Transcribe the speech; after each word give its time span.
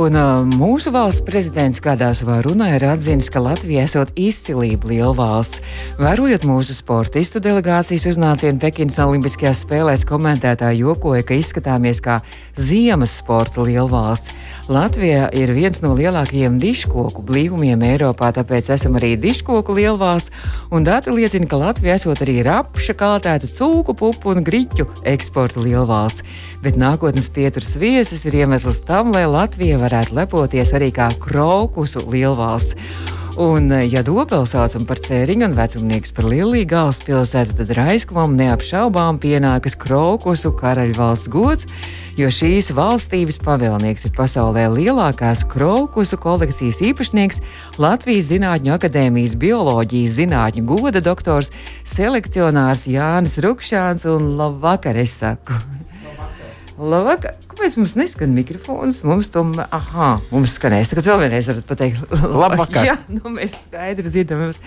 Un 0.00 0.14
uh, 0.16 0.38
mūsu 0.48 0.88
valsts 0.94 1.20
prezidents 1.26 1.80
kādā 1.84 2.08
savā 2.16 2.38
runā 2.46 2.70
ir 2.78 2.86
atzinis, 2.88 3.26
ka 3.28 3.42
Latvija 3.44 3.82
esot 3.84 4.14
izcilība 4.16 4.88
liela 4.88 5.12
valsts. 5.18 5.60
Vērojot 6.00 6.46
mūsu 6.48 6.72
sportistu 6.72 7.42
delegācijas 7.44 8.06
uznācienu 8.08 8.62
Pekinas 8.62 8.96
Olimpiskajās 9.04 9.60
spēlēs, 9.66 10.06
komentētāji 10.08 10.86
jokoja, 10.86 11.26
ka 11.28 11.36
izskatāmies 11.36 12.00
kā 12.00 12.16
ziemas 12.56 13.18
sporta 13.20 13.60
liela 13.66 13.90
valsts. 13.92 14.32
Latvija 14.70 15.26
ir 15.36 15.50
viens 15.52 15.82
no 15.82 15.90
lielākajiem 15.98 16.56
diškoku 16.62 17.24
blīvumiem 17.26 17.82
Eiropā, 17.90 18.30
tāpēc 18.32 18.70
esam 18.72 18.96
arī 18.96 19.16
diškoku 19.20 19.74
lielvalsts. 19.76 20.32
Un 20.72 20.86
dati 20.86 21.12
liecina, 21.12 21.48
ka 21.50 21.58
Latvija 21.60 21.98
esot 21.98 22.22
arī 22.24 22.38
rapša, 22.46 22.96
kaltētu 22.96 23.50
cūku, 23.52 23.98
pupu 23.98 24.32
un 24.32 24.46
griķu 24.46 24.86
eksporta 25.10 25.60
lielvalsts. 25.60 26.24
Bet 26.62 26.78
nākotnes 26.80 27.28
pieturas 27.34 27.74
viesis 27.80 28.22
ir 28.30 28.40
iemesls 28.44 28.80
tam, 28.86 29.10
lai 29.12 29.26
Latvija 29.26 29.76
varētu 29.80 29.89
lepoties 30.14 30.74
arī 30.76 30.92
kā 30.94 31.08
krokusu 31.22 32.06
lielvalsts. 32.10 32.76
Un, 33.40 33.70
ja 33.70 34.02
Dobeli 34.04 34.44
saucam 34.44 34.82
par 34.88 34.98
cēriņu 35.00 35.46
un 35.46 35.54
vecumnieks 35.56 36.12
par 36.12 36.26
lielīgu 36.28 36.66
galvaspilsētu, 36.72 37.54
tad 37.60 37.70
Raiskumam 37.78 38.34
neapšaubām 38.36 39.20
pienākas 39.22 39.78
krokusu 39.80 40.50
karaļvalsts 40.58 41.30
gods, 41.32 41.70
jo 42.18 42.28
šīs 42.34 42.72
valstības 42.76 43.38
pavēlnieks 43.44 44.08
ir 44.08 44.14
pasaulē 44.18 44.66
lielākās 44.74 45.46
krokusu 45.48 46.18
kolekcijas 46.20 46.82
īpašnieks, 46.90 47.40
Latvijas 47.80 48.28
Zinātņu 48.32 48.74
akadēmijas 48.76 49.38
bioloģijas 49.40 50.16
zinātņu 50.18 50.66
goda 50.68 51.00
doktors, 51.04 51.54
selekcionārs 51.88 52.88
Jānis 52.90 53.38
Rukšāns 53.40 54.10
un 54.10 54.34
labvakar, 54.42 55.00
es 55.00 55.16
saku! 55.22 55.56
Labvakar. 56.80 57.34
Kāpēc 57.50 57.74
mums 57.76 57.92
neskan 57.98 58.30
mikrofons? 58.32 59.02
Mums 59.04 59.26
tomēr, 59.34 59.66
ah, 59.68 60.20
mums 60.32 60.54
skanēs. 60.56 60.88
Tagad 60.88 61.10
vēl 61.10 61.18
vienreiz 61.26 61.50
varat 61.50 61.66
pateikt, 61.68 62.14
labvakar. 62.42 62.86
Jā, 62.88 62.94
nu, 63.12 63.34
mēs 63.34 63.58
skaidri 63.66 64.08
dzirdam. 64.08 64.46
Jums. 64.46 64.62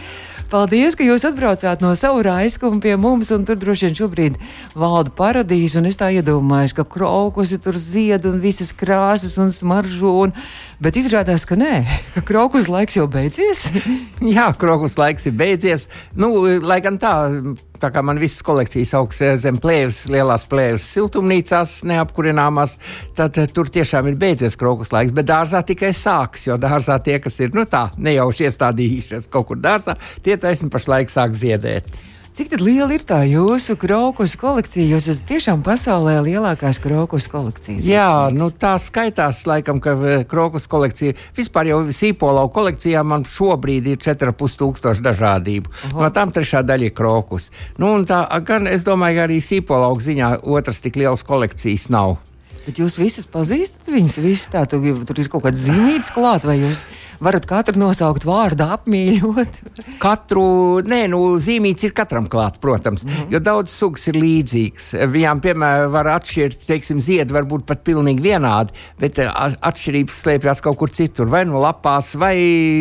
Paldies, 0.51 0.93
ka 0.93 1.07
jūs 1.07 1.25
atbraucāt 1.25 1.81
no 1.81 1.95
savu 1.97 2.21
raizkumu 2.27 2.77
pie 2.83 2.93
mums, 3.01 3.31
un 3.33 3.47
tur 3.47 3.57
droši 3.57 3.87
vien 3.87 3.97
šobrīd 3.97 4.37
valda 4.77 5.09
paradīze, 5.17 5.79
un 5.81 5.89
es 5.89 5.97
tā 5.97 6.11
iedomājos, 6.13 6.75
ka 6.77 6.85
krokusi 6.85 7.57
tur 7.63 7.81
zied 7.81 8.29
un 8.29 8.37
visas 8.43 8.69
krāsas 8.77 9.33
un 9.41 9.49
smaržo, 9.55 10.13
un, 10.27 10.37
bet 10.83 11.01
izrādās, 11.01 11.47
ka 11.49 11.57
nē, 11.57 11.81
ka 12.19 12.21
krokus 12.29 12.69
laiks 12.69 12.99
jau 12.99 13.09
beidzies. 13.09 13.71
Jā, 14.35 14.51
krokus 14.53 14.99
laiks 15.01 15.25
ir 15.31 15.39
beidzies. 15.39 15.89
Nu, 16.13 16.35
lai 16.61 16.77
gan 16.85 17.01
tā 17.01 17.15
tā 17.83 17.91
kā 17.93 18.03
man 18.05 18.21
visas 18.21 18.43
kolekcijas 18.45 18.93
augsts 18.99 19.43
zem 19.43 19.59
plēves, 19.61 20.05
lielās 20.11 20.45
plēves 20.49 20.85
siltumnīcās, 20.95 21.81
neapkurināmās, 21.89 22.77
tad 23.17 23.39
tur 23.55 23.71
tiešām 23.73 24.07
ir 24.11 24.19
beidzies 24.21 24.57
krokus 24.59 24.93
laiks. 24.95 25.15
Bet 25.15 25.27
dārzā 25.29 25.63
tikai 25.67 25.91
sāks, 25.97 26.47
jo 26.47 26.57
dārzā 26.61 26.99
tie, 27.03 27.19
kas 27.23 27.39
ir 27.43 27.53
nu, 27.57 27.67
tā, 27.69 27.89
nejauši 27.97 28.49
iestādījušies 28.49 29.29
kaut 29.33 29.51
kur 29.51 29.61
dārzā, 29.61 29.97
tie 30.23 30.39
taisni 30.39 30.71
pašlaik 30.73 31.11
sāk 31.11 31.35
ziedēt. 31.37 31.91
Cik 32.33 32.55
liela 32.57 32.89
ir 32.95 33.03
tā 33.05 33.19
jūsu 33.29 33.75
krokus 33.77 34.33
kolekcija? 34.41 34.87
Jūs 34.95 35.05
esat 35.11 35.27
tiešām 35.29 35.59
pasaulē 35.61 36.15
lielākās 36.25 36.79
krokus 36.81 37.27
kolekcijas. 37.29 37.85
Jā, 37.85 38.07
nu, 38.33 38.47
tā 38.49 38.71
skaitās, 38.81 39.43
laikam, 39.45 39.77
ka 39.77 39.93
eh, 40.01 40.23
krokus 40.25 40.65
kolekcija 40.71 41.13
vispār 41.37 41.69
jau 41.69 41.77
sīpolau 41.93 42.47
kolekcijā 42.55 43.05
man 43.05 43.27
šobrīd 43.29 43.91
ir 43.93 44.01
4,5 44.01 44.57
tūkstoši 44.63 45.05
dažādību. 45.05 45.77
Aha. 45.91 45.95
No 45.99 46.09
tām 46.15 46.33
trešā 46.33 46.65
daļa 46.65 46.89
ir 46.89 46.97
krokus. 46.97 47.51
Nu, 47.77 47.93
tā, 48.09 48.25
gan 48.49 48.65
es 48.65 48.81
domāju, 48.89 49.27
arī 49.27 49.37
sīpolau 49.37 49.93
ziņā 50.01 50.39
otrs 50.41 50.81
tik 50.81 50.97
liels 51.03 51.21
kolekcijas 51.29 51.91
nav. 51.93 52.17
Bet 52.63 52.79
jūs 52.79 52.95
visus 52.95 53.25
pazīstat, 53.27 53.89
viņus 53.91 54.19
visus 54.23 54.51
tā, 54.51 54.63
tur, 54.69 54.83
tur 55.03 55.19
ir 55.19 55.27
kaut 55.31 55.43
kāds 55.43 55.65
zīmīts 55.65 56.13
klāt, 56.15 56.45
vai 56.47 56.61
jūs 56.61 56.83
varat 57.23 57.45
katru 57.47 57.79
nosaukt 57.79 58.23
vārdu 58.27 58.65
apmīļot? 58.71 59.59
Katru, 60.03 60.45
nē, 60.87 61.01
nu, 61.11 61.19
zīmīts 61.39 61.87
ir 61.87 61.93
katram 61.95 62.25
klāt, 62.31 62.59
protams, 62.63 63.03
mm 63.03 63.09
-hmm. 63.09 63.33
jo 63.35 63.39
daudz 63.43 63.71
sugas 63.71 64.07
ir 64.11 64.17
līdzīgs. 64.19 64.89
Viņām, 65.11 65.41
piemēram, 65.43 65.91
var 65.91 66.09
atšķirt, 66.15 66.65
teiksim, 66.67 67.01
ziedi 67.03 67.33
var 67.33 67.47
būt 67.47 67.65
pat 67.67 67.83
pilnīgi 67.83 68.23
vienādi, 68.23 68.75
bet 68.99 69.19
eh, 69.19 69.31
atšķirības 69.61 70.21
slēpjas 70.23 70.63
kaut 70.63 70.77
kur 70.79 70.91
citur, 70.91 71.27
vai 71.27 71.43
no 71.45 71.59
lapās, 71.63 72.13
vai 72.19 72.35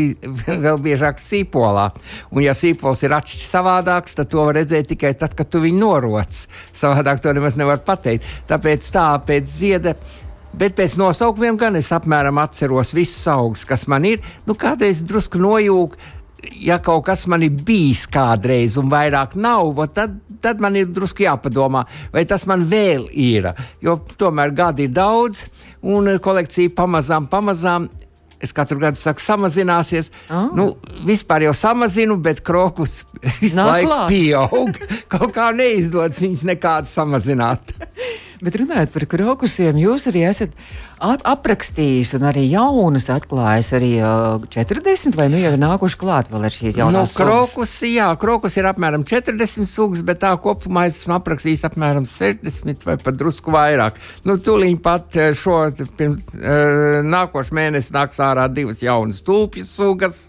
vēl 0.66 0.78
biežāk 0.82 1.22
sīpolā. 1.22 1.90
Un, 2.30 2.42
ja 2.42 2.54
sīpols 2.54 3.02
ir 3.02 3.14
atšķirīgs 3.18 3.50
savādāks, 3.54 4.18
tad 4.18 4.30
to 4.30 4.46
var 4.46 4.58
redzēt 4.58 4.90
tikai 4.94 5.14
tad, 5.14 5.34
kad 5.38 5.50
tu 5.50 5.62
viņu 5.62 5.78
noroc. 5.78 6.46
Savādāk 6.74 7.22
to 7.22 7.32
nemaz 7.32 7.56
nevar 7.56 7.82
pateikt. 7.86 8.26
Tāpēc 8.50 8.90
tā 8.94 9.06
pēc 9.26 9.46
ziedi 9.46 9.71
dzieda. 9.72 9.94
Bet 10.52 10.74
pēc 10.76 10.98
nosaukumiem 11.00 11.56
gan 11.56 11.78
es 11.80 11.88
apmēram 11.96 12.36
atceros 12.42 12.92
visus 12.92 13.22
augus, 13.32 13.64
kas 13.64 13.86
man 13.88 14.04
ir. 14.04 14.20
Nu, 14.44 14.52
kādreiz 14.58 15.00
drusku 15.08 15.40
nojūg, 15.40 15.94
ja 16.60 16.76
kaut 16.84 17.06
kas 17.06 17.24
man 17.30 17.44
ir 17.46 17.54
bijis 17.64 18.04
kādreiz 18.12 18.76
un 18.80 18.90
vairāk 18.92 19.32
nav, 19.40 19.72
tad, 19.96 20.18
tad 20.44 20.60
man 20.60 20.76
ir 20.76 20.90
drusku 20.92 21.24
jāpadomā, 21.24 21.86
vai 22.12 22.26
tas 22.28 22.44
man 22.50 22.66
vēl 22.68 23.08
ir. 23.16 23.48
Jo 23.80 23.96
tomēr 24.20 24.52
gadi 24.52 24.90
ir 24.90 24.92
daudz, 24.92 25.46
un 25.82 26.12
kolekcija 26.20 26.74
pamazām, 26.76 27.30
pamazām. 27.32 27.88
Es 28.42 28.50
katru 28.50 28.80
gadu 28.82 28.98
saku, 28.98 29.22
samazināsies. 29.22 30.08
Oh. 30.34 30.48
Nu, 30.50 30.64
vispār 31.06 31.44
jau 31.46 31.52
samazinu, 31.54 32.16
bet 32.18 32.40
krokus 32.42 33.04
visu 33.40 33.54
Nāk 33.56 33.70
laiku 33.70 33.88
klāt. 33.92 34.08
pieaug. 34.10 34.80
Kaut 35.14 35.30
kā 35.36 35.48
neizdodas 35.54 36.18
viņas 36.20 36.42
nekādu 36.50 36.90
samazināt. 36.90 37.70
Bet 38.42 38.56
runājot 38.58 38.90
par 38.90 39.04
krokusiem, 39.06 39.76
jūs 39.78 40.08
arī 40.10 40.24
esat 40.26 40.54
aprakstījis 40.98 42.16
un 42.16 42.24
arī 42.26 42.42
jaunas 42.50 43.04
atklājis 43.14 43.68
arī 43.78 43.90
uh, 44.02 44.42
40 44.50 45.14
vai 45.18 45.28
nu 45.30 45.38
jau 45.38 45.52
ir 45.54 45.60
nākuši 45.62 45.98
klāt 46.00 46.30
vēl 46.32 46.48
ar 46.48 46.54
šīs 46.54 46.80
jaunās 46.80 47.14
nu, 47.14 47.20
krokus. 47.22 47.74
Jā, 47.86 48.08
krokus 48.18 48.58
ir 48.58 48.66
apmēram 48.66 49.04
40 49.06 49.68
sugas, 49.70 50.02
bet 50.06 50.24
tā 50.24 50.32
kopumā 50.42 50.88
esmu 50.90 51.14
aprakstījis 51.20 51.62
apmēram 51.68 52.08
60 52.08 52.82
vai 52.88 52.96
pat 52.98 53.20
drusku 53.20 53.54
vairāk. 53.54 54.00
Nu, 54.26 54.34
tūlīt 54.42 54.82
pat 54.82 55.14
šo 55.38 55.60
pirms 55.98 56.26
uh, 56.34 56.98
nākošu 57.06 57.54
mēnesi 57.58 57.94
nāks 57.94 58.18
ārā 58.26 58.48
divas 58.50 58.82
jaunas 58.82 59.22
tulpju 59.22 59.68
sugas. 59.68 60.24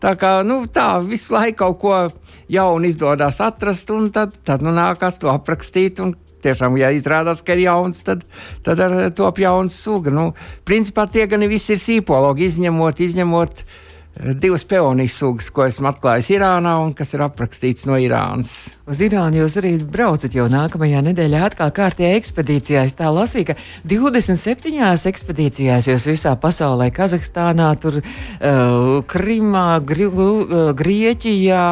Tā 0.00 0.14
kā 0.16 0.38
nu, 0.46 0.62
tā 0.72 0.94
visu 1.04 1.36
laiku 1.36 1.66
kaut 1.66 1.78
ko 1.84 2.00
jaunu 2.48 2.88
izdodas 2.88 3.42
atrast, 3.44 3.92
un 3.92 4.08
tad, 4.14 4.32
tad 4.48 4.64
nu, 4.64 4.72
nākas 4.72 5.20
to 5.20 5.28
aprakstīt. 5.28 6.00
Un, 6.00 6.16
tiešām, 6.44 6.78
ja 6.80 6.92
izrādās, 6.94 7.42
ka 7.44 7.56
ir 7.56 7.66
jauns, 7.66 8.04
tad, 8.06 8.24
tad 8.66 8.80
ar 8.84 8.96
top 9.16 9.42
jauns 9.42 9.76
suga. 9.78 10.12
Nu, 10.14 10.30
principā 10.68 11.08
tie 11.10 11.28
gan 11.30 11.46
visi 11.50 11.74
ir 11.74 11.82
sīpologi, 11.82 12.48
izņemot, 12.48 13.02
izņemot 13.04 13.62
eh, 13.62 14.32
divas 14.38 14.64
peonijas 14.68 15.16
sugas, 15.20 15.50
ko 15.54 15.66
esmu 15.68 15.90
atklājis 15.92 16.32
Irānā 16.36 16.74
un 16.82 16.92
kas 16.96 17.14
ir 17.16 17.24
aprakstīts 17.26 17.86
no 17.88 17.98
Irānas. 18.00 18.54
Uz 18.88 19.02
Irānu 19.04 19.42
jūs 19.42 19.58
arī 19.60 19.74
braucat 19.82 20.34
jau 20.34 20.48
nākamajā 20.52 21.04
nedēļā 21.10 21.44
atkal 21.50 21.72
kārtējā 21.76 22.14
ekspedīcijā. 22.18 22.84
Es 22.88 22.98
tā 22.98 23.10
lasīju, 23.14 23.50
ka 23.50 23.58
27 23.88 25.10
ekspedīcijās 25.12 25.90
jūs 25.90 26.06
visā 26.10 26.36
pasaulē, 26.40 26.90
Kazahstānā, 26.94 27.72
tur, 27.82 28.00
uh, 28.02 29.00
Krimā, 29.08 29.66
Gri, 29.86 30.08
uh, 30.12 30.70
Grieķijā. 30.78 31.66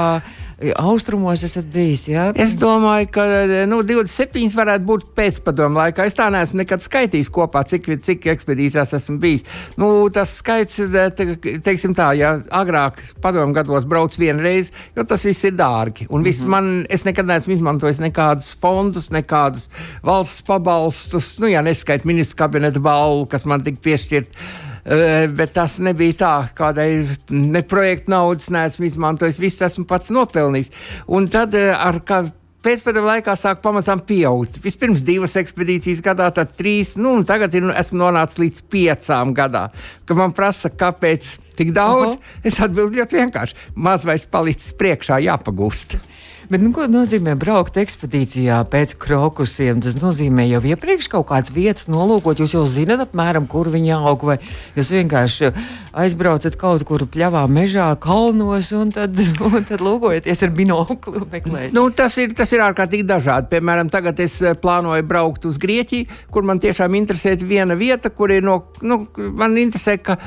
Austrumos 0.57 1.43
esat 1.45 1.67
bijis. 1.69 2.07
Jā? 2.09 2.31
Es 2.41 2.55
domāju, 2.57 3.11
ka 3.13 3.25
nu, 3.69 3.83
27 3.85 4.57
varētu 4.57 4.87
būt 4.89 5.11
pēcpadomu 5.17 5.77
laikā. 5.77 6.07
Es 6.09 6.17
tā 6.17 6.31
neesmu 6.33 6.63
nekad 6.63 6.81
skaitījis 6.81 7.29
kopā, 7.33 7.61
cik, 7.69 7.91
cik 8.07 8.29
ekspedīcijās 8.33 8.95
esmu 8.97 9.19
bijis. 9.21 9.45
Nu, 9.77 9.91
tas 10.13 10.33
skaits, 10.41 10.79
te, 10.89 11.27
teiksim 11.65 11.93
tā, 11.97 12.09
ja 12.17 12.39
agrāk 12.57 13.03
padomu 13.21 13.53
gados 13.57 13.85
brauc 13.89 14.17
vienreiz, 14.17 14.73
jo 14.97 15.05
tas 15.05 15.27
viss 15.29 15.45
ir 15.45 15.59
dārgi. 15.59 16.09
Un 16.09 16.25
viss 16.25 16.41
mm 16.41 16.47
-hmm. 16.47 16.51
man, 16.51 16.87
es 16.89 17.05
nekad 17.05 17.29
neesmu 17.29 17.53
izmantojis 17.59 18.01
nekādus 18.01 18.55
fondus, 18.61 19.11
nekādus 19.11 19.69
valsts 20.03 20.41
pabalstus, 20.41 21.37
nu, 21.39 21.53
ja 21.53 21.61
neskait 21.63 22.05
ministru 22.05 22.37
kabineta 22.37 22.81
balvu, 22.81 23.27
kas 23.27 23.45
man 23.45 23.61
tika 23.61 23.81
piešķirt. 23.83 24.33
Eh, 24.87 25.27
bet 25.35 25.51
tas 25.57 25.81
nebija 25.83 26.15
tā, 26.15 26.33
kādai 26.55 26.91
ne 27.35 27.63
projekta 27.67 28.13
naudas 28.13 28.47
neesmu 28.55 28.87
izmantojis, 28.87 29.41
viss 29.43 29.65
esmu 29.67 29.83
pats 29.91 30.13
nopelnījis. 30.15 30.71
Un 31.11 31.27
tad 31.31 31.57
eh, 31.59 31.73
ar 31.75 31.99
kādu 32.07 32.31
pēcpēdējā 32.63 33.07
laikā 33.07 33.35
sāk 33.39 33.65
pamazām 33.65 34.05
pieaugt. 34.07 34.61
Vispirms 34.63 35.03
divas 35.07 35.35
ekspedīcijas 35.39 36.05
gadā, 36.07 36.29
tad 36.35 36.55
trīs, 36.55 36.95
nu, 36.99 37.17
un 37.19 37.27
tagad 37.27 37.55
ir, 37.59 37.67
esmu 37.75 37.99
nonācis 38.05 38.41
līdz 38.43 38.63
piecām 38.71 39.35
gadā. 39.35 39.67
Kad 40.07 40.23
man 40.23 40.35
prasa, 40.37 40.71
kāpēc 40.71 41.33
tik 41.59 41.75
daudz, 41.75 42.15
uh 42.15 42.21
-huh. 42.21 42.47
es 42.47 42.61
atbildēju 42.61 43.03
ļoti 43.03 43.21
vienkārši. 43.23 43.57
Maz 43.75 44.07
vairs 44.07 44.27
palicis 44.31 44.75
priekšā, 44.79 45.19
jāpagūst. 45.27 45.99
Bet, 46.47 46.63
nu, 46.63 46.71
ko 46.71 46.85
nozīmē 46.87 47.33
braukt 47.35 47.75
ekspedīcijā 47.81 48.61
pēc 48.71 48.93
krokusiem? 49.03 49.81
Tas 49.83 49.97
nozīmē 49.99 50.45
jau 50.47 50.61
iepriekš 50.71 51.09
kaut 51.11 51.27
kādas 51.33 51.51
vietas 51.51 51.89
nolūkot. 51.91 52.39
Jūs 52.39 52.55
jau 52.55 52.63
zinat, 52.71 53.03
apmēram, 53.03 53.49
kur 53.51 53.67
viņi 53.73 53.91
aug. 53.97 54.23
Vai 54.29 54.37
jūs 54.77 54.93
vienkārši 54.95 55.51
aizbraucat 55.99 56.55
kaut 56.61 56.85
kur 56.87 57.03
pļavā, 57.11 57.43
mežā, 57.51 57.89
kalnos 57.99 58.71
un 58.79 58.95
tad, 58.95 59.19
un 59.49 59.67
tad 59.67 59.83
lūkojaties 59.83 60.45
ar 60.47 60.55
binokli 60.55 61.17
un 61.19 61.27
meklējat. 61.33 61.75
Nu, 61.75 61.89
tas, 61.91 62.15
ir, 62.23 62.31
tas 62.39 62.55
ir 62.55 62.63
ārkārtīgi 62.69 63.09
dažādi. 63.11 63.51
Piemēram, 63.57 63.91
tagad 63.91 64.23
es 64.23 64.39
eh, 64.45 64.55
plānoju 64.63 65.09
braukt 65.11 65.51
uz 65.51 65.59
Grieķiju, 65.63 66.23
kur 66.31 66.47
man 66.47 66.63
tiešām 66.63 66.95
interesē 67.01 67.35
viena 67.43 67.75
vieta, 67.75 68.15
kur 68.15 68.31
ir 68.31 68.47
no. 68.47 68.61
Nu, 68.87 69.03
man 69.35 69.59
interesē, 69.59 69.99
ka 69.99 70.21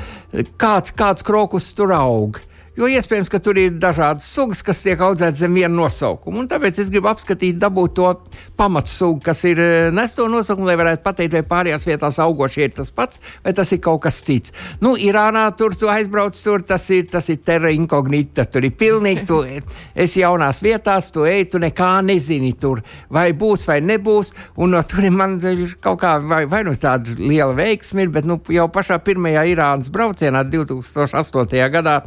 kāds, 0.60 0.92
kāds 0.92 1.24
krokus 1.24 1.72
tur 1.78 1.96
aug. 1.96 2.42
Jo 2.80 2.88
iespējams, 2.88 3.28
ka 3.28 3.36
tur 3.44 3.58
ir 3.60 3.74
dažādas 3.76 4.24
sugas, 4.32 4.62
kas 4.64 4.78
tiek 4.80 5.00
audzētas 5.04 5.42
zem 5.42 5.52
viena 5.58 5.68
nosaukuma. 5.74 6.46
Tāpēc 6.48 6.78
es 6.80 6.88
gribu 6.88 7.10
apskatīt, 7.10 7.58
dabūt 7.60 7.92
to 7.98 8.12
pamatsugu, 8.56 9.18
kas 9.26 9.42
ir 9.50 9.58
eh, 9.60 9.88
nes 9.92 10.14
to 10.16 10.24
nosaukumu, 10.32 10.64
lai 10.70 10.78
varētu 10.80 11.04
pateikt, 11.04 11.34
vai 11.36 11.42
pārējās 11.50 11.84
vietās 11.84 12.16
augošie 12.24 12.70
ir 12.70 12.72
tas 12.78 12.88
pats, 12.96 13.20
vai 13.44 13.52
tas 13.58 13.68
ir 13.76 13.82
kaut 13.84 14.00
kas 14.06 14.22
cits. 14.24 14.54
Nu, 14.80 14.94
Irānā 14.96 15.42
tur 15.60 15.76
tu 15.76 15.90
aizbrauc, 15.92 16.40
tur 16.40 16.64
tas 16.64 16.86
ir, 16.96 17.04
tas 17.12 17.28
ir 17.28 17.42
terra 17.44 17.68
incognita. 17.74 18.46
Tur 18.48 18.64
ir 18.64 18.72
pilnīgi, 18.80 19.26
tu 19.28 19.42
esi 20.06 20.24
jaunās 20.24 20.62
vietās, 20.64 21.10
tu 21.12 21.28
ej, 21.28 21.50
tu 21.52 21.60
nekā 21.60 21.90
nezini 22.08 22.54
tur, 22.64 22.80
vai 23.12 23.26
būs 23.36 23.66
vai 23.68 23.82
nebūs. 23.84 24.32
Un 24.56 24.72
no 24.72 24.80
tur 24.88 25.04
man 25.12 25.36
ir 25.52 25.76
kaut 25.84 26.00
kā, 26.00 26.14
vai, 26.24 26.46
vai 26.48 26.62
nu 26.64 26.72
tāda 26.80 27.12
liela 27.20 27.52
veiksme 27.60 28.08
ir, 28.08 28.16
bet 28.16 28.24
nu, 28.24 28.40
jau 28.56 28.70
pašā 28.72 29.02
pirmajā 29.04 29.44
Irānas 29.52 29.92
braucienā 29.92 30.46
2008. 30.48 31.60
gadā 31.76 32.00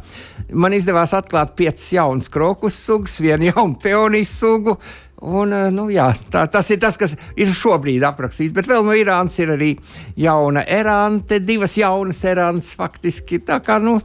man 0.64 0.76
izdevās 0.76 1.12
atklāt 1.16 1.54
piecas 1.58 1.86
jaunas 1.92 2.30
krokus 2.32 2.78
sugas, 2.86 3.18
vienu 3.22 3.52
jaunu 3.52 3.76
peonijas 3.82 4.32
sugu. 4.40 4.78
Un, 5.24 5.52
eh, 5.56 5.70
nu, 5.72 5.86
jā, 5.92 6.10
tā, 6.32 6.44
tas 6.52 6.68
ir 6.74 6.80
tas, 6.82 6.98
kas 7.00 7.14
ir 7.40 7.52
šobrīd 7.52 8.04
aprakstīts. 8.04 8.52
Bet 8.56 8.68
vēl 8.68 8.84
no 8.84 8.96
Irānas 8.96 9.38
ir 9.40 9.54
arī 9.54 9.70
jauna 10.20 10.64
erante, 10.68 11.40
divas 11.40 11.78
jaunas 11.80 12.20
erantes 12.28 12.74
faktiski. 12.76 13.40
Tā 13.46 13.60
kā, 13.64 13.78
nu, 13.80 13.96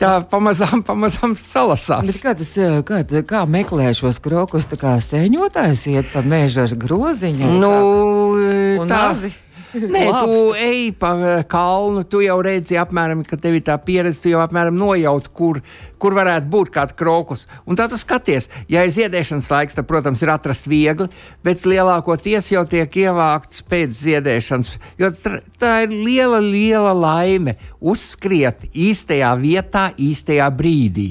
tā 0.00 0.16
pamazām, 0.30 0.82
pamazām 0.88 1.36
salasās. 1.38 2.06
Bet 2.10 2.22
kā, 2.24 2.34
tas, 2.38 2.54
eh, 2.58 2.80
kā, 2.86 3.04
kā 3.28 3.44
meklē 3.46 3.92
šos 3.94 4.18
krokus? 4.24 4.66
Tā 4.70 4.80
kā 4.80 4.96
sēņotājs 5.04 5.86
iet 5.94 6.10
pa 6.14 6.24
mēža 6.26 6.66
groziņu? 6.74 7.52
Nu, 7.62 7.76
tā, 8.90 9.04
tā. 9.14 9.47
Nē, 9.94 10.04
tu 10.24 10.36
ej 10.56 10.92
pa 10.98 11.12
eh, 11.18 11.42
kalnu, 11.48 12.04
tu 12.08 12.22
jau 12.24 12.38
redzi, 12.44 12.78
apmēram, 12.80 13.24
ka 13.26 13.36
tev 13.40 13.58
ir 13.58 13.64
tā 13.66 13.76
pieredze, 13.82 14.22
tu 14.22 14.32
jau 14.32 14.40
apmēram 14.40 14.76
nojaut, 14.78 15.28
kur, 15.36 15.60
kur 16.00 16.16
varētu 16.16 16.48
būt 16.52 16.72
kāds 16.74 16.96
krokus. 16.98 17.46
Un 17.68 17.76
tā 17.78 17.88
tu 17.90 17.98
skaties, 18.00 18.48
ja 18.72 18.86
ir 18.86 18.94
ziedēšanas 18.94 19.50
laiks, 19.52 19.76
tad, 19.76 19.88
protams, 19.90 20.24
ir 20.24 20.32
atrast 20.32 20.70
viegli, 20.70 21.10
bet 21.44 21.68
lielākoties 21.68 22.52
jau 22.54 22.64
tiek 22.68 23.00
ievākts 23.04 23.64
pēc 23.68 23.94
ziedēšanas. 24.00 24.74
Jo 25.00 25.12
tā 25.60 25.74
ir 25.84 25.94
liela, 25.94 26.40
liela 26.44 26.96
laime 26.96 27.58
uzskriet 27.80 28.70
īstajā 28.72 29.32
vietā, 29.42 29.90
īstajā 30.00 30.48
brīdī 30.56 31.10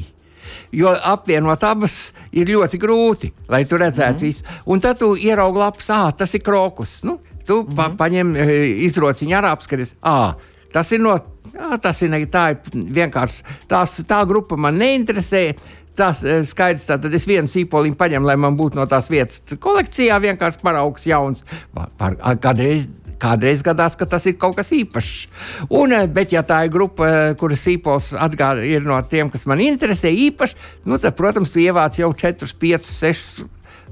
jo 0.72 0.92
apvienot 0.92 1.64
abas 1.64 2.12
ir 2.36 2.50
ļoti 2.52 2.80
grūti, 2.82 3.32
lai 3.52 3.64
tu 3.68 3.80
redzētu 3.80 4.24
mm. 4.24 4.28
visu. 4.28 4.46
Un 4.68 4.84
tad 4.84 5.00
tu 5.00 5.14
ieraugi 5.16 5.62
lapas, 5.62 5.90
ah, 5.94 6.10
tas 6.16 6.34
ir 6.36 6.44
krokus. 6.46 7.00
Nu, 7.08 7.18
Tu 7.48 7.56
mm 7.62 7.68
-hmm. 7.68 7.76
pa, 7.76 7.88
mhm. 7.88 7.98
paņem 7.98 8.36
e, 8.36 8.46
izrociņu 8.90 9.38
ar 9.38 9.46
apskaties, 9.54 9.96
ah, 10.04 10.36
tas 10.74 10.92
ir 10.92 11.00
no. 11.02 11.18
Jā, 11.54 11.78
tas 11.82 12.02
ir, 12.02 12.10
ne, 12.12 12.20
tā 12.28 12.50
ir 12.52 12.58
vienkārši 12.94 13.44
tās, 13.72 14.02
tā 14.04 14.26
grupa 14.28 14.58
man 14.60 14.78
neinteresē. 14.78 15.56
Tas 15.98 16.22
ir 16.24 16.44
skaidrs, 16.46 16.86
tad 16.86 17.06
es 17.14 17.26
vienu 17.26 17.48
sīpoliņu 17.48 17.96
paņemu, 17.98 18.28
lai 18.28 18.36
man 18.38 18.58
būtu 18.58 18.78
no 18.78 18.86
tās 18.86 19.10
vietas 19.10 19.42
kolekcijā 19.60 20.20
vienkārši 20.22 20.60
paraugs 20.62 21.08
jauns. 21.08 21.44
Par, 21.74 21.88
par, 21.98 22.18
kādreiz, 22.38 22.86
kādreiz 23.18 23.64
gadās, 23.66 23.96
ka 23.98 24.06
tas 24.06 24.26
ir 24.26 24.38
kaut 24.38 24.56
kas 24.60 24.70
īpašs. 24.72 25.28
Un, 25.70 25.92
e, 25.92 26.08
bet, 26.08 26.32
ja 26.32 26.44
tā 26.44 26.66
ir 26.66 26.74
grupa, 26.76 27.34
kuras 27.40 27.66
sīpols 27.66 28.14
atgāda, 28.14 28.62
ir 28.62 28.86
no 28.86 29.02
tiem, 29.02 29.32
kas 29.34 29.48
man 29.50 29.64
interesē 29.64 30.12
īpaši, 30.12 30.56
nu, 30.86 31.00
tad, 31.02 31.16
protams, 31.18 31.52
tu 31.52 31.60
ievāc 31.60 31.98
jau 31.98 32.12
4, 32.14 32.54
5, 32.60 32.92
6 32.94 33.46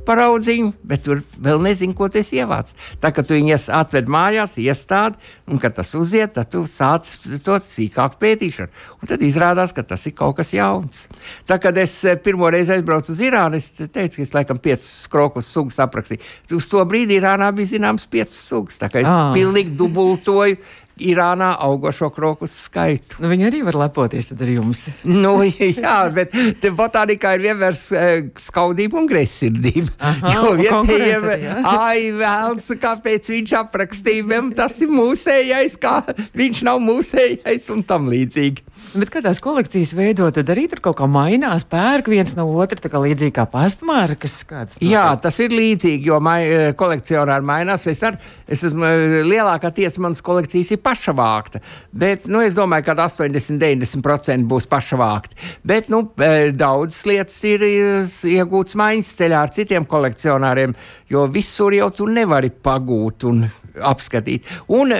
paraudziņu, 0.05 0.71
bet 0.85 1.03
tur 1.05 1.21
vēl 1.41 1.61
nezinu, 1.63 1.95
ko 1.97 2.09
tas 2.11 2.31
ievāc. 2.35 2.73
Tā 3.01 3.11
kā 3.15 3.23
tu 3.25 3.37
viņus 3.37 3.67
atved 3.73 4.09
mājās, 4.11 4.57
iestādi, 4.61 5.19
un 5.49 5.61
kad 5.61 5.75
tas 5.77 5.93
uziet, 5.97 6.35
tad 6.35 6.51
tu 6.53 6.63
sāc 6.69 7.09
to 7.45 7.57
sīkāk 7.71 8.19
pētīšanu. 8.21 8.85
Un 9.01 9.11
tad 9.11 9.23
izrādās, 9.25 9.73
ka 9.75 9.85
tas 9.87 10.05
ir 10.09 10.15
kaut 10.17 10.37
kas 10.39 10.53
jauns. 10.55 11.05
Tā 11.49 11.59
kad 11.61 11.77
es 11.81 11.97
eh, 12.05 12.17
pirmo 12.21 12.49
reizi 12.53 12.75
aizbraucu 12.75 13.13
uz 13.15 13.21
Irānu, 13.23 13.59
es 13.59 13.71
teicu, 13.75 14.19
ka 14.19 14.25
es 14.25 14.33
laikam 14.35 14.61
piecas 14.61 14.93
krokus 15.11 15.51
sugas 15.51 15.81
aprakstīju. 15.83 16.23
Uz 16.57 16.69
to 16.71 16.83
brīdi 16.89 17.19
Irānā 17.19 17.51
bija 17.55 17.75
zināms 17.75 18.07
piecas 18.09 18.39
sugas. 18.49 18.79
Tā 18.81 18.91
kā 18.91 19.03
es 19.03 19.11
ah. 19.11 19.31
pilnīgi 19.35 19.75
dubultoju 19.77 20.59
Irānā 21.03 21.51
augošo 21.59 22.07
kroku 22.15 22.47
skaitu. 22.47 23.19
Nu, 23.19 23.29
viņi 23.31 23.47
arī 23.49 23.61
var 23.67 23.77
lepoties 23.85 24.31
ar 24.31 24.51
jums. 24.51 24.85
nu, 25.25 25.33
jā, 25.43 25.97
bet 26.15 26.35
botānikā 26.77 27.35
ir 27.35 27.45
vienmēr 27.49 27.75
eh, 27.75 28.13
skaudība 28.39 29.01
un 29.01 29.09
greizsirdība. 29.09 30.13
Jo 30.31 30.53
vietējiem, 30.59 31.27
ai, 31.87 32.11
vēls, 32.15 32.69
kāpēc 32.81 33.31
viņš 33.33 33.55
aprakstīja, 33.59 34.43
tas 34.55 34.79
ir 34.83 34.93
mūsējais, 34.93 35.75
kā 35.81 35.97
viņš 36.37 36.63
nav 36.67 36.79
mūsējais 36.83 37.69
un 37.75 37.83
tam 37.87 38.07
līdzīgi. 38.13 38.65
Bet, 38.95 39.09
kad 39.11 39.25
tās 39.25 39.41
kolekcijas 39.43 39.91
veido, 39.97 40.27
tad 40.31 40.47
arī 40.53 40.69
tur 40.71 40.79
kaut 40.83 40.95
kā 41.01 41.07
mainās, 41.09 41.65
pērk 41.67 42.07
viens 42.11 42.31
no 42.37 42.45
otra, 42.55 42.77
tā 42.79 42.91
kā 42.91 43.01
līdzīgi 43.03 43.33
kā 43.35 43.43
pastmarkas. 43.51 44.37
Kāds, 44.47 44.79
no 44.79 44.87
Jā, 44.87 45.07
tas 45.19 45.35
ir 45.43 45.51
līdzīgi, 45.51 46.07
jo 46.07 46.19
mai, 46.23 46.37
eh, 46.47 46.69
kolekcionāri 46.79 47.43
mainās. 47.43 47.83
Es, 47.91 48.03
ar, 48.07 48.15
es 48.47 48.63
esmu 48.63 48.87
eh, 48.87 49.17
lielākā 49.27 49.73
tiesa, 49.75 49.99
manas 50.05 50.23
kolekcijas 50.23 50.71
ir 50.71 50.83
paša 50.85 51.15
vākta. 51.17 51.61
Bet, 51.91 52.29
nu, 52.31 52.43
es 52.45 52.57
domāju, 52.57 52.87
ka 52.87 52.97
80-90% 53.07 54.47
būs 54.49 54.69
paša 54.69 54.99
vākta. 55.01 55.37
Bet, 55.65 55.89
nu, 55.93 56.03
eh, 56.21 56.51
daudzas 56.55 57.01
lietas 57.09 57.37
ir 57.49 57.65
iegūtas 57.65 58.77
maiņas 58.79 59.13
ceļā 59.19 59.41
ar 59.41 59.53
citiem 59.55 59.87
kolekcionāriem, 59.89 60.75
jo 61.09 61.25
visur 61.31 61.73
jau 61.75 61.89
tu 61.93 62.07
nevari 62.09 62.49
pagūt 62.49 63.27
un 63.29 63.45
apskatīt. 63.75 64.45
Un, 64.73 64.93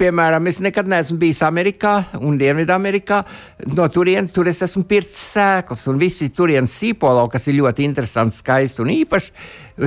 piemēram, 0.00 0.46
es 0.50 0.60
nekad 0.62 0.88
neesmu 0.90 1.18
bijis 1.20 1.42
Amerikā 1.46 1.94
un 2.20 2.38
Dienvidamerikā 2.40 3.20
no 3.76 3.88
turienes 3.92 4.32
tur 4.34 4.48
es 4.50 4.62
esmu 4.66 4.84
pircis 4.88 5.22
sēklas, 5.34 5.86
un 5.90 6.00
visi 6.00 6.30
turienes 6.34 6.74
sīpolo, 6.80 7.26
kas 7.32 7.48
ir 7.50 7.58
ļoti 7.60 7.86
interesants, 7.88 8.40
skaists 8.44 8.82
un 8.82 8.92
īpašs, 8.94 9.30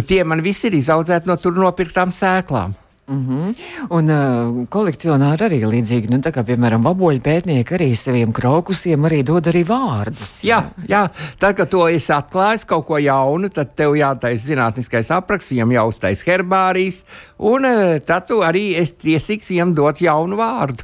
tie 0.08 0.24
man 0.28 0.44
visi 0.46 0.70
ir 0.70 0.80
izaudzēti 0.80 1.30
no 1.30 1.38
tur 1.42 1.58
nopirktām 1.60 2.14
sēklām. 2.14 2.78
Mm 3.08 3.28
-hmm. 3.28 3.56
Un 3.90 4.10
uh, 4.10 4.68
kolekcionāri 4.70 5.44
arī 5.46 5.60
līdzīgi, 5.68 6.10
nu, 6.10 6.18
kā, 6.24 6.44
piemēram, 6.44 6.84
vaboļu 6.84 7.20
pētnieki 7.20 7.76
arī 7.76 7.96
saviem 7.96 8.32
krokusiem 8.32 9.06
arī 9.06 9.24
dod 9.24 9.48
arī 9.48 9.64
vārdus. 9.68 10.44
Jā, 10.44 10.64
jā. 10.88 11.10
tad, 11.40 11.56
kad 11.56 11.70
to 11.70 11.88
esi 11.88 12.14
atklājis 12.14 12.66
kaut 12.66 12.86
ko 12.88 12.98
jaunu, 12.98 13.50
tad 13.50 13.76
tev 13.76 13.96
jātaisa 13.96 14.48
zinātniskais 14.48 15.12
apraksts, 15.12 15.52
viņam 15.52 15.72
jāuztais 15.72 16.24
herbārijas, 16.24 17.04
un 17.38 17.66
uh, 17.66 18.00
tad 18.06 18.28
tu 18.28 18.40
arī 18.40 18.76
esi 18.80 18.96
tiesīgs 18.96 19.50
viņam 19.50 19.74
dot 19.76 20.02
jaunu 20.02 20.36
vārdu. 20.36 20.84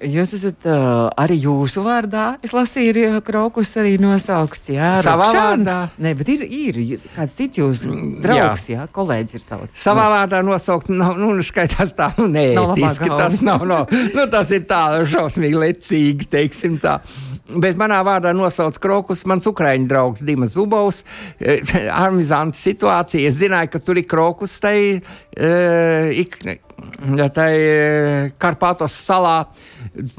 Jūs 0.00 0.30
esat 0.32 0.64
uh, 0.64 1.10
arī 1.20 1.36
jūsu 1.42 1.82
vārdā. 1.84 2.38
Es 2.44 2.54
lasīju, 2.56 3.18
krokus 3.24 3.74
arī 3.80 3.98
nosaukts. 4.00 4.70
Jā, 4.72 4.94
savā 5.04 5.26
Rokšāns. 5.28 5.66
vārdā. 5.68 5.74
Nē, 6.00 6.14
bet 6.16 6.30
ir, 6.32 6.44
ir 6.48 7.02
kāds 7.12 7.34
cits 7.36 7.60
jūsu 7.60 7.92
draugs, 8.24 8.64
jā, 8.70 8.78
jā 8.78 8.86
kolēģis 8.96 9.36
ir 9.36 9.44
sauc. 9.44 9.74
Savā 9.76 10.06
no. 10.08 10.14
vārdā 10.14 10.40
nosaukt, 10.46 10.88
nav, 10.88 11.18
nu, 11.20 11.34
nu, 11.36 11.44
skaitās 11.44 11.92
tā, 11.98 12.08
nu, 12.16 12.30
nē, 12.32 12.46
tiski, 12.78 13.10
tas 13.12 13.42
nav, 13.44 13.66
no, 13.68 13.82
nu, 13.90 14.24
tas 14.32 14.52
ir 14.56 14.64
tā 14.70 15.02
šausmīgi 15.10 15.60
lecīgi, 15.66 16.30
teiksim 16.32 16.80
tā. 16.80 17.00
Bet 17.50 17.78
manā 17.80 17.98
vārdā 18.06 18.30
nosauc 18.36 18.76
krokus 18.80 19.24
mans 19.28 19.48
ukraiņu 19.50 19.88
draugs 19.90 20.22
Dimas 20.26 20.54
Zubovs. 20.54 21.02
Armizants 22.04 22.62
situācija. 22.62 23.28
Es 23.28 23.40
zināju, 23.40 23.72
ka 23.72 23.80
tur 23.82 23.98
ir 23.98 24.06
krokus 24.10 24.54
tai, 24.62 25.00
uh, 25.36 26.14
tai 27.34 27.50
Karpātos 28.40 28.94
salā. 28.94 29.40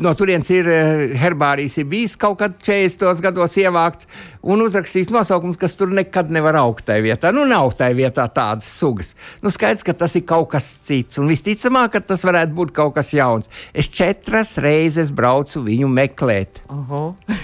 No 0.04 0.12
turienes 0.20 0.50
ir 0.52 0.68
eh, 0.68 1.14
herbārijas, 1.16 1.78
ir 1.80 1.86
bijis 1.88 2.18
kaut 2.20 2.42
kad 2.42 2.58
40 2.60 3.22
gados 3.24 3.54
ievākts 3.56 4.10
un 4.44 4.60
uzrakstījis 4.66 5.14
nosaukums, 5.16 5.60
kas 5.60 5.78
tur 5.80 5.94
nekad 5.96 6.34
nevar 6.36 6.58
augt 6.60 6.90
tajā 6.90 7.06
vietā. 7.06 7.32
Nu, 7.32 7.46
nav 7.48 7.72
tajā 7.80 7.96
vietā 7.96 8.26
tādas 8.36 8.68
sugas. 8.68 9.14
Nu, 9.40 9.54
skaidrs, 9.54 9.86
ka 9.88 9.96
tas 9.96 10.18
ir 10.20 10.26
kaut 10.28 10.50
kas 10.52 10.68
cits, 10.84 11.22
un 11.24 11.32
visticamāk, 11.32 11.94
ka 11.96 12.04
tas 12.12 12.28
varētu 12.28 12.58
būt 12.58 12.76
kaut 12.76 12.98
kas 13.00 13.14
jauns. 13.16 13.52
Es 13.72 13.88
četras 13.88 14.58
reizes 14.60 15.16
braucu 15.16 15.64
viņu 15.64 15.88
meklēt. 15.88 16.60
Uh 16.68 16.92
-huh. 16.92 17.40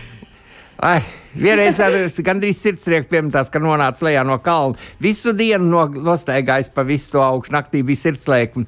Ai, 0.84 1.00
vienreiz 1.34 1.80
ar 1.80 1.96
gandrīz 2.28 2.60
sirdsprieku 2.60 3.08
piemetās, 3.10 3.50
ka 3.50 3.60
nonāca 3.60 4.04
lejā 4.04 4.26
no 4.28 4.38
kalna. 4.38 4.76
Visu 5.00 5.34
dienu 5.34 5.66
no, 5.66 5.88
nostaigājis 5.88 6.70
pa 6.74 6.84
visu 6.84 7.12
to 7.12 7.24
augšu, 7.24 7.56
naktī 7.56 7.84
bija 7.84 7.96
sirdsliekme 7.96 8.66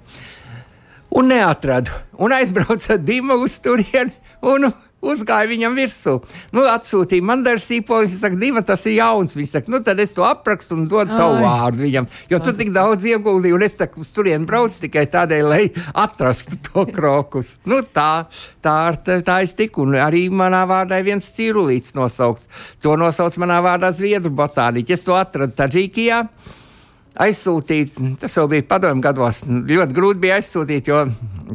un 1.15 1.31
neatradu. 1.33 1.95
Un 2.19 2.35
aizbraucu 2.35 2.93
ar 2.95 3.01
Dīmu 3.03 3.39
uz 3.43 3.57
turieni. 3.63 4.13
Un 4.45 4.69
uzgāja 4.99 5.47
viņam 5.49 5.75
virsū. 5.79 6.15
Nu, 6.55 6.63
atsūtīja 6.67 7.23
man 7.25 7.43
dažu 7.45 7.63
sīpoli, 7.63 8.07
viņš 8.07 8.19
saka, 8.19 8.39
divi 8.39 8.63
tas 8.67 8.83
ir 8.87 8.97
jauns. 8.97 9.35
Viņš 9.37 9.53
saka, 9.55 9.71
nu 9.71 9.81
tad 9.83 9.99
es 10.03 10.13
to 10.15 10.25
aprakstu 10.27 10.75
un 10.75 10.87
dodu 10.91 11.15
tavu 11.15 11.39
vārdu 11.43 11.85
viņam. 11.85 12.09
Jo 12.31 12.41
tu 12.43 12.53
tik 12.57 12.73
daudz 12.75 13.07
ieguldīji, 13.07 13.55
un 13.55 13.65
es 13.65 13.77
tā 13.79 13.89
uz 13.99 14.11
turien 14.15 14.45
braucu 14.49 14.83
tikai 14.85 15.05
tādēļ, 15.11 15.47
lai 15.47 15.61
atrastu 16.03 16.59
to 16.67 16.85
krokus. 16.91 17.55
Nu, 17.69 17.81
tā, 17.83 18.27
tā, 18.65 18.77
tā, 19.05 19.19
tā 19.25 19.39
es 19.47 19.55
tiku, 19.57 19.87
un 19.87 19.99
arī 19.99 20.27
manā 20.31 20.65
vārdā 20.69 20.99
ir 20.99 21.09
viens 21.13 21.33
cirulīts 21.35 21.95
nosaukts. 21.97 22.49
To 22.83 22.95
nosauc 22.99 23.39
manā 23.41 23.61
vārdā 23.65 23.93
Zviedru 23.95 24.33
botāniķi. 24.35 24.95
Es 24.95 25.07
to 25.07 25.15
atradu 25.19 25.55
Tadžīkijā 25.55 26.23
aizsūtīt. 27.19 27.97
Tas 28.21 28.37
vēl 28.39 28.49
bija 28.53 28.67
padomju 28.69 29.03
gados. 29.03 29.43
Ļoti 29.47 29.95
grūti 29.95 30.23
bija 30.23 30.39
aizsūtīt, 30.39 30.89
jo 30.89 31.03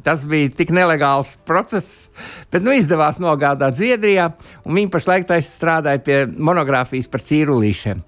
tas 0.04 0.25
bija 0.28 0.52
tik 0.59 0.73
nelegāls 0.75 1.35
process. 1.49 2.09
Bet 2.52 2.64
nu, 2.66 2.75
izdevās 2.76 3.21
nogādāt 3.23 3.78
Zviedrijā, 3.78 4.30
un 4.64 4.78
viņi 4.78 4.92
pašlaik 4.92 5.30
strādāja 5.44 6.02
pie 6.04 6.18
monogrāfijas 6.28 7.09
par 7.11 7.25
cīrulīšiem. 7.25 8.02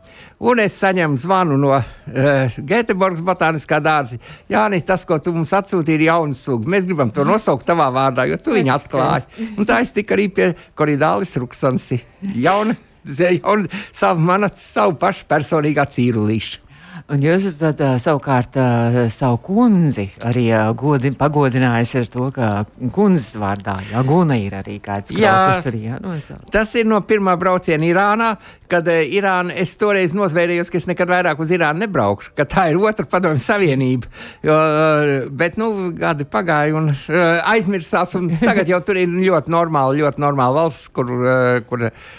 Un 0.46 0.60
es 0.60 0.75
saņemu 0.76 1.16
zvanu 1.16 1.56
no 1.60 1.70
uh, 1.72 2.56
Göteborgas 2.68 3.22
botāniskā 3.25 3.78
dārza. 3.80 4.18
Jā, 4.52 4.66
nē, 4.72 4.82
tas, 4.84 5.06
ko 5.08 5.16
tu 5.22 5.32
mums 5.32 5.54
atsūtīji, 5.56 5.96
ir 5.96 6.10
jauns 6.10 6.42
suga. 6.44 6.68
Mēs 6.76 6.88
gribam 6.88 7.12
to 7.14 7.25
nosaukt 7.25 7.64
tavā 7.68 7.88
vārdā, 7.94 8.26
jo 8.28 8.36
tu 8.36 8.52
viņu 8.52 8.75
atklāji. 8.75 9.48
Un 9.56 9.68
tā 9.68 9.80
es 9.84 9.94
tiku 9.96 10.16
arī 10.16 10.28
pie 10.36 10.50
Koridālis 10.76 11.32
Ruksansi. 11.40 12.02
Jauna, 12.36 12.76
jauna, 13.40 13.82
savu, 13.96 14.28
mana, 14.28 14.52
savu 14.52 14.98
pašu 15.00 15.25
personīgā 15.30 15.88
cīrulīša. 15.96 16.65
Un 17.06 17.22
jūs 17.22 17.44
esat 17.46 17.78
uh, 17.86 17.92
savukārt 18.02 18.56
uh, 18.58 18.96
savu 19.14 19.38
kundzi 19.46 20.08
arī 20.26 20.48
uh, 20.50 20.72
godi, 20.75 21.12
pagodinājis 21.14 21.92
ar 22.00 22.08
to, 22.10 22.25
ka 22.34 22.48
kundzes 22.96 23.36
vārdā 23.38 23.76
jā, 23.92 24.00
Guna 24.06 24.34
ir 24.42 24.56
arī 24.58 24.80
kāds 24.82 25.14
kas 25.14 25.68
arī 25.70 25.84
jānosauc. 25.84 26.48
Tas 26.50 26.72
ir 26.75 26.88
no 26.90 26.98
pirmā 27.06 27.36
brauciena 27.38 27.86
Irānā, 27.86 28.32
kad 28.66 28.90
uh, 28.90 28.98
Irāna, 29.06 29.54
es 29.54 29.76
toreiz 29.78 30.16
nozvērījos, 30.18 30.72
ka 30.72 30.80
es 30.80 30.88
nekad 30.90 31.12
vairāk 31.12 31.44
uz 31.44 31.52
Irānu 31.54 31.84
nebraukšu, 31.84 32.32
ka 32.34 32.48
tā 32.50 32.64
ir 32.72 32.80
otra 32.82 33.06
padomju 33.06 33.44
savienība. 33.44 34.10
Jo, 34.42 34.58
uh, 34.58 35.30
bet, 35.30 35.60
nu, 35.62 35.92
gadi 35.94 36.26
pagāja 36.26 36.75
un 36.75 36.90
uh, 36.90 37.22
aizmirsās, 37.52 38.16
un 38.18 38.32
tagad 38.42 38.66
jau 38.75 38.82
tur 38.82 38.98
ir 38.98 39.14
ļoti 39.14 39.54
normāli, 39.54 40.02
ļoti 40.02 40.26
normāli 40.26 40.58
valsts, 40.58 40.90
kur, 40.90 41.14
uh, 41.22 41.62
kur 41.70 41.86
uh, 41.86 42.10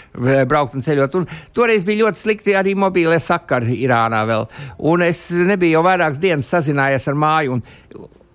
braukt 0.48 0.80
un 0.80 0.88
ceļot. 0.88 1.20
Un 1.20 1.28
toreiz 1.52 1.84
bija 1.84 2.06
ļoti 2.06 2.24
slikti 2.24 2.56
arī 2.56 2.72
mobīlie 2.78 3.20
sakari 3.20 3.82
Irānā 3.84 4.24
vēl. 4.32 4.48
Un 4.78 5.02
es 5.02 5.24
nebiju 5.34 5.78
jau 5.78 5.82
vairākas 5.86 6.20
dienas 6.22 6.50
sazinājies 6.52 7.08
ar 7.10 7.18
māju 7.18 7.58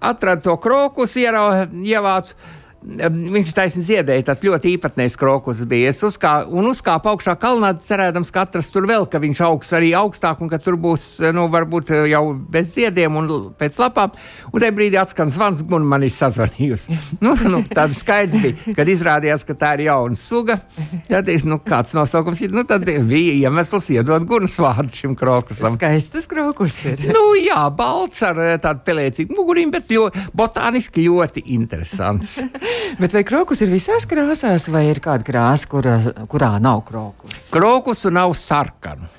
atradu 0.03 0.43
to 0.49 0.57
krokus, 0.59 1.15
ievācu. 1.15 2.35
Viņš 2.83 3.51
taisnība 3.55 3.85
ziedēja, 3.87 4.25
tas 4.27 4.41
ļoti 4.43 4.73
īpatnējs 4.75 5.15
krokus 5.19 5.61
bija. 5.69 5.93
Es 5.93 6.01
uzkāpu 6.03 6.51
un 6.59 6.67
uzkāpu 6.67 7.13
augšā 7.13 7.37
kalnā, 7.39 7.69
cerēdams, 7.79 8.31
ka 8.33 8.43
atrast 8.43 8.73
tur 8.75 8.87
vēl, 8.89 9.05
ka 9.07 9.21
viņš 9.23 9.39
augs 9.47 9.71
arī 9.77 9.93
augstāk 9.95 10.41
un 10.43 10.51
ka 10.51 10.59
tur 10.59 10.75
būs, 10.81 11.05
nu, 11.35 11.45
varbūt 11.53 11.93
jau 12.11 12.23
bez 12.51 12.73
ziediem 12.75 13.15
un 13.21 13.29
pēc 13.59 13.79
lapām. 13.79 14.11
Un 14.51 14.59
tajā 14.59 14.75
brīdī 14.75 14.99
atskan 14.99 15.31
zvans, 15.31 15.63
un 15.63 15.87
man 15.87 16.03
ir 16.03 16.11
sazvanījusi. 16.11 16.97
nu, 17.23 17.37
nu, 17.53 17.61
tāda 17.71 17.95
skaidrs 17.95 18.35
bija, 18.43 18.75
kad 18.75 18.91
izrādījās, 18.91 19.47
ka 19.47 19.55
tā 19.63 19.71
ir 19.77 19.85
jauna 19.87 20.19
suga. 20.19 20.59
Tad, 21.07 21.31
nu, 21.47 21.61
kāds 21.63 21.95
nosaukums 21.95 22.43
ir, 22.43 22.51
nu, 22.51 22.65
tad 22.67 22.83
bija 22.83 23.37
iemesls 23.45 23.89
iedot 23.95 24.27
gunas 24.27 24.57
vārdu 24.59 24.91
šim 24.99 25.15
krokusam. 25.19 25.79
Skaistas 25.79 26.27
krokus 26.27 26.81
ir. 26.91 27.07
nu, 27.15 27.23
jā, 27.39 27.63
balts 27.79 28.25
ar 28.27 28.43
tādu 28.63 28.83
pelēcīgu 28.91 29.39
mugurīm, 29.39 29.71
bet 29.71 29.87
ļoti 29.95 30.27
botāniski 30.35 31.07
ļoti 31.07 31.47
interesants. 31.55 32.37
Bet 32.99 33.15
vai 33.15 33.23
krokus 33.27 33.61
ir 33.65 33.71
visās 33.73 34.05
krāsās, 34.09 34.67
vai 34.71 34.85
ir 34.91 35.01
kāda 35.03 35.25
krāsa, 35.27 35.69
kurā, 35.69 35.97
kurā 36.29 36.55
nav 36.61 36.83
krokus? 36.87 37.49
Krokusu 37.53 38.11
nav 38.13 38.35
sarkanu. 38.37 39.09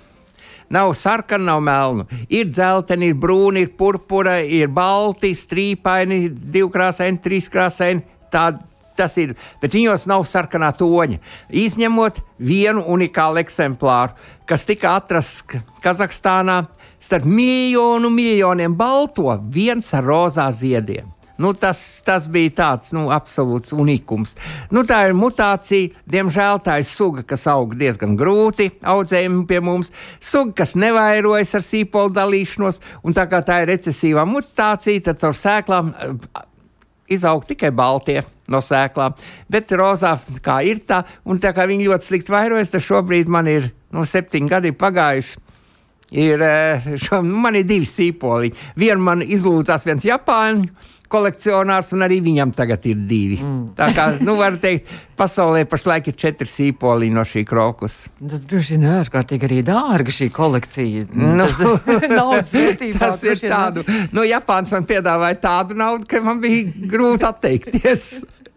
Nav 0.74 0.94
sarkana, 0.98 1.52
nav 1.52 1.60
melna. 1.62 2.06
Ir 2.32 2.48
dzelteni, 2.50 3.10
ir 3.12 3.18
brūni, 3.20 3.66
ir 3.66 3.74
purpura, 3.78 4.38
ir 4.42 4.70
balti, 4.72 5.34
strīpaini, 5.36 6.28
divkrāsaini, 6.54 7.20
trīskrāsaini. 7.22 8.06
Tādi 8.32 8.64
tas 8.96 9.16
ir, 9.18 9.34
bet 9.62 9.74
viņos 9.74 10.06
nav 10.10 10.24
sarkanā 10.28 10.70
toņa. 10.78 11.20
Izņemot 11.50 12.20
vienu 12.38 12.84
unikālu 12.94 13.42
eksemplāru, 13.42 14.14
kas 14.48 14.66
tika 14.68 14.96
atrasts 14.98 15.58
Kazahstānā 15.84 16.62
starp 17.02 17.26
miljonu 17.28 18.10
miljoniem 18.10 18.76
balto, 18.78 19.34
viens 19.52 19.90
ar 19.94 20.06
rozā 20.08 20.46
ziediem. 20.54 21.10
Nu, 21.38 21.50
tas, 21.58 21.78
tas 22.06 22.28
bija 22.30 22.52
tāds 22.54 22.92
nu, 22.94 23.08
absolūts 23.10 23.74
unikums. 23.74 24.36
Nu, 24.70 24.84
tā 24.86 25.00
ir 25.08 25.16
mutācija. 25.18 25.90
Diemžēl 26.10 26.60
tā 26.62 26.78
ir 26.78 26.86
suga, 26.86 27.24
kas 27.26 27.48
aug 27.50 27.74
diezgan 27.78 28.14
grūti 28.18 28.68
audzējumi 28.86 29.42
pie 29.50 29.58
mums. 29.64 29.90
Suga, 30.22 30.60
kas 30.62 30.76
nevairojas 30.78 31.56
ar 31.58 31.66
sīpolu 31.66 32.14
dalīšanos, 32.14 32.78
un 33.02 33.16
tā 33.16 33.26
kā 33.30 33.42
tā 33.46 33.62
ir 33.64 33.72
recesīvā 33.74 34.26
mutācija, 34.30 35.08
tad 35.08 35.22
caur 35.24 35.34
sēklām 35.38 35.90
eh, 35.90 36.44
izaug 37.18 37.42
tikai 37.50 37.72
baltie 37.74 38.20
no 38.50 38.62
sēklām. 38.62 39.18
Bet 39.50 39.74
rozā 39.74 40.14
kā 40.44 40.60
ir 40.62 40.84
tā, 40.86 41.02
un 41.26 41.42
tā 41.42 41.50
kā 41.56 41.66
viņi 41.66 41.90
ļoti 41.90 42.12
slikti 42.12 42.34
vairojas, 42.36 42.70
tad 42.76 42.86
šobrīd 42.86 43.32
man 43.32 43.50
ir 43.50 43.72
nu, 43.90 44.06
septiņi 44.06 44.54
gadi 44.54 44.76
pagājuši. 44.78 45.40
Ir, 46.14 46.42
eh, 46.46 46.90
šo, 47.00 47.24
nu, 47.26 47.42
man 47.42 47.58
ir 47.58 47.66
divi 47.66 47.90
sīpoli. 47.90 48.54
Vienu 48.78 49.02
man 49.02 49.24
izlūdzās 49.26 49.82
viens 49.88 50.04
Japāņu 50.06 50.92
kolekcionārs, 51.12 51.92
un 51.94 52.04
arī 52.06 52.18
viņam 52.24 52.52
tagad 52.56 52.84
ir 52.90 53.00
divi. 53.08 53.38
Mm. 53.42 53.72
Tā 53.78 53.90
kā, 53.96 54.06
nu, 54.24 54.36
var 54.38 54.56
teikt, 54.62 54.90
pasaulē 55.18 55.64
pašlaik 55.70 56.10
ir 56.10 56.16
četri 56.18 56.48
sīpoli 56.50 57.10
no 57.14 57.24
šī 57.28 57.44
krokus. 57.48 58.04
Tas 58.20 58.42
droši 58.44 58.76
vien 58.76 58.86
ir 58.88 59.00
ārkārtīgi 59.02 59.48
arī 59.48 59.60
dārga 59.66 60.14
šī 60.14 60.30
kolekcija. 60.34 61.08
Nu, 61.12 61.34
tas 61.44 61.60
daudz 62.18 62.54
vērtībā. 62.56 63.00
Tas 63.02 63.26
ir 63.26 63.42
tādu, 63.44 63.84
nu, 64.14 64.24
Japāns 64.28 64.72
man 64.74 64.88
piedāvāja 64.88 65.40
tādu 65.44 65.78
naudu, 65.78 66.08
ka 66.10 66.22
man 66.24 66.40
bija 66.42 66.88
grūti 66.94 67.28
atteikties. 67.28 68.08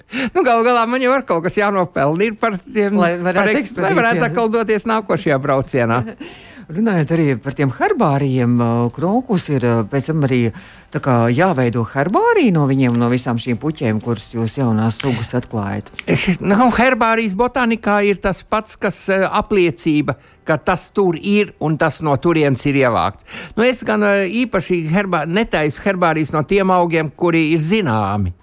nu, 0.33 0.43
Galu 0.43 0.65
galā 0.65 0.85
man 0.89 1.03
jau 1.03 1.13
ir 1.17 1.25
kaut 1.27 1.45
kas 1.45 1.57
jānopelna. 1.59 2.29
Ir 2.29 2.37
par 2.39 2.57
tiem, 2.63 2.97
lai 2.99 3.15
varētu, 3.21 3.73
par, 3.75 3.87
lai 3.87 3.95
varētu 4.01 4.27
atkal 4.29 4.53
doties 4.53 4.87
nākošajā 4.89 5.41
braucienā. 5.43 6.03
Runājot 6.67 7.11
arī 7.15 7.25
par 7.39 7.55
tiem 7.55 7.69
herbārijiem, 7.71 8.57
krokus 8.91 9.45
ir 9.53 9.63
pēc 9.87 10.09
tam 10.09 10.25
arī 10.27 10.39
jāveido 11.31 11.85
herbārija 11.87 12.51
no 12.57 12.65
viņiem, 12.67 12.97
no 12.99 13.07
visām 13.07 13.39
šīm 13.39 13.55
puķēm, 13.61 14.01
kuras 14.03 14.25
jūs 14.35 14.57
jaunās 14.59 14.97
sugas 14.99 15.31
atklājat. 15.39 15.93
Nu, 16.43 16.67
herbārijas 16.75 17.37
botānikā 17.39 18.01
ir 18.09 18.19
tas 18.19 18.43
pats, 18.43 18.75
kas 18.75 18.99
apliecība, 19.07 20.17
ka 20.43 20.57
tas 20.59 20.89
tur 20.91 21.15
ir 21.15 21.53
un 21.63 21.77
tas 21.79 22.01
no 22.03 22.17
turienes 22.19 22.65
ir 22.67 22.81
ievākts. 22.83 23.23
Nu, 23.55 23.63
es 23.63 23.85
gan 23.87 24.03
īpaši 24.27 24.81
herbā, 24.91 25.23
netaisu 25.23 25.85
herbārijas 25.87 26.35
no 26.35 26.43
tiem 26.47 26.75
augiem, 26.75 27.13
kuri 27.15 27.53
ir 27.53 27.63
zināmi. 27.63 28.35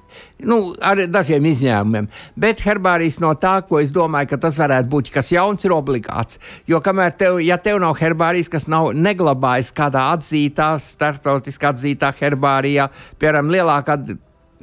Nu, 0.44 0.58
ar 0.82 0.98
dažiem 1.08 1.44
izņēmumiem. 1.48 2.08
Bet 2.40 2.62
herbārijas 2.66 3.20
no 3.22 3.30
tā, 3.40 3.54
ko 3.68 3.78
es 3.80 3.92
domāju, 3.94 4.32
ka 4.32 4.40
tas 4.44 4.58
varētu 4.60 4.90
būt 4.90 5.10
kas 5.14 5.30
jauns, 5.32 5.64
ir 5.64 5.74
obligāts. 5.76 6.40
Jo 6.70 6.82
kamēr 6.84 7.14
tev, 7.18 7.38
ja 7.44 7.56
tev 7.62 7.78
nav 7.82 7.96
herbārijas, 8.00 8.50
kas 8.52 8.68
nav 8.70 8.90
neglabājis 8.98 9.72
kādā 9.76 10.08
atzītā, 10.16 10.74
starptautiskā 10.82 11.72
atzītā 11.72 12.12
herbārijā, 12.20 12.90
piemēram, 13.22 13.52
lielākā. 13.54 13.98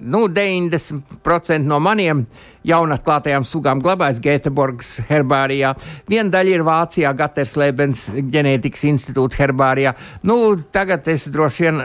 Nu, 0.02 0.24
90% 0.34 1.62
no 1.70 1.78
maniem 1.84 2.24
jaunatklātajām 2.66 3.46
sugām 3.46 3.82
glabājas 3.84 4.22
Gēteburgas 4.24 4.96
herbārijā. 5.10 5.76
Viena 6.10 6.32
daļa 6.34 6.56
ir 6.56 6.64
Vācijā, 6.66 7.12
Gaterslēbens 7.18 8.08
ģenētikas 8.34 8.88
institūta 8.90 9.44
herbārijā. 9.44 9.94
Nu, 10.26 10.56
tagad 10.74 11.06
es 11.12 11.28
droši 11.30 11.68
vien 11.68 11.84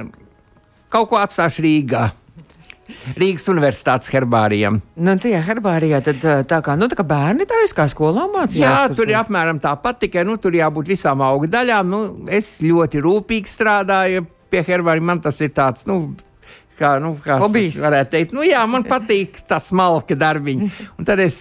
kaut 0.93 1.11
ko 1.11 1.21
atstāšu 1.21 1.67
Rīgā. 1.67 2.07
Rīgas 3.16 3.47
Universitātes 3.52 4.11
herbārijam. 4.12 4.81
Nu, 4.97 5.16
tajā 5.23 5.40
herbārijā 5.47 6.02
tad 6.07 6.23
tā 6.50 6.61
kā, 6.64 6.76
nu, 6.78 6.88
tā 6.90 6.99
kā 6.99 7.07
bērni 7.07 7.47
tā 7.49 7.62
kā 7.76 7.88
skolā 7.90 8.28
mācījās. 8.33 8.62
Jā, 8.62 8.87
tur, 8.90 9.02
tur 9.02 9.12
ir 9.12 9.19
apmēram 9.21 9.61
tāpat, 9.62 10.00
tikai 10.07 10.26
nu, 10.28 10.38
tur 10.43 10.57
jābūt 10.57 10.93
visām 10.95 11.25
auga 11.26 11.50
daļām. 11.59 11.90
Nu, 11.90 12.02
es 12.31 12.57
ļoti 12.64 13.02
rūpīgi 13.05 13.52
strādāju 13.52 14.26
pie 14.52 14.62
herbārija. 14.66 15.09
Man 15.11 15.23
tas 15.25 15.40
ir 15.45 15.52
tāds, 15.57 15.87
nu, 15.90 16.14
kā, 16.78 16.97
nu, 17.02 17.14
kā 17.23 17.38
varētu 17.40 18.12
teikt, 18.12 18.35
nu, 18.37 18.45
jā, 18.47 18.62
man 18.71 18.85
patīk 18.87 19.40
tas 19.49 19.71
smalki 19.71 20.16
darbiņi. 20.18 20.68
Un 20.99 21.09
tad 21.09 21.21
es 21.25 21.38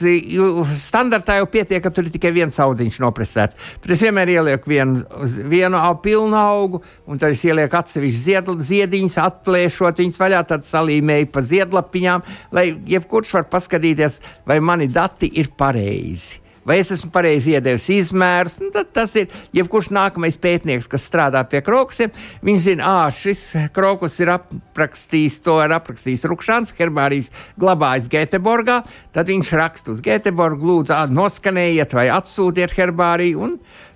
standartā 0.83 1.39
jau 1.39 1.49
pietiek, 1.51 1.81
ka 1.83 1.91
tur 1.93 2.07
ir 2.07 2.13
tikai 2.13 2.31
viens 2.35 2.59
audziņš 2.61 2.99
nopresēts. 3.03 3.59
Tad 3.83 3.95
es 3.95 4.05
vienmēr 4.05 4.35
ielieku 4.37 4.71
vienu, 4.71 5.03
vienu 5.51 5.81
au, 5.81 5.97
pilnu 6.03 6.39
augu, 6.39 6.81
un 7.09 7.21
tad 7.21 7.35
es 7.35 7.43
ielieku 7.47 7.79
atsevišķu 7.81 8.23
zied, 8.23 8.53
ziediņus, 8.69 9.19
atplēšot 9.25 10.01
viņus 10.03 10.21
vaļā, 10.21 10.45
tad 10.53 10.67
salīmēju 10.67 11.31
pa 11.33 11.43
ziedlapiņām, 11.45 12.25
lai 12.55 12.69
jebkurš 12.95 13.35
var 13.39 13.51
paskatīties, 13.51 14.21
vai 14.47 14.61
mani 14.63 14.89
dati 14.91 15.31
ir 15.39 15.51
pareizi. 15.57 16.44
Vai 16.65 16.79
es 16.81 16.91
esmu 16.95 17.11
pareizi 17.13 17.53
iedevis 17.55 17.87
izmērus. 17.93 18.57
Nu, 18.61 18.71
tad 18.73 18.91
tas 18.95 19.15
ir 19.19 19.29
jebkurš 19.55 19.91
nākamais 19.95 20.37
pētnieks, 20.41 20.89
kas 20.91 21.05
strādā 21.07 21.43
pie 21.49 21.61
krokusiem. 21.65 22.13
Viņš 22.45 22.61
zina, 22.65 22.89
ah, 22.89 23.07
šis 23.13 23.45
krokus 23.75 24.17
ir 24.23 24.33
aprakstījis, 24.35 25.39
to 25.45 25.59
ir 25.63 25.75
aprakstījis 25.77 26.27
Rukšāns, 26.31 26.75
Herbārijas 26.77 27.31
glabājis 27.61 28.09
Göteborgā. 28.11 28.81
Tad 29.15 29.31
viņš 29.31 29.53
raksta 29.61 29.93
uz 29.95 30.03
Göteborgu, 30.05 30.71
lūdzu, 30.71 30.97
noskanējiet 31.15 31.95
vai 31.97 32.09
atsūtiet 32.13 32.73
Herbāriju. 32.75 33.53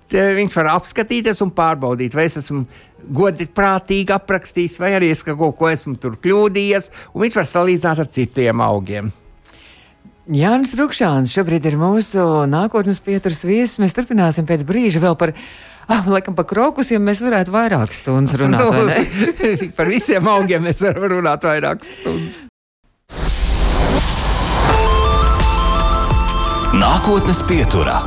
Viņš 0.10 0.56
var 0.58 0.72
apskatīties 0.74 1.44
un 1.46 1.52
pārbaudīt, 1.54 2.16
vai 2.18 2.26
es 2.26 2.40
esmu 2.42 2.64
godīgi, 3.14 3.54
prātīgi 3.54 4.16
aprakstījis, 4.16 4.80
vai 4.82 4.96
arī 4.98 5.12
es 5.14 5.22
kaut 5.26 5.58
ko 5.60 5.70
esmu 5.70 6.00
tur 6.02 6.18
kļūdījies, 6.22 6.90
un 7.14 7.26
viņš 7.28 7.38
var 7.42 7.50
salīdzināt 7.50 8.04
ar 8.04 8.14
citiem 8.18 8.66
augiem. 8.66 9.14
Jānis 10.30 10.76
Rukšāns 10.78 11.32
šobrīd 11.34 11.66
ir 11.66 11.76
mūsu 11.80 12.22
nākotnes 12.50 13.00
pieturas 13.02 13.42
viesis. 13.48 13.80
Mēs 13.82 13.96
turpināsim 13.98 14.46
pēc 14.46 14.62
brīža 14.68 15.02
vēl 15.02 15.18
par. 15.18 15.34
Ah, 15.90 16.06
laikam 16.06 16.36
par 16.38 16.46
krokusiem 16.46 17.02
mēs 17.02 17.24
varētu 17.26 17.50
vairāk 17.50 17.96
stundas 17.98 18.38
runāt. 18.38 18.62
nu, 18.62 19.70
par 19.78 19.90
visiem 19.90 20.30
augiem 20.30 20.68
mēs 20.70 20.84
varam 20.86 21.08
runāt 21.16 21.48
vairāk 21.50 21.82
stundas. 21.82 22.46
Nākotnes 26.78 27.42
pieturā 27.50 27.98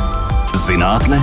-zinātne, 0.68 1.18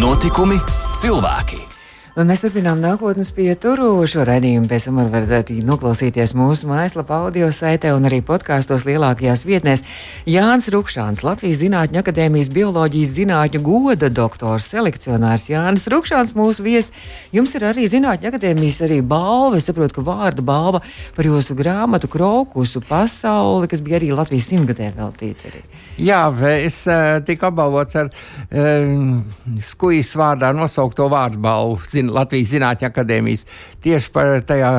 notikumi, 0.00 0.56
cilvēki. 0.96 1.71
Un 2.12 2.28
mēs 2.28 2.42
turpinām 2.42 2.76
nākotnes 2.76 3.30
pieturu. 3.32 3.86
Šo 4.04 4.26
raidījumu 4.28 4.68
pēc 4.68 4.84
tam 4.84 4.98
varat 5.00 5.48
noklausīties 5.64 6.34
mūsu 6.36 6.66
mājaslapā, 6.68 7.22
audio 7.24 7.46
saitē 7.56 7.94
un 7.96 8.04
arī 8.04 8.18
podkāstos 8.28 8.84
lielākajās 8.84 9.46
vietnēs. 9.48 9.80
Jānis 10.28 10.68
Rukšāns, 10.74 11.22
Latvijas 11.24 11.62
Zinātņu 11.62 12.02
akadēmijas 12.02 12.50
bioloģijas 12.52 13.14
zinātņu 13.16 13.62
goda 13.64 14.10
doktors, 14.12 14.68
selekcionārs 14.74 15.48
Jānis 15.48 15.88
Rukšāns, 15.88 16.34
mūsu 16.36 16.66
viesis. 16.66 16.92
Jums 17.32 17.56
ir 17.56 17.64
arī 17.70 17.86
Zinātņu 17.88 18.28
akadēmijas 18.28 18.82
arī 18.84 19.00
balva. 19.00 19.56
Es 19.56 19.70
saprotu, 19.70 19.96
ka 20.02 20.04
vārda 20.10 20.44
balva 20.44 20.82
par 21.16 21.30
jūsu 21.30 21.56
grāmatu 21.56 22.12
Krokusu 22.12 22.84
pasauli, 22.92 23.72
kas 23.72 23.80
bija 23.80 24.02
arī 24.02 24.12
Latvijas 24.12 24.50
simtgadē 24.52 24.90
veltīta. 25.00 25.48
Arī. 25.48 25.64
Jā, 25.96 26.20
es 26.60 26.82
uh, 26.88 27.24
tiku 27.24 27.48
apbalvots 27.48 27.96
ar 28.04 28.12
uh, 28.12 29.56
skujas 29.64 30.12
vārdā 30.20 30.52
nosaukto 30.52 31.08
vārdu 31.08 31.40
balvu 31.40 31.80
zin, 32.02 32.10
Latvijas 32.12 32.52
Zinātņu 32.52 32.88
akadēmijas. 32.88 33.46
Tieši 33.82 34.10
par, 34.14 34.40
tajā, 34.46 34.70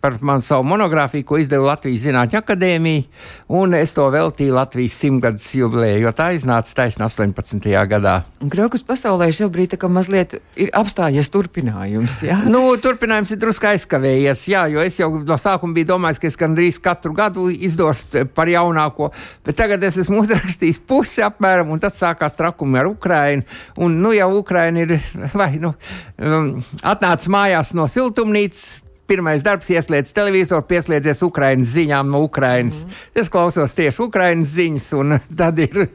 par 0.00 0.18
manu 0.20 0.44
savu 0.44 0.64
monogrāfiju, 0.68 1.26
ko 1.26 1.38
izdeva 1.40 1.72
Latvijas 1.72 2.04
Zinātņu 2.06 2.38
akadēmija, 2.40 3.04
un 3.48 3.74
es 3.74 3.94
to 3.96 4.06
veltīju 4.10 4.54
Latvijas 4.56 4.96
simtgadus 5.00 5.48
jubilejai, 5.54 6.00
jo 6.04 6.12
tā 6.16 6.30
iznāca 6.36 6.74
taisnā 6.82 7.08
18. 7.08 7.68
gadā. 7.90 8.20
Krokus 8.50 8.84
pasaulē 8.86 9.30
šobrīd 9.34 9.76
mazliet 9.90 10.38
ir 10.56 10.70
apstājies 10.76 11.30
turpinājums. 11.32 12.20
Jā? 12.26 12.40
Nu, 12.48 12.62
turpinājums 12.80 13.32
ir 13.34 13.40
drusku 13.40 13.70
aizkavējies, 13.70 14.46
jā, 14.50 14.66
jo 14.72 14.82
es 14.84 14.98
jau 15.00 15.10
no 15.24 15.38
sākuma 15.40 15.76
biju 15.76 15.92
domājis, 15.94 16.20
ka 16.20 16.30
es 16.30 16.38
gandrīz 16.40 16.80
katru 16.82 17.14
gadu 17.16 17.48
izdošu 17.50 18.26
par 18.34 18.50
jaunāko, 18.50 19.10
bet 19.46 19.58
tagad 19.60 19.84
es 19.86 20.00
esmu 20.00 20.20
uzrakstījis 20.24 20.82
pusi 20.88 21.24
apmēram, 21.24 21.72
un 21.72 21.82
tad 21.82 21.96
sākās 21.96 22.36
trakumi 22.38 22.80
ar 22.80 22.90
Ukrainu. 22.90 23.46
Un, 23.80 24.00
nu, 24.02 24.12
jau 24.16 24.30
Ukraina 24.40 24.84
ir, 24.84 24.96
vai, 25.40 25.52
nu, 25.62 25.74
um, 26.18 26.49
atnācis 26.82 27.30
mājās 27.32 27.74
no 27.78 27.88
siltumnīcas. 27.90 28.84
Pirmais 29.10 29.42
darbs, 29.42 29.66
ieslēdz 29.74 30.12
televizoru, 30.14 30.62
pieslēdzies 30.70 31.24
Ukraiņas 31.26 31.72
ziņām 31.74 32.12
no 32.12 32.20
Ukraiņas. 32.28 32.76
Mm. 32.84 32.98
Es 33.18 33.30
klausos 33.32 33.74
tieši 33.74 34.04
Ukraiņas 34.04 34.52
ziņas, 34.54 34.86
un 35.00 35.16
tad 35.40 35.58
ir. 35.58 35.88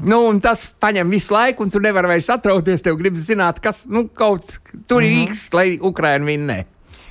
Nu, 0.00 0.22
tas 0.40 0.62
prasa 0.80 1.04
visu 1.04 1.34
laiku, 1.36 1.66
un 1.66 1.72
tu 1.72 1.82
nevari 1.84 2.14
vairs 2.14 2.30
atrauties. 2.32 2.80
Tev 2.80 2.96
gribas 2.96 3.26
zināt, 3.28 3.60
kas 3.60 3.84
nu, 3.92 4.06
kaut 4.08 4.56
tur 4.88 5.04
ir 5.04 5.10
mm 5.10 5.18
-hmm. 5.18 5.28
īkšķis, 5.28 5.52
lai 5.52 5.78
Ukraiņa 5.90 6.30
vinnē. 6.30 6.58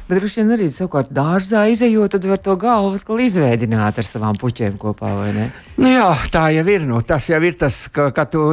Bet 0.09 0.17
droši 0.17 0.39
vien 0.39 0.55
arī 0.55 0.67
savukārt 0.73 1.11
dārzā 1.13 1.67
izējot, 1.69 2.15
tad 2.15 2.23
var 2.25 2.39
to 2.41 2.55
galvu 2.57 2.97
atkal 2.97 3.19
izveidināt 3.21 3.99
ar 4.01 4.07
savām 4.07 4.39
puķiem 4.41 4.79
kopā, 4.81 5.11
vai 5.19 5.27
ne? 5.35 5.43
Nu 5.77 5.91
jā, 5.91 6.07
tā 6.33 6.47
jau 6.55 6.63
ir. 6.65 6.87
Nu, 6.89 7.03
tas 7.05 7.27
jau 7.29 7.37
ir 7.45 7.53
tas, 7.61 7.77
ka, 7.93 8.07
ka 8.17 8.25
tu, 8.25 8.47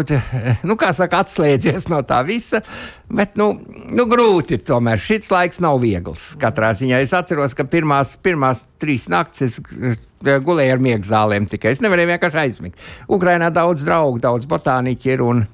nu, 0.68 0.76
kā 0.76 0.90
saka, 0.92 1.22
atslēdzies 1.24 1.88
no 1.88 2.02
tā 2.04 2.20
visa. 2.28 2.60
Bet, 3.08 3.38
nu, 3.40 3.54
nu 3.88 4.04
grūti 4.10 4.60
tomēr. 4.68 5.00
Šis 5.00 5.32
laiks 5.32 5.62
nav 5.64 5.80
viegls. 5.80 6.34
Katrā 6.42 6.74
ziņā 6.76 7.00
es 7.00 7.16
atceros, 7.16 7.56
ka 7.56 7.64
pirmās, 7.72 8.18
pirmās 8.20 8.66
trīs 8.76 9.08
naktis 9.08 9.56
eh, 9.64 9.96
gulēju 10.20 10.76
ar 10.76 10.88
miega 10.90 11.08
zālēm 11.08 11.48
tikai. 11.48 11.72
Es 11.72 11.80
nevarēju 11.80 12.12
vienkārši 12.12 12.42
aizmigt. 12.44 12.88
Ukrainā 13.08 13.48
daudz 13.48 13.88
draugu, 13.88 14.20
daudz 14.28 14.44
botāniķi 14.52 15.16
ir 15.16 15.24
un 15.24 15.46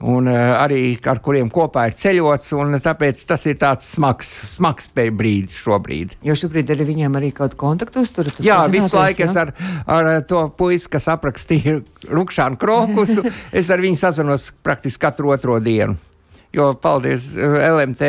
un 0.00 0.28
uh, 0.30 0.36
arī 0.56 0.94
ar 1.10 1.20
kuriem 1.20 1.50
kopā 1.52 1.86
ir 1.90 1.96
ceļots. 2.00 2.54
Tāpēc 2.84 3.24
tas 3.28 3.44
ir 3.50 3.58
tāds 3.60 3.88
smags, 3.96 4.30
smags 4.54 4.88
brīdis 4.94 5.58
šobrīd. 5.60 6.16
Jo 6.24 6.36
šobrīd 6.38 6.72
ar 6.72 6.84
viņiem 6.88 7.18
arī 7.20 7.32
kaut 7.32 7.52
kāda 7.52 7.60
kontakta 7.60 8.04
uzturat? 8.04 8.40
Jā, 8.44 8.62
visu 8.72 8.96
laiku 8.96 9.26
es 9.26 9.36
ar, 9.36 9.52
ar 9.86 10.10
to 10.28 10.46
puisi, 10.56 10.88
kas 10.92 11.10
aprakstīja 11.12 11.80
Rukšānu 12.16 12.60
krokusu, 12.60 13.26
es 13.60 13.70
ar 13.70 13.82
viņu 13.84 14.00
sazinos 14.00 14.50
praktiski 14.64 15.04
katru 15.04 15.34
otro 15.36 15.60
dienu. 15.60 15.98
Jo, 16.50 16.72
paldies, 16.74 17.30
LMT 17.38 18.06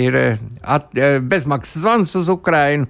ir 0.00 0.16
at, 0.62 0.94
bezmaksas 1.20 1.82
zvans 1.82 2.14
uz 2.16 2.30
Ukrainu. 2.32 2.88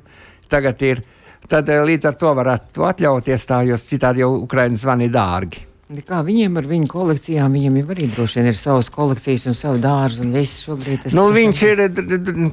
Tagad 0.52 0.84
ir. 0.86 1.02
Tad 1.50 1.68
līdz 1.68 2.06
ar 2.08 2.14
to 2.16 2.30
varētu 2.38 2.86
atļauties 2.86 3.50
tā, 3.50 3.64
jo 3.66 3.76
citādi 3.80 4.22
jau 4.22 4.30
Ukraiņas 4.46 4.84
zvani 4.86 5.10
dārgi. 5.12 5.64
Kā 5.84 6.22
viņiem 6.24 6.56
ar 6.56 6.64
viņu 6.64 6.86
kolekcijām, 6.88 7.52
viņiem 7.58 7.74
jau 7.82 7.88
arī 7.92 8.06
droši 8.08 8.40
vien 8.40 8.48
ir 8.48 8.56
savas 8.56 8.88
kolekcijas 8.92 9.44
un 9.50 9.56
savu 9.56 9.82
dārzu 9.82 10.24
un 10.24 10.32
viss 10.32 10.62
šobrīd. 10.64 11.10
Nu, 11.12 11.26
viņš 11.34 11.60
ir 11.68 11.82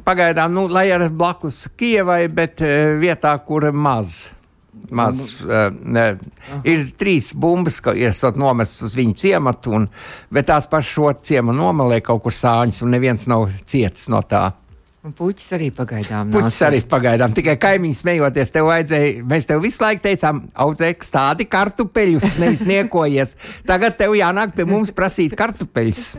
pagaidām, 0.03 0.51
nu, 0.57 0.65
lai 0.67 0.89
arī 0.91 1.07
blakus 1.15 1.63
Kievai, 1.79 2.25
bet 2.27 2.59
uh, 2.65 2.97
vietā, 2.99 3.31
kur 3.47 3.69
maz. 3.71 4.33
Maz, 4.91 5.23
uh, 5.45 5.69
ne, 5.71 6.05
ir 6.67 6.83
trīs 6.99 7.31
bumbas, 7.31 7.79
kas 7.83 8.23
ir 8.27 8.39
nomestas 8.39 8.89
uz 8.89 8.97
viņu 8.99 9.15
ciematu, 9.23 9.77
un, 9.79 9.87
bet 10.27 10.49
tās 10.51 10.67
pašas 10.67 10.91
šo 10.91 11.13
ciemu 11.23 11.55
nomalē 11.55 12.01
kaut 12.03 12.25
kur 12.25 12.35
sāņus, 12.35 12.83
un 12.83 12.91
neviens 12.97 13.29
nav 13.31 13.47
cietis 13.63 14.11
no 14.11 14.19
tā. 14.27 14.49
Un 15.01 15.13
puķis 15.17 15.47
arī 15.57 15.71
pagaidām. 15.73 16.29
Puķis 16.29 16.59
arī 16.67 16.79
pagaidām. 16.85 17.31
Tikai 17.33 17.55
kaimiņš 17.61 18.01
smejoties, 18.03 18.51
tev 18.53 18.67
vajadzēja. 18.69 19.23
Mēs 19.31 19.49
tev 19.49 19.63
visu 19.63 19.81
laiku 19.81 20.03
teicām, 20.05 20.43
audzē 20.53 20.91
tādi 21.09 21.47
kartupeļus, 21.49 22.37
nevis 22.37 22.61
niekojies. 22.69 23.33
Tagad 23.65 23.97
tev 23.97 24.13
jānāk 24.19 24.53
pie 24.53 24.67
mums 24.69 24.93
prasīt 24.93 25.33
kartupeļus. 25.39 26.11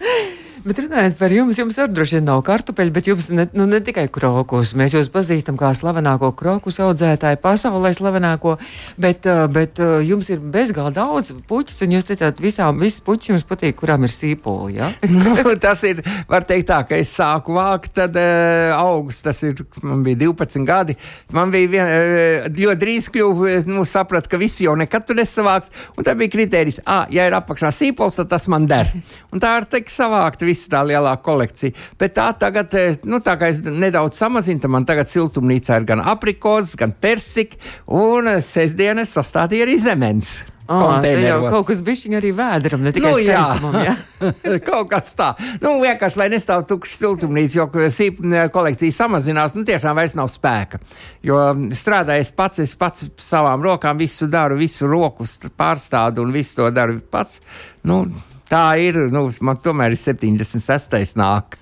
Bet 0.60 0.76
runājot 0.76 1.14
par 1.16 1.32
jums, 1.32 1.56
jums 1.56 1.78
arī 1.80 1.94
droši 1.96 2.18
vien 2.18 2.26
nav 2.28 2.42
kartupeļu, 2.44 2.92
bet 2.92 3.06
jums 3.08 3.30
ne, 3.32 3.46
nu, 3.56 3.64
ne 3.70 3.78
tikai 3.84 4.04
krokus. 4.12 4.74
Mēs 4.76 4.92
jūs 4.92 5.08
pazīstam 5.12 5.56
kā 5.56 5.70
slavenāko 5.76 6.34
krokus 6.36 6.76
audzētāju, 6.84 7.38
pasaulē 7.40 7.92
slavenāko, 7.96 8.58
bet, 9.00 9.24
uh, 9.30 9.46
bet 9.52 9.80
uh, 9.80 9.96
jums 10.04 10.28
ir 10.34 10.42
bezgalīgi 10.42 10.98
daudz 10.98 11.32
puķis, 11.48 11.80
un 11.86 11.94
jūs 11.96 12.08
teicāt, 12.10 12.42
visām, 12.44 12.76
visas 12.82 13.00
puķis 13.06 13.32
jums 13.32 13.46
patīk, 13.48 13.78
kurām 13.78 14.04
ir 14.04 14.12
sīpoli. 14.12 14.76
Ja? 14.76 14.90
nu, 15.14 15.32
tas 15.62 15.84
ir, 15.88 16.02
var 16.28 16.44
teikt 16.48 16.68
tā, 16.68 16.82
ka 16.90 16.98
es 17.00 17.14
sāku 17.16 17.56
vākt, 17.56 17.94
tad 17.96 18.20
uh, 18.20 18.74
augsts, 18.76 19.24
tas 19.24 19.40
ir, 19.46 19.64
man 19.80 20.04
bija 20.04 20.20
12 20.26 20.68
gadi. 20.68 20.98
Man 21.36 21.54
bija 21.54 21.72
vien, 21.72 21.94
uh, 21.94 22.50
ļoti 22.60 22.80
drīz 22.84 23.10
kļuvu, 23.16 23.54
nu, 23.70 23.86
saprat, 23.88 24.28
ka 24.28 24.40
visi 24.40 24.68
jau 24.68 24.76
nekad 24.76 25.08
tur 25.08 25.16
nesavāks, 25.22 25.72
un 25.96 26.04
tā 26.04 26.12
bija 26.20 26.36
kritērijs, 26.36 26.82
ah, 26.84 27.08
ja 27.08 27.30
ir 27.30 27.40
apakšā 27.40 27.72
sīpols, 27.80 28.20
tad 28.20 28.28
tas 28.36 28.44
man 28.52 28.68
der. 28.68 28.92
Un 29.32 29.40
tā 29.40 29.56
ir 29.56 29.70
teikt 29.72 29.96
savākt 29.96 30.44
visa 30.50 30.74
tā 30.76 30.84
lielā 30.86 31.16
kolekcija. 31.24 31.76
Bet 32.00 32.16
tā 32.18 32.28
tagad, 32.38 32.74
eh, 32.74 33.00
nu, 33.08 33.22
tā 33.24 33.38
kā 33.40 33.50
es 33.54 33.62
nedaudz 33.64 34.20
samazinu, 34.20 34.60
tad 34.60 34.74
man 34.76 34.88
tagad 34.88 35.10
siltumnīcā 35.10 35.80
ir 35.80 35.90
gan 35.94 36.04
aprikozes, 36.04 36.76
gan 36.80 36.92
persika, 36.92 37.58
un 37.86 38.34
eh, 38.36 38.40
sestdienas 38.44 39.14
sastādīja 39.16 39.68
arī 39.68 39.78
zemens. 39.80 40.40
Oh, 40.70 41.02
jau 41.02 41.38
kaut 41.50 41.66
kas 41.66 41.80
bišķiņ 41.82 42.12
arī 42.14 42.28
vēdram, 42.38 42.84
ne 42.86 42.92
tikai 42.94 43.10
nu, 43.10 43.18
skaistumam. 43.18 43.78
Jā. 43.82 43.94
kaut 44.68 44.86
kas 44.92 45.10
tā. 45.18 45.32
Nu, 45.58 45.72
vienkārši, 45.82 46.20
lai 46.20 46.28
nestāv 46.30 46.62
tukšs 46.68 46.94
siltumnīca, 47.00 47.56
jo 47.58 47.90
sīp 47.90 48.20
kolekcija 48.54 48.94
samazinās, 48.94 49.56
nu 49.58 49.66
tiešām 49.66 49.98
vairs 49.98 50.14
nav 50.18 50.30
spēka. 50.30 50.78
Jo 51.26 51.42
strādājot 51.74 52.30
pats, 52.38 52.62
es 52.62 52.76
pats 52.78 53.08
savām 53.18 53.66
rokām 53.66 53.98
visu 53.98 54.30
daru, 54.30 54.60
visu 54.60 54.86
rokas 54.86 55.40
pārstādu 55.58 56.22
un 56.22 56.38
visu 56.38 56.60
to 56.60 56.70
daru 56.76 57.00
pats. 57.02 57.42
Nu, 57.82 58.04
Tā 58.50 58.64
ir, 58.82 58.96
nu, 59.14 59.28
man 59.46 59.60
tomēr 59.62 59.94
ir 59.94 60.00
76. 60.00 61.14
nāk. 61.20 61.54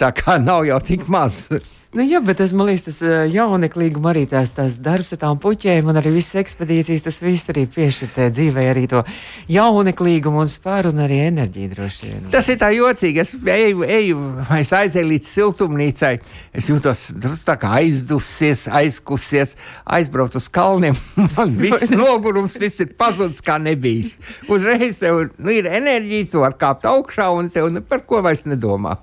Tā 0.00 0.08
kā 0.16 0.38
nav 0.40 0.64
jau 0.64 0.78
tik 0.82 1.04
maz. 1.12 1.44
Nu, 1.94 2.02
jā, 2.02 2.18
bet 2.26 2.40
man 2.58 2.66
liekas, 2.66 2.82
tas 2.88 2.96
jauneklīguma 3.30 4.10
arī 4.10 4.24
tās, 4.26 4.50
tās 4.50 4.80
darbs 4.82 5.12
ar 5.14 5.20
tām 5.22 5.38
puķēm 5.38 5.92
un 5.92 6.00
arī 6.00 6.10
visas 6.16 6.40
ekspedīcijas, 6.40 7.04
tas 7.06 7.20
viss 7.22 7.52
arī 7.52 7.62
piešķirtē 7.70 8.26
dzīvē 8.34 8.64
arī 8.72 8.82
to 8.90 9.04
jauneklīgumu 9.54 10.42
un 10.42 10.50
spāru 10.50 10.90
un 10.90 11.04
arī 11.04 11.20
enerģiju 11.28 11.70
droši 11.76 12.08
vien. 12.08 12.26
Tas 12.34 12.50
ir 12.50 12.58
tā 12.58 12.72
jocīgi. 12.74 13.22
Es 13.22 13.36
eju, 13.38 13.86
eju 13.86 14.26
es 14.58 14.74
aizēju 14.74 15.10
līdz 15.12 15.30
siltumnīcai. 15.36 16.12
Es 16.50 16.72
jūtos 16.72 17.06
tā 17.46 17.54
kā 17.62 17.76
aizdusies, 17.78 18.66
aizkusies, 18.74 19.54
aizbraucu 19.86 20.42
uz 20.42 20.50
kalniem. 20.50 20.98
Man 21.38 21.54
viss 21.62 21.94
nogurums, 22.02 22.58
viss 22.58 22.82
ir 22.82 22.90
pazudis 22.98 23.44
kā 23.46 23.62
nebijis. 23.62 24.16
Uzreiz 24.50 24.98
tev 24.98 25.28
nu, 25.38 25.54
ir 25.54 25.70
enerģija, 25.70 26.32
tu 26.34 26.42
vari 26.42 26.58
kāpt 26.58 26.90
augšā 26.90 27.30
un 27.38 27.54
tev 27.54 27.70
par 27.86 28.02
ko 28.02 28.26
vairs 28.26 28.48
nedomā. 28.50 28.98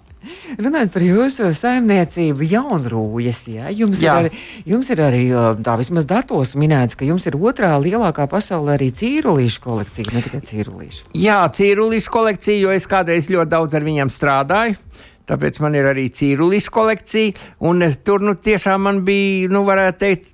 Runājot 0.62 0.92
par 0.94 1.04
jūsu 1.06 1.48
saimniecību, 1.58 2.46
jaunrūjas, 2.52 3.40
ja? 3.50 3.72
jums, 3.74 4.04
jā. 4.04 4.14
ir 4.14 4.28
arī, 4.28 4.42
jums 4.70 4.92
ir 4.94 5.02
arī 5.02 5.22
tā 5.66 5.76
vismaz 5.80 6.06
datos 6.10 6.54
minēts, 6.60 6.98
ka 7.00 7.08
jums 7.08 7.26
ir 7.30 7.40
otrā 7.40 7.72
lielākā 7.82 8.28
pasaulē 8.30 8.76
arī 8.78 8.92
cīrulīšu 9.00 9.64
kolekcija, 9.64 10.14
ne 10.14 10.22
tikai 10.26 10.44
cīrulīšu. 10.52 11.10
Jā, 11.18 11.42
cīrulīšu 11.58 12.14
kolekcija, 12.14 12.62
jo 12.68 12.76
es 12.76 12.86
kādreiz 12.90 13.32
ļoti 13.34 13.54
daudz 13.56 13.80
ar 13.80 13.88
viņiem 13.88 14.14
strādāju. 14.14 14.78
Tāpēc 15.32 15.62
man 15.64 15.78
ir 15.80 15.88
arī 15.90 16.08
cīrulīšu 16.14 16.74
kolekcija, 16.76 17.50
un 17.70 17.86
tur 18.06 18.24
nu, 18.26 18.36
tiešām 18.36 18.90
man 18.90 19.04
bija, 19.08 19.50
nu, 19.54 19.64
varētu 19.68 20.02
teikt, 20.02 20.32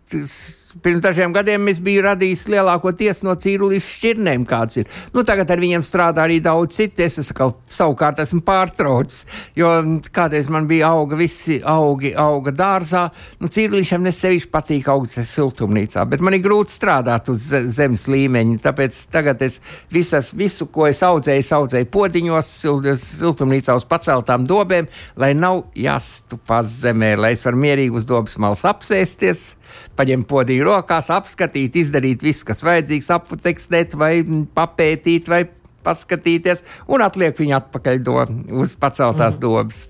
pirms 0.83 1.01
dažiem 1.03 1.33
gadiem 1.35 1.67
es 1.71 1.79
biju 1.83 2.03
radījis 2.05 2.45
lielākoties 2.51 3.23
no 3.25 3.35
cīrulīšu 3.39 3.93
šķirnēm, 3.97 4.45
kāds 4.49 4.81
ir. 4.81 4.89
Nu, 5.15 5.23
tagad 5.27 5.51
ar 5.53 5.61
viņiem 5.61 5.83
strādā 5.85 6.25
arī 6.25 6.39
daudz 6.43 6.77
citu. 6.77 7.03
Es 7.05 7.19
esmu 7.21 7.51
savukārt 7.71 8.21
esmu 8.23 8.41
pārtraucis, 8.45 9.25
jo 9.57 9.69
kādreiz 10.13 10.49
man 10.53 10.67
bija 10.69 10.91
auga, 10.93 11.17
visi 11.19 11.59
augi 11.65 12.13
auga 12.17 12.53
dārzā. 12.55 13.07
Nu, 13.41 13.51
cīrulīšiem 13.53 14.05
nesevišķi 14.07 14.51
patīk 14.53 14.89
augt 14.91 15.17
siltumnīcā, 15.17 16.05
bet 16.09 16.23
man 16.25 16.37
ir 16.37 16.43
grūti 16.45 16.75
strādāt 16.75 17.31
uz 17.33 17.49
zemes 17.75 18.07
līmeņa. 18.11 18.61
Tāpēc 18.65 18.99
tagad 19.13 19.43
es 19.45 19.59
visas, 19.93 20.33
visu, 20.37 20.69
ko 20.73 20.87
es 20.89 21.03
audzēju, 21.05 21.45
es 21.45 21.53
audzēju 21.57 21.91
podiņos, 21.93 22.53
siltumnīcā 23.03 23.77
uz 23.77 23.87
paceltām 23.89 24.47
dobēm, 24.49 24.89
lai 25.19 25.33
nav 25.37 25.65
jāstupas 25.77 26.71
zemē, 26.83 27.15
lai 27.19 27.35
es 27.37 27.45
varu 27.47 27.61
mierīgi 27.63 28.01
uz 28.01 28.07
dobas 28.09 28.37
malas 28.41 28.65
apsēsties 28.67 29.47
paņemt 29.99 30.27
podīju 30.29 30.67
rokās, 30.67 31.11
apskatīt, 31.13 31.77
izdarīt 31.83 32.25
visu, 32.25 32.45
kas 32.47 32.63
vajadzīgs, 32.67 33.11
aputekstēt 33.17 33.95
vai 33.99 34.13
papētīt 34.57 35.29
vai 35.31 35.45
paskatīties, 35.87 36.63
un 36.91 37.05
atliek 37.05 37.37
viņu 37.37 37.57
atpakaļ 37.61 38.03
do, 38.03 38.19
uz 38.63 38.75
paceltās 38.79 39.37
mm. 39.37 39.43
dobas. 39.43 39.85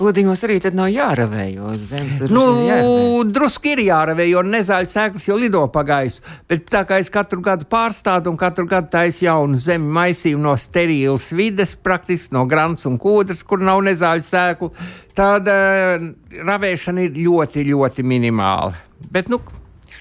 Podiņos 0.00 0.40
arī 0.46 0.56
nav 0.72 0.88
jāravē, 0.88 1.42
jo 1.52 1.74
zemes 1.76 2.14
nu, 2.32 2.44
ir 2.64 3.32
drusku 3.34 3.74
ir 3.74 3.82
jāravē, 3.84 4.24
jo 4.30 4.40
nezāļu 4.46 4.88
sēklas 4.88 5.26
jau 5.28 5.36
lido 5.36 5.60
pa 5.74 5.82
gaisu. 5.84 6.24
Bet 6.48 6.64
tā 6.72 6.86
kā 6.88 6.96
es 7.02 7.12
katru 7.12 7.42
gadu 7.44 7.68
pārstādu 7.68 8.32
un 8.32 8.38
katru 8.40 8.64
gadu 8.70 8.88
taisu 8.94 9.26
jaunu 9.26 9.60
zemi 9.60 9.92
maisīju 9.98 10.40
no 10.40 10.56
sterilas 10.56 11.28
vides, 11.36 11.76
praktiski 11.76 12.32
no 12.32 12.46
grants 12.48 12.88
un 12.88 12.96
kūdras, 13.02 13.44
kur 13.44 13.60
nav 13.60 13.84
nezāļu 13.90 14.24
sēklu, 14.24 14.72
tad 15.20 15.52
uh, 15.52 16.08
ravēšana 16.48 17.04
ir 17.04 17.20
ļoti, 17.20 17.68
ļoti 17.68 18.06
minimāla. 18.08 18.72
Bet, 19.12 19.28
nu, 19.28 19.42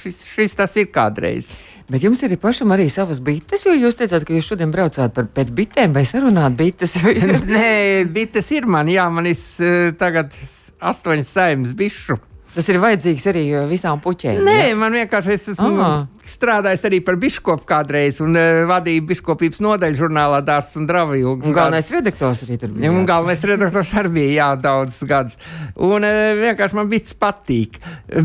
šis, 0.04 0.24
šis 0.34 0.58
tas 0.60 0.76
ir 0.80 0.90
kādreiz. 0.94 1.54
Bet 1.90 2.04
jums 2.06 2.22
ir 2.22 2.36
pašam 2.38 2.70
arī 2.76 2.86
savas 2.94 3.22
bites, 3.26 3.66
jo 3.66 3.74
jūs 3.74 3.98
teicāt, 3.98 4.26
ka 4.28 4.36
jūs 4.36 4.52
šodien 4.52 4.70
braucāt 4.74 5.14
par 5.16 5.26
pēc 5.34 5.50
bitēm 5.58 5.96
vai 5.96 6.06
sarunāt 6.06 6.58
bites. 6.60 7.00
Nē, 7.50 8.06
bites 8.14 8.52
ir 8.54 8.70
man, 8.70 8.92
jā, 8.94 9.08
man 9.10 9.30
ir 9.30 9.38
uh, 9.38 9.90
tagad 9.98 10.36
astoņas 10.80 11.34
saimnes 11.34 11.74
bišu. 11.78 12.20
Tas 12.54 12.66
ir 12.70 12.80
vajadzīgs 12.82 13.26
arī 13.30 13.44
visām 13.70 14.00
puķēm. 14.02 14.42
Nē, 14.46 14.60
ja? 14.72 14.78
man 14.78 14.96
vienkārši 14.98 15.36
es 15.36 15.50
esmu 15.54 15.82
ah. 15.86 16.06
Strādājis 16.34 16.86
arī 16.88 17.02
par 17.06 17.20
biškopu 17.20 17.68
kādreiz 17.70 18.18
un 18.24 18.38
uh, 18.40 18.64
vadīju 18.70 19.04
biškopības 19.12 19.62
nodaļu 19.66 20.00
žurnālā 20.00 20.40
Dārsts 20.48 20.80
un 20.80 20.88
Dravīlgs. 20.90 21.50
Un 21.50 21.56
galvenais 21.58 21.92
redaktors 21.94 22.44
arī 22.46 22.58
tur 22.62 22.74
bija. 22.74 22.92
Un 22.94 23.06
galvenais 23.10 23.44
redaktors 23.46 23.92
arī 24.00 24.14
bija, 24.16 24.32
jā, 24.40 24.48
daudz 24.64 24.98
gadus. 25.10 25.38
Un 25.76 26.08
uh, 26.08 26.16
vienkārši 26.40 26.80
man 26.80 26.90
bits 26.90 27.18
patīk. 27.20 27.78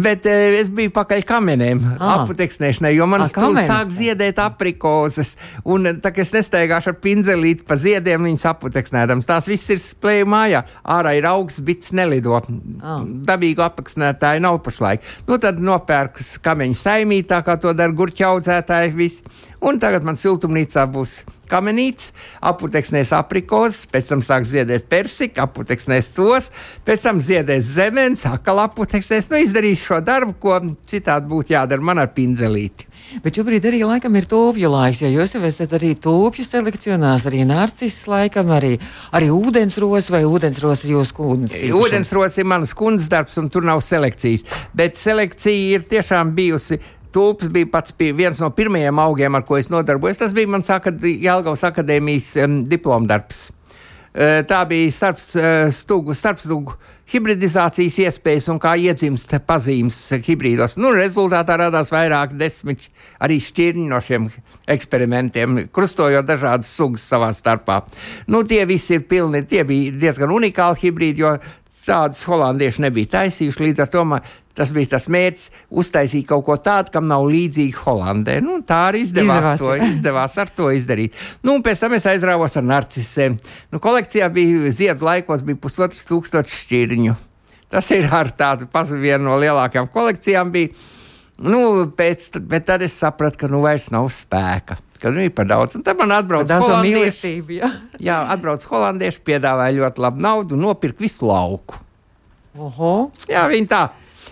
Bet 0.07 0.29
uh, 0.31 0.57
es 0.61 0.73
biju 0.73 0.95
pakaļ 0.97 1.27
kamenēm, 1.29 1.83
ah. 1.99 2.23
aputeksnēšanai, 2.23 2.95
jo 2.97 3.11
man 3.11 3.27
stūl 3.29 3.61
sāk 3.61 3.93
ziedēt 3.95 4.41
aprikozes. 4.45 5.35
Un 5.69 5.97
tā 6.05 6.15
kā 6.15 6.25
es 6.25 6.33
nestaigāšu 6.37 6.95
ar 6.95 6.99
pinzelīti 7.05 7.69
pa 7.69 7.77
ziediem, 7.81 8.31
viņas 8.31 8.49
aputeksnēdams. 8.55 9.29
Tās 9.29 9.51
viss 9.51 9.75
ir 9.75 9.83
splēju 9.83 10.31
mājā. 10.33 10.65
Ārā 10.97 11.17
ir 11.19 11.29
augsts, 11.29 11.65
bits 11.65 11.93
nelido. 11.97 12.41
Ah. 12.81 13.05
Dabīgu 13.05 13.69
apaksnē 13.69 14.15
audzētāji 14.15 14.43
nav 14.43 14.61
pašlaik. 14.65 15.03
Nu, 15.29 15.39
tad 15.39 15.61
nopērks 15.61 16.39
kameņu 16.45 16.77
saimī, 16.79 17.23
tā 17.27 17.43
kā 17.45 17.57
to 17.61 17.73
dara 17.75 17.94
gurķa 17.99 18.33
audzētāji. 18.33 18.95
Visi. 18.99 19.25
Un 19.65 19.79
tagad 19.81 20.05
man 20.05 20.19
siltumnīcā 20.19 20.85
būs 20.93 21.23
kamenīts, 21.49 22.13
aputeksnēs 22.45 23.13
aprikozes, 23.17 23.85
pēc 23.91 24.11
tam 24.13 24.23
sāk 24.25 24.47
ziedēt 24.49 24.89
persika, 24.91 25.47
aputeksnēs 25.47 26.11
tos, 26.17 26.51
pēc 26.87 27.05
tam 27.07 27.21
ziedēs 27.23 27.75
zemens, 27.77 28.25
akal 28.29 28.63
aputeksnēs. 28.65 29.31
Nu, 29.33 29.41
izdarīs 29.45 29.85
šo 29.85 30.01
darbu, 30.05 30.37
ko 30.41 30.59
citādi 30.91 31.31
būtu 31.31 31.57
jādara 31.57 31.85
man 31.85 32.03
ar 32.03 32.13
pinzelīti. 32.17 32.91
Bet 33.23 33.37
šobrīd 33.37 33.67
arī 33.69 33.83
laikam 33.85 34.17
ir 34.17 34.27
tūpju 34.27 34.71
laiks, 34.73 35.03
jo 35.05 35.11
jūs 35.13 35.37
jau 35.37 35.43
esat 35.47 35.75
arī 35.77 35.93
tūpju 36.03 36.45
selekcionās, 36.47 37.27
arī 37.29 37.45
narcis 37.47 37.99
laikam, 38.11 38.51
arī, 38.57 38.73
arī 39.15 39.29
ūdensros 39.31 40.09
vai 40.11 40.25
ūdensros 40.27 40.87
ir 40.87 40.97
jūsu 40.97 41.19
kūdens. 41.21 41.59
Ūdensros 41.79 42.41
ir 42.41 42.49
manas 42.49 42.75
kundzes 42.75 43.13
darbs 43.13 43.39
un 43.39 43.53
tur 43.53 43.67
nav 43.69 43.85
selekcijas, 43.85 44.47
bet 44.75 44.99
selekcija 44.99 45.77
ir 45.77 45.87
tiešām 45.93 46.33
bijusi 46.35 46.81
Tulps 47.15 47.51
bija 47.55 47.71
pats 47.71 47.95
pie, 47.95 48.11
viens 48.17 48.41
no 48.43 48.51
pirmajiem 48.55 48.99
augiem, 48.99 49.37
ar 49.39 49.45
ko 49.47 49.59
es 49.59 49.71
nodarbojos. 49.71 50.19
Tas 50.25 50.35
bija 50.35 50.51
mans 50.51 50.71
akad, 50.75 50.99
Jālgavas 51.03 51.63
akadēmijas 51.69 52.33
um, 52.43 52.59
diplomdarbs. 52.71 53.47
Uh, 54.15 54.43
tā 54.47 54.61
bija 54.71 54.91
starpstūgu, 54.95 56.11
uh, 56.11 56.19
starpstūgu 56.19 56.75
hibridizācijas 57.13 57.99
iespējas 58.07 58.47
un 58.53 58.59
kā 58.63 58.75
iedzimst 58.81 59.35
pazīmes 59.47 59.99
hibrīdos. 60.25 60.79
Nu, 60.81 60.93
rezultātā 60.97 61.59
radās 61.61 61.93
vairāk 61.93 62.33
desmit 62.39 62.89
arī 63.23 63.39
šķirņi 63.43 63.89
no 63.91 64.01
šiem 64.03 64.31
eksperimentiem, 64.75 65.67
krustojot 65.75 66.27
dažādas 66.29 66.71
sugas 66.73 67.05
savā 67.11 67.31
starpā. 67.37 67.83
Nu, 68.27 68.43
tie 68.49 68.63
visi 68.69 68.97
ir 68.97 69.05
pilni, 69.11 69.45
tie 69.51 69.67
bija 69.69 69.93
diezgan 70.07 70.33
unikāli 70.35 70.87
hibrīdi, 70.87 71.27
jo 71.27 71.37
tādus 71.85 72.25
holandieši 72.25 72.87
nebija 72.87 73.13
taisījuši. 73.19 73.67
Līdz 73.69 73.85
ar 73.85 73.93
to 73.93 74.05
man, 74.09 74.25
tas 74.55 74.71
bija 74.75 74.95
tas 74.95 75.09
mērķis 75.11 75.51
uztaisīt 75.83 76.29
kaut 76.29 76.45
ko 76.47 76.57
tādu, 76.63 76.93
kam 76.95 77.09
nav 77.11 77.27
līdzīgi 77.31 77.77
Holandē. 77.83 78.39
Nu, 78.45 78.61
tā 78.67 78.85
arī 78.91 79.05
izdevās, 79.07 79.59
izdevās. 79.59 79.65
To, 79.65 79.91
izdevās 79.91 80.39
ar 80.41 80.55
to 80.55 80.71
izdarīt. 80.75 81.21
Nu, 81.47 81.59
pēc 81.65 81.85
tam 81.85 81.97
es 81.99 82.09
aizrāvos 82.11 82.57
ar 82.61 82.67
narcisiem. 82.71 83.39
Nu, 83.75 83.83
kolekcijā 83.83 84.31
bija 84.35 84.73
ziedu 84.75 85.09
laikos 85.09 85.45
bija 85.47 85.61
pusotrs 85.61 86.07
tūkstoši 86.11 86.63
šķirņu. 86.63 87.19
Tas 87.75 87.91
ir 87.97 88.07
ar 88.15 88.31
tādu 88.31 88.69
vienu 89.01 89.27
no 89.27 89.39
lielākajām 89.43 89.91
kolekcijām. 89.91 90.55
Bija. 90.55 90.75
Nu, 91.43 91.89
pēc, 91.91 92.31
bet 92.47 92.69
tad 92.71 92.85
es 92.87 92.95
sapratu, 92.95 93.41
ka 93.43 93.51
nu 93.51 93.65
vairs 93.65 93.91
nav 93.91 94.07
spēka 94.15 94.79
ka 95.05 95.11
nu, 95.13 95.21
ir 95.21 95.35
par 95.37 95.45
daudz. 95.45 95.77
Un 95.77 95.83
tad 95.85 95.99
man 96.01 96.15
atbrauc 96.17 96.49
holandieši. 96.49 97.35
Jā. 97.59 97.69
jā, 98.09 98.21
atbrauc 98.33 98.65
holandieši, 98.71 99.21
piedāvāja 99.27 99.77
ļoti 99.77 100.01
labu 100.01 100.25
naudu 100.25 100.57
nopirka 100.57 101.05
visu 101.05 101.29
lauku. 101.29 101.77
Oho. 102.57 102.95
Jā, 103.29 103.45
viņi 103.51 103.69
tā. 103.69 103.83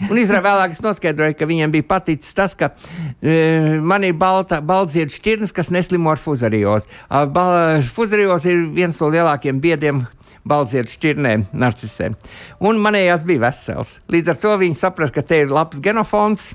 Un 0.09 0.18
īstenībā 0.18 0.42
vēlāk 0.46 0.74
es 0.74 0.81
noskaidroju, 0.85 1.37
ka 1.38 1.48
viņiem 1.48 1.74
bija 1.74 1.88
paticis 1.90 2.33
tas, 2.37 2.55
ka 2.59 2.70
e, 3.20 3.78
man 3.85 4.07
ir 4.07 4.16
balta, 4.18 4.62
baltziedus 4.64 5.18
šķirnes, 5.20 5.52
kas 5.55 5.72
neslimo 5.74 6.12
ar 6.12 6.20
fuzariozi. 6.20 6.88
Fuzariozi 7.92 8.52
ir 8.52 8.64
viens 8.76 8.98
no 9.02 9.11
lielākiem 9.12 9.61
biediem 9.62 10.02
baltziedus 10.48 10.96
šķirnēm, 10.96 11.46
narcisēm. 11.55 12.16
Un 12.66 12.81
manējās 12.83 13.26
bija 13.28 13.46
vesels. 13.46 13.98
Līdz 14.11 14.35
ar 14.35 14.42
to 14.42 14.57
viņi 14.64 14.81
saprata, 14.81 15.18
ka 15.20 15.26
te 15.26 15.44
ir 15.44 15.55
labs 15.55 15.83
genofons 15.85 16.50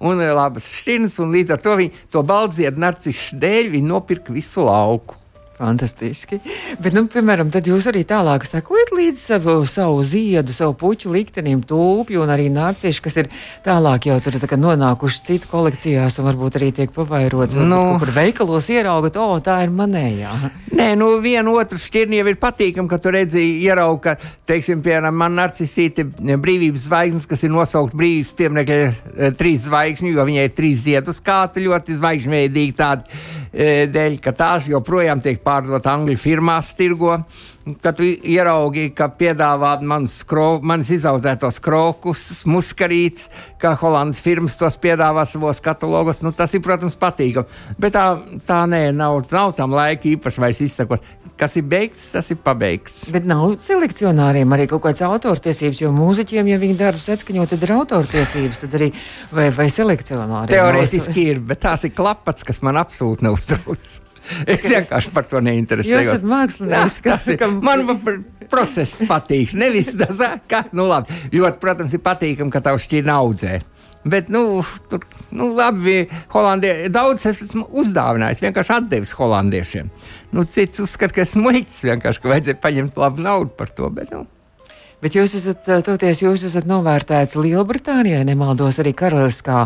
un 0.00 0.20
labas 0.20 0.70
šķirnes, 0.80 1.20
un 1.24 1.36
līdz 1.36 1.56
ar 1.56 1.62
to 1.64 1.76
viņi 1.80 2.08
to 2.12 2.24
baldziedu 2.26 2.80
narcišu 2.82 3.38
dēļ 3.42 3.78
nopirka 3.84 4.34
visu 4.34 4.64
lauku. 4.66 5.18
Fantastiski. 5.56 6.36
Bet, 6.82 6.92
nu, 6.92 7.06
piemēram, 7.08 7.48
tad 7.52 7.68
jūs 7.68 7.86
arī 7.88 8.02
tālāk 8.08 8.44
sekojat 8.44 8.90
līdzi 8.92 9.22
savu, 9.22 9.54
savu 9.68 10.02
ziedu, 10.04 10.52
savu 10.52 10.74
puķu 10.76 11.14
liktenim, 11.14 11.62
tulpju 11.64 12.20
un 12.24 12.32
arī 12.32 12.50
nārcieši, 12.52 13.00
kas 13.04 13.16
ir 13.22 13.30
tālāk 13.64 14.10
jau 14.10 14.18
tur 14.20 14.36
tā 14.36 14.58
nonākuši 14.60 15.22
citu 15.30 15.48
kolekcijās 15.48 16.18
un 16.20 16.28
varbūt 16.28 16.58
arī 16.60 16.68
tiek 16.76 16.92
pavairots. 16.92 17.56
Nu, 17.56 17.80
kur 18.02 18.12
veikalos 18.12 18.68
ieraugat, 18.74 19.16
o, 19.16 19.38
tā 19.40 19.62
ir 19.64 19.72
manējā. 19.72 20.34
Nē, 20.76 20.90
nu, 21.00 21.14
vienu 21.24 21.56
otru 21.56 21.80
šķirni 21.80 22.20
jau 22.20 22.28
ir 22.28 22.38
patīkami, 22.42 22.92
ka 22.92 23.00
tu 23.00 23.14
redzi, 23.16 23.46
ierauga, 23.64 24.18
ka, 24.18 24.34
teiksim, 24.52 24.84
piemēram, 24.84 25.16
man 25.16 25.38
narcisīti 25.40 26.04
brīvības 26.36 26.84
zvaigznes, 26.90 27.28
kas 27.30 27.46
ir 27.48 27.54
nosaukt 27.54 27.96
brīvības 27.96 28.34
pieminekļa 28.36 28.76
eh, 28.84 29.32
trīs 29.40 29.64
zvaigžņu, 29.70 30.12
jo 30.12 30.28
viņai 30.28 30.46
ir 30.50 30.54
trīs 30.60 30.84
ziedus 30.84 31.24
kāti 31.24 31.64
ļoti 31.64 31.96
zvaigžņveidīgi 31.96 32.76
tādi 32.76 33.24
dēļ, 33.56 34.18
ka 34.20 34.32
tās 34.36 34.66
joprojām 34.68 35.22
tiek 35.24 35.40
pārdot 35.44 35.86
angļu 35.88 36.16
firmās, 36.20 36.74
tirgo. 36.76 37.16
kad 37.82 37.98
ieraugi, 37.98 38.90
ka 38.94 39.08
piedāvā 39.10 39.72
manas, 39.82 40.20
skro, 40.22 40.60
manas 40.62 40.90
izaudzētos 40.94 41.58
krokus, 41.58 42.44
muskarītes, 42.46 43.30
kā 43.58 43.72
Holandas 43.80 44.20
firmas 44.22 44.54
tos 44.56 44.76
piedāvā 44.78 45.24
savos 45.26 45.58
katalogos, 45.60 46.22
nu, 46.22 46.30
tas 46.32 46.54
ir, 46.54 46.62
protams, 46.62 46.94
patīkami. 47.00 47.46
Bet 47.78 47.96
tā, 47.96 48.06
tā 48.46 48.60
nē, 48.70 48.92
nav, 48.94 49.24
nav 49.32 49.56
tam 49.58 49.74
laika 49.74 50.06
īpaši 50.12 50.44
vairs 50.44 50.62
izsakot. 50.62 51.02
Kas 51.36 51.52
ir 51.60 51.66
beigts, 51.68 52.06
tas 52.14 52.30
ir 52.32 52.38
pabeigts. 52.40 53.10
Bet 53.12 53.26
nav 53.28 53.58
selekcionāriem 53.60 54.54
arī 54.56 54.64
kaut 54.70 54.86
kādas 54.86 55.04
autortiesības, 55.04 55.82
jo 55.84 55.90
mūziķiem, 55.92 56.48
ja 56.48 56.56
viņi 56.62 56.78
darbus 56.80 57.10
atskaņo, 57.12 57.44
tad 57.50 57.66
ir 57.66 57.74
autortiesības, 57.76 58.62
tad 58.62 58.78
arī 58.78 58.88
vai, 59.28 59.50
vai 59.52 59.68
selekcionāriem. 59.72 60.54
Teorētiski 60.54 61.28
ir, 61.34 61.42
bet 61.44 61.60
tās 61.66 61.84
ir 61.84 61.92
klapats, 61.96 62.46
kas 62.46 62.62
man 62.64 62.80
absolūti 62.80 63.28
neuztrauc. 63.28 63.94
Es 64.50 64.64
vienkārši 64.64 65.12
par 65.14 65.28
to 65.30 65.38
neinteresējos. 65.38 66.00
Jūs 66.02 66.08
esat 66.10 66.24
mākslinieks, 66.26 66.96
kas 67.04 67.28
ir. 67.30 67.44
Man 67.62 67.84
process 68.50 69.04
patīk. 69.06 69.54
Nevis 69.54 69.92
tas, 69.94 70.18
ka, 70.50 70.64
nu 70.74 70.88
labi, 70.90 71.14
ļoti, 71.34 71.60
protams, 71.62 71.94
ir 71.94 72.02
patīkami, 72.02 72.50
ka 72.50 72.64
tavu 72.64 72.82
šķirni 72.82 73.12
audzē. 73.14 73.60
Bet, 74.06 74.28
nu, 74.30 74.62
tur, 74.90 75.02
nu, 75.34 75.48
labi, 75.56 76.04
Holandie, 76.30 76.72
daudz 76.94 77.26
esmu 77.26 77.64
uzdāvinājis, 77.82 78.44
vienkārši 78.44 78.74
atdevis 78.76 79.14
holandiešiem. 79.18 79.90
Nu, 80.36 80.44
cits 80.46 80.84
uzskata, 80.84 81.16
ka 81.16 81.24
esmu 81.24 81.48
muļķis, 81.48 81.80
vienkārši, 81.90 82.22
ka 82.22 82.30
vajadzēja 82.30 82.60
paņemt 82.62 83.00
labu 83.02 83.24
naudu 83.26 83.50
par 83.58 83.72
to. 83.74 83.90
Bet, 83.90 84.12
nu, 84.14 84.22
Bet 85.06 85.14
jūs 85.14 85.36
esat, 85.38 85.68
toties, 85.86 86.18
jūs 86.18 86.42
esat 86.48 86.64
novērtēts 86.66 87.36
Lielbritānijā, 87.38 88.24
nemaldos 88.26 88.80
arī 88.82 88.90
karaliskā 88.98 89.60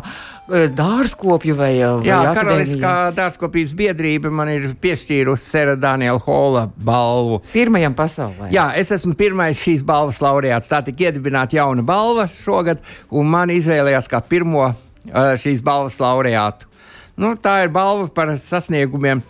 dārzkopju 0.76 1.54
vai, 1.56 1.70
vai 1.80 2.04
Jā, 2.04 2.18
karaliskā 2.36 2.90
dārzkopības 3.16 3.72
biedrība 3.78 4.28
man 4.36 4.50
ir 4.52 4.66
piešķīrusi 4.82 5.48
Sera 5.54 5.78
Daniela 5.80 6.20
Hola 6.26 6.66
balvu. 6.76 7.38
Pirmajam 7.54 7.96
pasaulē. 7.96 8.50
Jā, 8.52 8.66
es 8.76 8.92
esmu 8.92 9.16
pirmais 9.16 9.56
šīs 9.64 9.80
balvas 9.88 10.20
laureāts. 10.20 10.68
Tā 10.68 10.82
tika 10.84 11.08
iedibināta 11.08 11.56
jauna 11.56 11.88
balva 11.88 12.28
šogad, 12.42 12.84
un 13.08 13.32
man 13.32 13.56
izvēlējās 13.56 14.12
kā 14.12 14.20
pirmo 14.20 14.74
šīs 15.08 15.64
balvas 15.64 15.96
laureātu. 16.04 16.68
Nu, 17.16 17.32
tā 17.40 17.62
ir 17.64 17.72
balva 17.72 18.12
par 18.12 18.36
sasniegumiem 18.36 19.24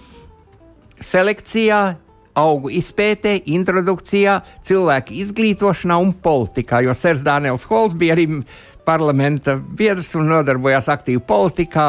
selekcijā, 0.98 1.84
augu 2.40 2.72
izpētē, 2.80 3.36
introdukcijā, 3.52 4.40
cilvēku 4.66 5.14
izglītošanā 5.20 6.00
un 6.00 6.14
politikā. 6.24 6.82
Jo 6.86 6.96
Sērs 6.96 7.24
Dānijas 7.26 7.66
Hols 7.68 7.96
bija 7.98 8.16
arī 8.16 8.26
parlamenta 8.84 9.54
biedrs 9.56 10.14
un 10.18 10.30
nodarbojās 10.30 10.88
aktīvi 10.90 11.20
politikā. 11.26 11.86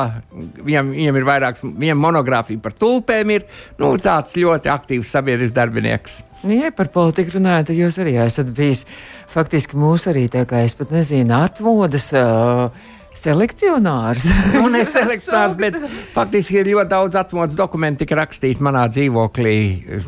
Viņam, 0.61 0.91
viņam 0.95 1.19
ir 1.19 1.27
vairākas, 1.27 1.65
viņam 1.65 2.03
monogrāfija 2.05 2.61
par 2.63 2.75
tulpēm, 2.77 3.35
ir 3.37 3.47
nu, 3.79 3.93
tāds 4.01 4.35
ļoti 4.37 4.71
aktīvs 4.71 5.13
sabiedrisks 5.15 5.55
darbinieks. 5.57 6.21
Nu, 6.41 6.55
ja 6.57 6.71
par 6.73 6.89
politiku 6.93 7.37
runājot, 7.37 7.69
tad 7.69 7.77
jūs 7.77 7.99
arī 8.01 8.15
esat 8.23 8.49
bijis 8.57 8.87
faktiski 9.31 9.77
mūsu 9.77 10.09
arī 10.11 10.25
tā 10.31 10.43
kā 10.49 10.63
es 10.65 10.75
pat 10.77 10.93
nezinu, 10.93 11.37
atmodas. 11.37 12.09
Uh, 12.17 12.97
Selekcionārs. 13.11 14.23
nu, 14.55 14.69
ne 14.71 14.85
selekcionārs, 14.87 15.57
bet 15.59 15.75
faktiski 16.13 16.61
ir 16.61 16.69
ļoti 16.71 16.91
daudz 16.93 17.17
atmodas 17.19 17.57
dokumentu, 17.59 18.05
tika 18.05 18.15
rakstīti 18.21 18.63
manā 18.63 18.85
dzīvoklī. 18.87 19.55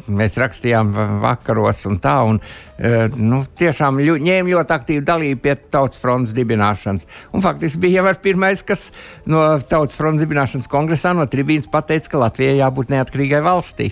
Mēs 0.07 0.37
rakstījām 0.39 0.93
vakaros 1.23 1.83
un 1.89 1.99
tā. 2.03 2.15
Un, 2.29 2.39
uh, 2.39 3.17
nu, 3.19 3.41
tiešām 3.59 3.99
ļu, 3.99 4.15
ņēma 4.23 4.55
ļoti 4.55 4.75
aktīvu 4.77 5.03
dalību 5.09 5.43
pie 5.43 5.57
Tautas 5.75 5.99
fronts 5.99 6.31
dibināšanas. 6.37 7.03
Un 7.35 7.43
faktiski 7.43 7.83
bija 7.83 8.05
jau 8.07 8.15
pirmais, 8.23 8.63
kas 8.63 8.87
no 9.27 9.43
Tautas 9.59 9.99
fronts 9.99 10.23
dibināšanas 10.23 10.71
kongresā 10.71 11.11
no 11.17 11.27
tribīnas 11.27 11.67
pateica, 11.67 12.13
ka 12.13 12.23
Latvijai 12.23 12.61
jābūt 12.61 12.95
neatkarīgai 12.95 13.43
valstī. 13.43 13.91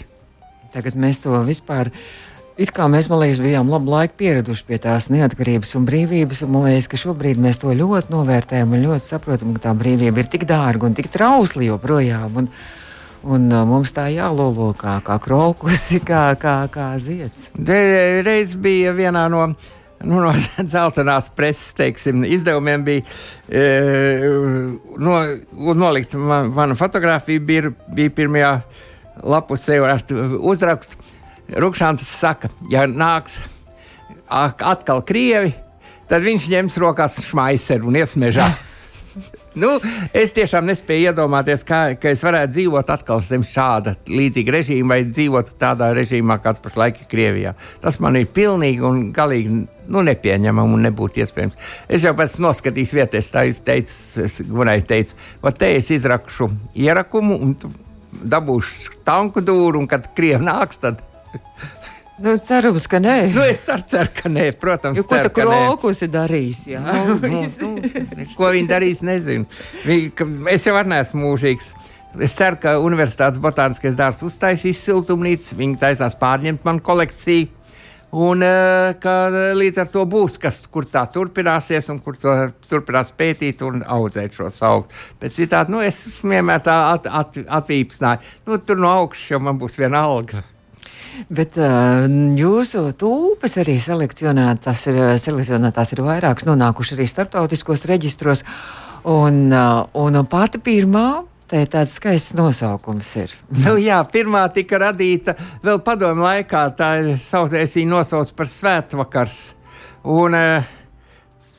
Tagad 0.71 0.95
mēs 0.95 1.19
to 1.19 1.35
vispār 1.43 1.91
It 2.61 2.69
kā 2.75 2.85
mēs, 2.91 3.07
man 3.09 3.23
liekas, 3.23 3.39
bijām 3.41 3.71
labu 3.71 3.89
laiku 3.89 4.19
pieraduši 4.21 4.65
pie 4.67 4.77
tās 4.83 5.07
neatkarības 5.09 5.71
un 5.79 5.85
brīvības, 5.87 6.43
un 6.45 6.51
man 6.53 6.67
liekas, 6.67 6.91
ka 6.91 6.99
šobrīd 7.01 7.39
mēs 7.41 7.57
to 7.61 7.73
ļoti 7.73 8.13
novērtējam 8.13 8.75
un 8.75 8.83
ļoti 8.83 9.05
saprotam, 9.07 9.55
ka 9.55 9.63
tā 9.63 9.73
brīvība 9.79 10.21
ir 10.21 10.29
tik 10.29 10.45
dārga 10.49 10.85
un 10.85 10.97
tik 10.97 11.09
trausla 11.09 11.65
joprojām. 11.65 12.35
Un, 12.37 12.49
un 13.25 13.47
uh, 13.49 13.63
mums 13.65 13.95
tā 13.95 14.05
jālūko 14.13 14.67
kā, 14.77 14.99
kā 15.07 15.17
krokus, 15.23 15.87
kā, 16.11 16.25
kā, 16.41 16.55
kā 16.73 16.91
zieds. 17.01 17.49
Reiz 17.57 18.53
bija 18.61 18.93
vienā 18.97 19.25
no 19.33 19.47
nu, 20.03 20.19
no 20.21 20.33
dzeltenās 20.71 21.31
preses 21.37 21.73
teiksim, 21.77 22.25
izdevumiem 22.25 22.85
bija 22.85 23.01
e, 23.49 23.63
no, 25.01 25.17
nolikt 25.77 26.13
man, 26.17 26.53
mana 26.53 26.77
fotografija, 26.77 27.41
bija, 27.41 27.73
bija 27.89 28.13
pirmajā 28.21 28.53
lapusē 29.33 29.81
ar 29.85 30.05
uzrakstu. 30.53 31.01
Rukšāns 31.51 32.05
saka, 32.07 32.51
ja 32.71 32.85
nāks 32.87 33.39
atkal 34.31 35.01
krievi, 35.03 35.51
tad 36.07 36.23
viņš 36.23 36.49
ņems 36.51 36.77
rokās 36.79 37.19
šmaiseru 37.25 37.89
un 37.91 37.97
iesmežā. 37.99 38.47
nu, 39.61 39.73
es 40.15 40.31
tiešām 40.35 40.69
nespēju 40.69 41.11
iedomāties, 41.11 41.65
kā, 41.67 41.81
ka 41.99 42.13
es 42.15 42.23
varētu 42.23 42.55
dzīvot 42.55 42.93
atkal 42.95 43.19
zem 43.25 43.43
šāda 43.47 43.97
līdzīga 44.07 44.55
režīma 44.55 44.95
vai 44.95 45.01
dzīvot 45.09 45.51
tādā 45.59 45.91
režīmā, 45.97 46.39
kāds 46.43 46.63
pašlaik 46.63 47.03
ir 47.03 47.11
Krievijā. 47.11 47.53
Tas 47.83 47.99
man 48.03 48.19
ir 48.19 48.31
pilnīgi 48.31 48.87
un 48.87 49.03
galīgi 49.15 49.51
nu, 49.91 50.05
nepieņemami 50.07 50.77
un 50.77 50.87
nebūtu 50.87 51.25
iespējams. 51.25 51.59
Es 51.91 52.07
jau 52.07 52.15
pēc 52.15 52.39
noskatījos 52.47 52.95
vietas, 52.95 53.35
tā 53.35 53.43
es 53.51 53.59
teicu, 53.65 53.99
es 54.23 54.39
Gunai 54.47 54.79
teicu, 54.87 55.19
va 55.43 55.51
te 55.51 55.75
es 55.75 55.91
izrakšu 55.91 56.47
ierakumu 56.87 57.39
un 57.43 57.55
dabūšu 58.11 59.01
tanku 59.07 59.43
dūru, 59.43 59.83
un 59.83 59.87
kad 59.91 60.13
Krievi 60.15 60.47
nāks, 60.47 60.79
tad 60.79 61.03
Nu, 62.21 62.35
cerams, 62.37 62.85
ka 62.85 62.99
nē. 63.01 63.15
Nu, 63.33 63.41
es 63.49 63.63
ceru, 63.65 63.81
cer, 63.89 64.09
ka 64.13 64.29
nē. 64.29 64.51
Protams, 64.61 64.99
jo, 64.99 65.05
ko 65.09 65.17
tā 65.17 65.31
krokus 65.33 66.03
ir 66.05 66.11
darījis? 66.13 66.59
Nu, 66.77 67.15
nu, 67.23 67.39
nu, 68.19 68.25
ko 68.37 68.51
viņi 68.53 68.69
darīs, 68.69 69.01
nezinu. 69.05 69.47
Es 70.51 70.67
jau 70.67 70.75
neesmu 70.85 71.23
mūžīgs. 71.23 71.71
Es 72.21 72.35
ceru, 72.37 72.59
ka 72.61 72.75
Universitātes 72.83 73.41
botāniskais 73.41 73.97
dārzs 73.97 74.21
uztaisīs 74.27 74.83
siltumnīcu. 74.85 75.57
Viņi 75.57 75.79
taisās 75.81 76.17
pārņemt 76.19 76.67
manu 76.67 76.83
kolekciju. 76.85 77.49
Un 78.11 78.43
uh, 78.43 78.91
ka 78.99 79.13
līdz 79.55 79.85
ar 79.85 79.89
to 79.93 80.01
būs, 80.03 80.35
kas, 80.43 80.57
kur 80.67 80.83
tā 80.83 81.05
turpināsies, 81.07 81.87
un 81.93 82.01
kur 82.03 82.17
to 82.19 82.33
turpinās 82.67 83.13
pētīt 83.15 83.63
un 83.63 83.85
audzēt 83.87 84.35
šo 84.35 84.49
augu. 84.67 84.91
Bet 85.21 85.37
citādi, 85.37 85.71
nu, 85.71 85.79
es 85.79 86.19
vienmēr 86.19 86.59
tā 86.65 86.75
at, 86.91 87.07
at, 87.07 87.39
atvīpsnāju. 87.61 88.33
Nu, 88.49 88.59
tur 88.59 88.83
no 88.83 88.91
augšas 88.99 89.31
jau 89.31 89.39
man 89.47 89.61
būs 89.61 89.79
viena 89.79 90.03
alga. 90.03 90.43
Bet 91.31 91.57
uh, 91.59 92.05
jūsu 92.37 92.85
tulpes 92.99 93.57
arī 93.61 93.77
selekcionētās 93.81 94.85
ir, 94.91 95.01
selekcionētās 95.21 95.95
ir 95.95 96.03
vairākas, 96.05 96.47
nonākuši 96.47 96.95
arī 96.97 97.09
starptautiskos 97.09 97.85
reģistros. 97.89 98.45
Un, 99.11 99.47
uh, 99.49 99.83
un 99.97 100.21
pati 100.29 100.61
pirmā 100.61 101.07
Tā 101.51 101.65
ir 101.65 101.67
tāds 101.67 101.97
skaists 101.99 102.31
nosaukums. 102.31 103.09
Ir. 103.19 103.31
nu, 103.65 103.73
jā, 103.75 103.97
pirmā 104.07 104.45
tika 104.55 104.77
radīta 104.85 105.33
vēl 105.59 105.81
padomu 105.83 106.23
laikā. 106.23 106.61
Tā 106.79 106.91
ir 107.01 107.09
saucējis 107.19 107.75
viņa 107.81 107.91
nosauc 107.91 108.31
par 108.37 108.47
svētvakars. 108.47 109.39
Un, 110.15 110.37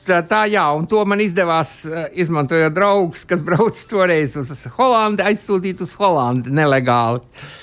tā, 0.06 0.22
tā, 0.30 0.46
jā, 0.48 0.64
un 0.72 0.88
to 0.88 1.02
man 1.04 1.20
izdevās, 1.20 1.82
izmantojot 2.24 2.72
draugus, 2.72 3.26
kas 3.28 3.44
brauc 3.50 3.84
toreiz 3.90 4.38
uz 4.40 4.64
Holandi, 4.78 5.28
aizsūtīt 5.28 5.84
uz 5.84 5.92
Holandi 6.00 6.56
nelegāli. 6.56 7.20
Uh, 7.20 7.62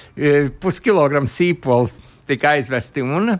puskilogramu 0.61 1.29
sīpolu 1.29 1.89
tika 2.29 2.53
aizvesti. 2.57 3.03
Un, 3.05 3.35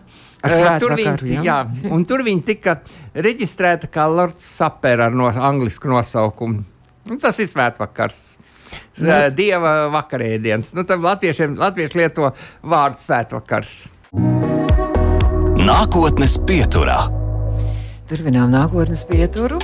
tur, 0.82 0.96
viņi, 0.98 1.36
jā. 1.36 1.44
Jā, 1.46 2.02
tur 2.08 2.24
viņi 2.26 2.44
tika 2.48 2.80
reģistrēti 3.14 3.90
kā 3.92 4.08
Lords 4.10 4.46
Sapper 4.58 5.06
ar 5.10 5.16
no, 5.16 5.30
anglisku 5.30 5.92
nosaukumu. 5.92 6.64
Un 7.10 7.16
nu, 7.16 7.22
tas 7.22 7.40
ir 7.42 7.50
svētvakars. 7.50 8.20
Nu. 9.00 9.14
Dieva 9.34 9.88
vakarēdienas. 9.94 10.76
Nu, 10.78 10.84
latviešiem, 10.86 11.56
latvieši 11.60 12.02
lieto 12.02 12.30
vārdu 12.62 13.02
svētvakars. 13.02 13.74
Nākotnes 15.60 16.38
pieturā. 16.48 17.00
Turpinām 18.10 18.52
nākotnes 18.54 19.04
pieturu. 19.10 19.60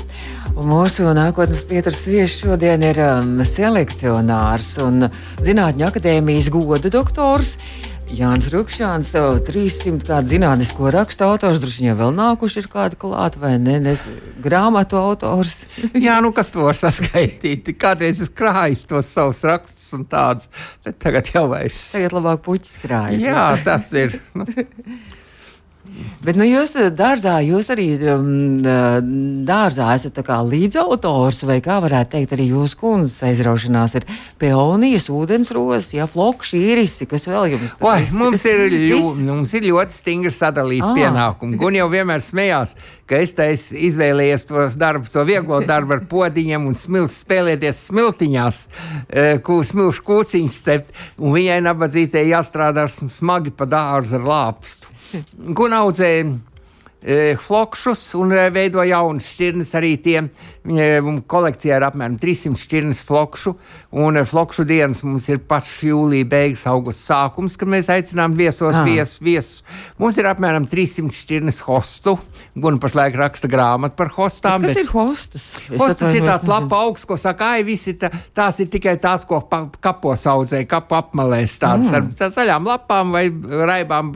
Un 0.55 0.69
mūsu 0.71 1.09
nākotnes 1.11 1.65
pieturas 1.67 2.05
viesis 2.07 2.37
šodien 2.39 2.83
ir 2.87 2.95
um, 3.03 3.41
selekcionārs 3.43 4.69
un 4.79 5.09
Zinātņu 5.43 5.83
akadēmijas 5.89 6.47
goda 6.53 6.87
doktors. 6.93 7.57
Jānis 8.15 8.47
Rukšāns, 8.53 9.09
300 9.11 10.05
kādu 10.07 10.31
zinātnisko 10.31 10.93
rakstu 10.95 11.25
autors, 11.27 11.59
droši 11.59 11.87
vien 11.87 11.97
vēl 11.99 12.13
nākuši 12.15 12.61
ir 12.61 12.69
kādi 12.71 12.99
klāti 13.01 13.41
vai 13.41 13.55
ne, 13.59 13.81
nes 13.83 14.05
grāmatu 14.45 14.95
autors. 15.01 15.65
Jā, 16.05 16.21
nu 16.23 16.31
kas 16.31 16.53
to 16.55 16.63
var 16.69 16.79
saskaitīt? 16.79 17.73
Kādreiz 17.81 18.23
es 18.23 18.31
krāju 18.31 18.79
tos 18.93 19.11
savus 19.11 19.43
rakstus 19.43 19.91
un 19.97 20.07
tādus, 20.07 20.47
bet 20.87 21.01
tagad 21.03 21.33
jau 21.35 21.49
vairs. 21.51 21.81
Tagad 21.97 22.15
labāk 22.15 22.45
puķis 22.47 22.79
krāja. 22.85 23.19
Jā, 23.19 23.45
tas 23.67 23.91
ir. 23.97 24.21
Nu. 24.37 24.47
Bet 26.25 26.37
nu, 26.39 26.45
jūs 26.47 26.73
eh, 26.79 26.89
dārzā, 26.93 27.37
jūs 27.45 27.69
arī 27.73 27.85
um, 28.11 28.57
eh, 28.65 28.97
dārzā 29.47 29.91
esat 29.95 30.19
līdzautors, 30.25 31.43
vai 31.47 31.59
kā 31.63 31.77
varētu 31.83 32.15
teikt, 32.15 32.33
arī 32.35 32.47
jūsu 32.49 32.79
kundzes 32.79 33.21
aizraušanās 33.27 33.95
ir 33.99 34.07
peonijas, 34.41 35.07
ūdensros, 35.13 35.91
ja 35.95 36.07
flokši, 36.09 36.61
īrisi, 36.71 37.07
kas 37.09 37.27
vēl 37.29 37.53
jums 37.53 37.75
tur 37.77 37.91
ir? 37.93 38.15
Mums, 38.17 38.45
ir 38.49 38.63
ļu, 38.73 39.01
mums 39.27 39.53
ir 39.55 39.69
ļoti 39.69 39.95
stingri 39.95 40.33
sadalīti 40.33 40.87
ah. 40.87 40.95
pienākumi. 40.97 41.59
Gun 41.61 41.77
jau 41.77 41.87
vienmēr 41.93 42.23
smējās, 42.25 42.75
ka 43.09 43.21
es 43.21 43.35
taisu 43.37 43.77
izvēlējies 43.89 44.47
to 44.49 44.65
darbu, 44.81 45.11
to 45.13 45.25
vieglo 45.27 45.61
darbu 45.65 45.99
ar 45.99 46.03
podiņiem 46.09 46.65
un 46.65 46.79
smilts 46.79 47.21
spēlēties 47.21 47.85
smiltiņās, 47.91 48.59
eh, 49.09 49.37
ko 49.45 49.61
smilšu 49.65 50.07
kūciņas 50.09 50.59
cept, 50.65 50.91
un 51.21 51.37
viņai 51.37 51.61
nabadzītē 51.69 52.25
jāstrādā 52.31 52.89
smagi 52.89 53.53
pa 53.53 53.69
dārzu 53.69 54.19
ar 54.19 54.29
lāpstu. 54.33 54.94
Gun 55.55 55.75
audzēja 55.77 56.25
e, 56.25 57.35
flokšus 57.41 58.07
un 58.19 58.33
e, 58.35 58.47
veido 58.53 58.83
jaunas 58.85 59.29
šķirnes 59.35 59.73
arī 59.79 59.95
tiem 60.01 60.29
kolekcijā 60.65 61.77
ir 61.77 61.85
apmēram 61.85 62.17
300 62.21 62.57
šķirnes 62.57 63.01
flokšu, 63.05 63.53
un 64.01 64.17
eh, 64.17 64.25
flokšu 64.25 64.65
dienas 64.67 65.03
mums 65.05 65.27
ir 65.29 65.41
pašs 65.45 65.83
jūlija 65.89 66.27
beigas, 66.29 66.65
augusta 66.69 67.13
sākums, 67.13 67.57
kad 67.59 67.69
mēs 67.69 67.89
aicinām 67.93 68.33
viesos 68.37 68.79
ah. 68.79 68.85
viesus. 68.87 69.21
Viesus. 69.25 69.63
Mums 70.01 70.17
ir 70.21 70.29
apmēram 70.29 70.65
300 70.69 71.13
šķirnes 71.13 71.61
hostu, 71.67 72.15
un 72.55 72.79
pašlaik 72.81 73.17
raksta 73.19 73.49
grāmatu 73.51 73.97
par 73.99 74.11
hostām. 74.15 74.65
Bet 74.65 74.73
kas 74.73 74.79
bet... 74.79 74.87
ir 74.87 74.93
hostas? 74.95 75.47
Es 75.69 75.81
hostas 75.81 76.17
ir 76.17 76.25
tāds 76.25 76.49
lapa 76.49 76.81
augsts, 76.85 77.07
ko 77.09 77.19
saka, 77.19 77.53
ai, 77.55 77.65
visi 77.67 77.95
tā, 77.99 78.09
tās 78.35 78.59
ir 78.63 78.71
tikai 78.73 78.97
tās, 79.01 79.27
ko 79.29 79.41
pa, 79.49 79.65
kapos 79.83 80.25
audzēja, 80.31 80.67
kapu 80.71 80.97
apmalēs 80.97 81.57
tādas 81.61 81.93
mm. 81.93 82.15
ar 82.25 82.33
zaļām 82.35 82.69
lapām 82.71 83.13
vai 83.15 83.27
raibām 83.69 84.13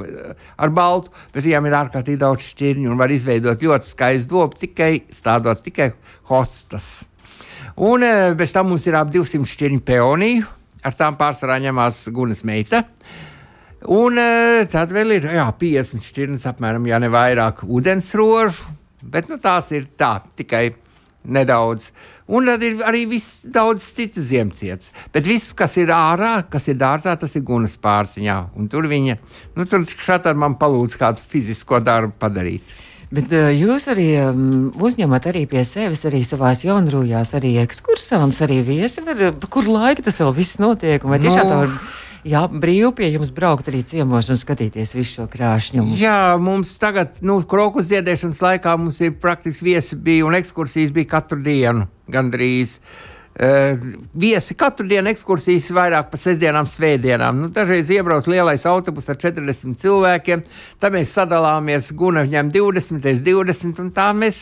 ar 0.57 0.73
baltu, 0.73 1.13
bet 1.33 1.45
viņām 1.45 1.69
ir 1.69 1.77
ārkārtīgi 1.83 2.21
daudz 2.21 2.49
šķirņu 2.53 2.91
un 2.91 2.99
var 2.99 3.13
izveidot 3.13 3.63
ļoti 3.63 3.91
skaistu 3.93 4.33
dobu 4.33 4.59
tikai 4.59 4.91
stādot 5.15 5.63
tikai 5.65 5.91
hostas. 6.29 7.09
Un 7.79 8.03
eh, 8.03 8.33
bez 8.35 8.53
tam 8.55 8.71
mums 8.71 8.87
ir 8.89 8.97
ap 8.99 9.11
200 9.13 9.47
šķirņu 9.47 9.83
peoniju, 9.87 10.45
ar 10.83 10.95
tām 10.99 11.17
pārsvarā 11.19 11.59
ņemās 11.63 12.05
Gunas 12.15 12.43
meita. 12.47 12.83
Un 13.95 14.19
eh, 14.19 14.65
tad 14.71 14.91
vēl 14.95 15.15
ir 15.15 15.29
jā, 15.31 15.47
50 15.61 16.03
šķirnes, 16.03 16.47
apmēram, 16.51 16.87
ja 16.89 16.99
ne 16.99 17.11
vairāk 17.13 17.63
ūdensrožu, 17.63 18.75
bet 19.03 19.31
nu, 19.31 19.39
tās 19.39 19.71
ir 19.71 19.87
tā, 19.99 20.17
tikai 20.35 20.69
nedaudz. 21.23 21.89
Un 22.29 22.45
tad 22.51 22.61
ir 22.67 22.83
arī 22.85 23.05
viss 23.09 23.39
daudz 23.41 23.85
citas 23.95 24.27
ziemcietas. 24.29 24.91
Bet 25.13 25.25
viss, 25.27 25.55
kas 25.57 25.77
ir 25.81 25.89
ārā, 25.95 26.43
kas 26.51 26.67
ir 26.69 26.77
dārzā, 26.77 27.15
tas 27.17 27.33
ir 27.39 27.45
gunas 27.47 27.77
pārziņā. 27.81 28.37
Un 28.59 28.67
tur 28.69 28.85
viņa, 28.91 29.15
nu, 29.55 29.65
tur 29.65 29.87
šādi 29.87 30.35
man 30.37 30.59
palūdz 30.59 30.99
kādu 30.99 31.23
fizisko 31.31 31.79
darbu 31.81 32.13
padarīt. 32.21 32.75
Bet 33.09 33.31
uh, 33.33 33.47
jūs 33.49 33.87
arī 33.89 34.11
um, 34.21 34.69
uzņemat 34.77 35.29
arī 35.31 35.45
pie 35.49 35.63
sevis, 35.65 36.05
arī 36.05 36.21
savās 36.27 36.61
jaunrūjās, 36.65 37.33
arī 37.39 37.55
ekskursants, 37.63 38.43
arī 38.45 38.59
viesi. 38.67 39.01
Var, 39.05 39.31
kur 39.49 39.69
laika 39.69 40.05
tas 40.05 40.19
vēl 40.21 40.35
viss 40.37 40.59
notiek? 40.61 41.03
Vai 41.09 41.17
tiešām 41.23 41.47
no. 41.47 41.49
tā 41.49 41.59
var? 41.63 41.75
Jā, 42.27 42.43
brīvi 42.51 42.91
pie 42.97 43.07
jums 43.13 43.31
braukt 43.33 43.69
arī 43.71 43.79
ciemos 43.87 44.27
un 44.29 44.37
skatīties 44.37 44.91
visu 44.97 45.21
šo 45.21 45.27
krāšņu. 45.31 45.85
Jā, 45.97 46.35
mums 46.37 46.73
tagad, 46.81 47.15
nu, 47.25 47.39
krokus 47.47 47.87
ziedēšanas 47.89 48.43
laikā 48.43 48.75
mums 48.77 48.99
ir 49.01 49.15
praktiski 49.23 49.71
viesi 49.71 49.95
bija 49.95 50.27
un 50.27 50.35
ekskursijas 50.37 50.91
bija 50.93 51.15
katru 51.15 51.39
dienu 51.45 51.87
gandrīz. 52.11 52.75
Uh, 52.77 53.18
viesi 54.19 54.55
katru 54.59 54.83
dienu 54.89 55.07
ekskursijas 55.13 55.69
vairāk 55.71 56.09
par 56.11 56.19
sestdienām, 56.19 56.67
svētdienām. 56.67 57.37
Nu, 57.39 57.47
dažreiz 57.55 57.87
iebrauc 57.95 58.25
lielais 58.27 58.65
autobus 58.67 59.07
ar 59.09 59.15
40 59.21 59.77
cilvēkiem, 59.79 60.43
tad 60.81 60.91
mēs 60.91 61.13
sadalāmies, 61.15 61.87
guna 61.95 62.25
viņam 62.27 62.51
20, 62.51 63.23
20, 63.23 63.79
un 63.79 63.93
tā 63.95 64.09
mēs 64.17 64.41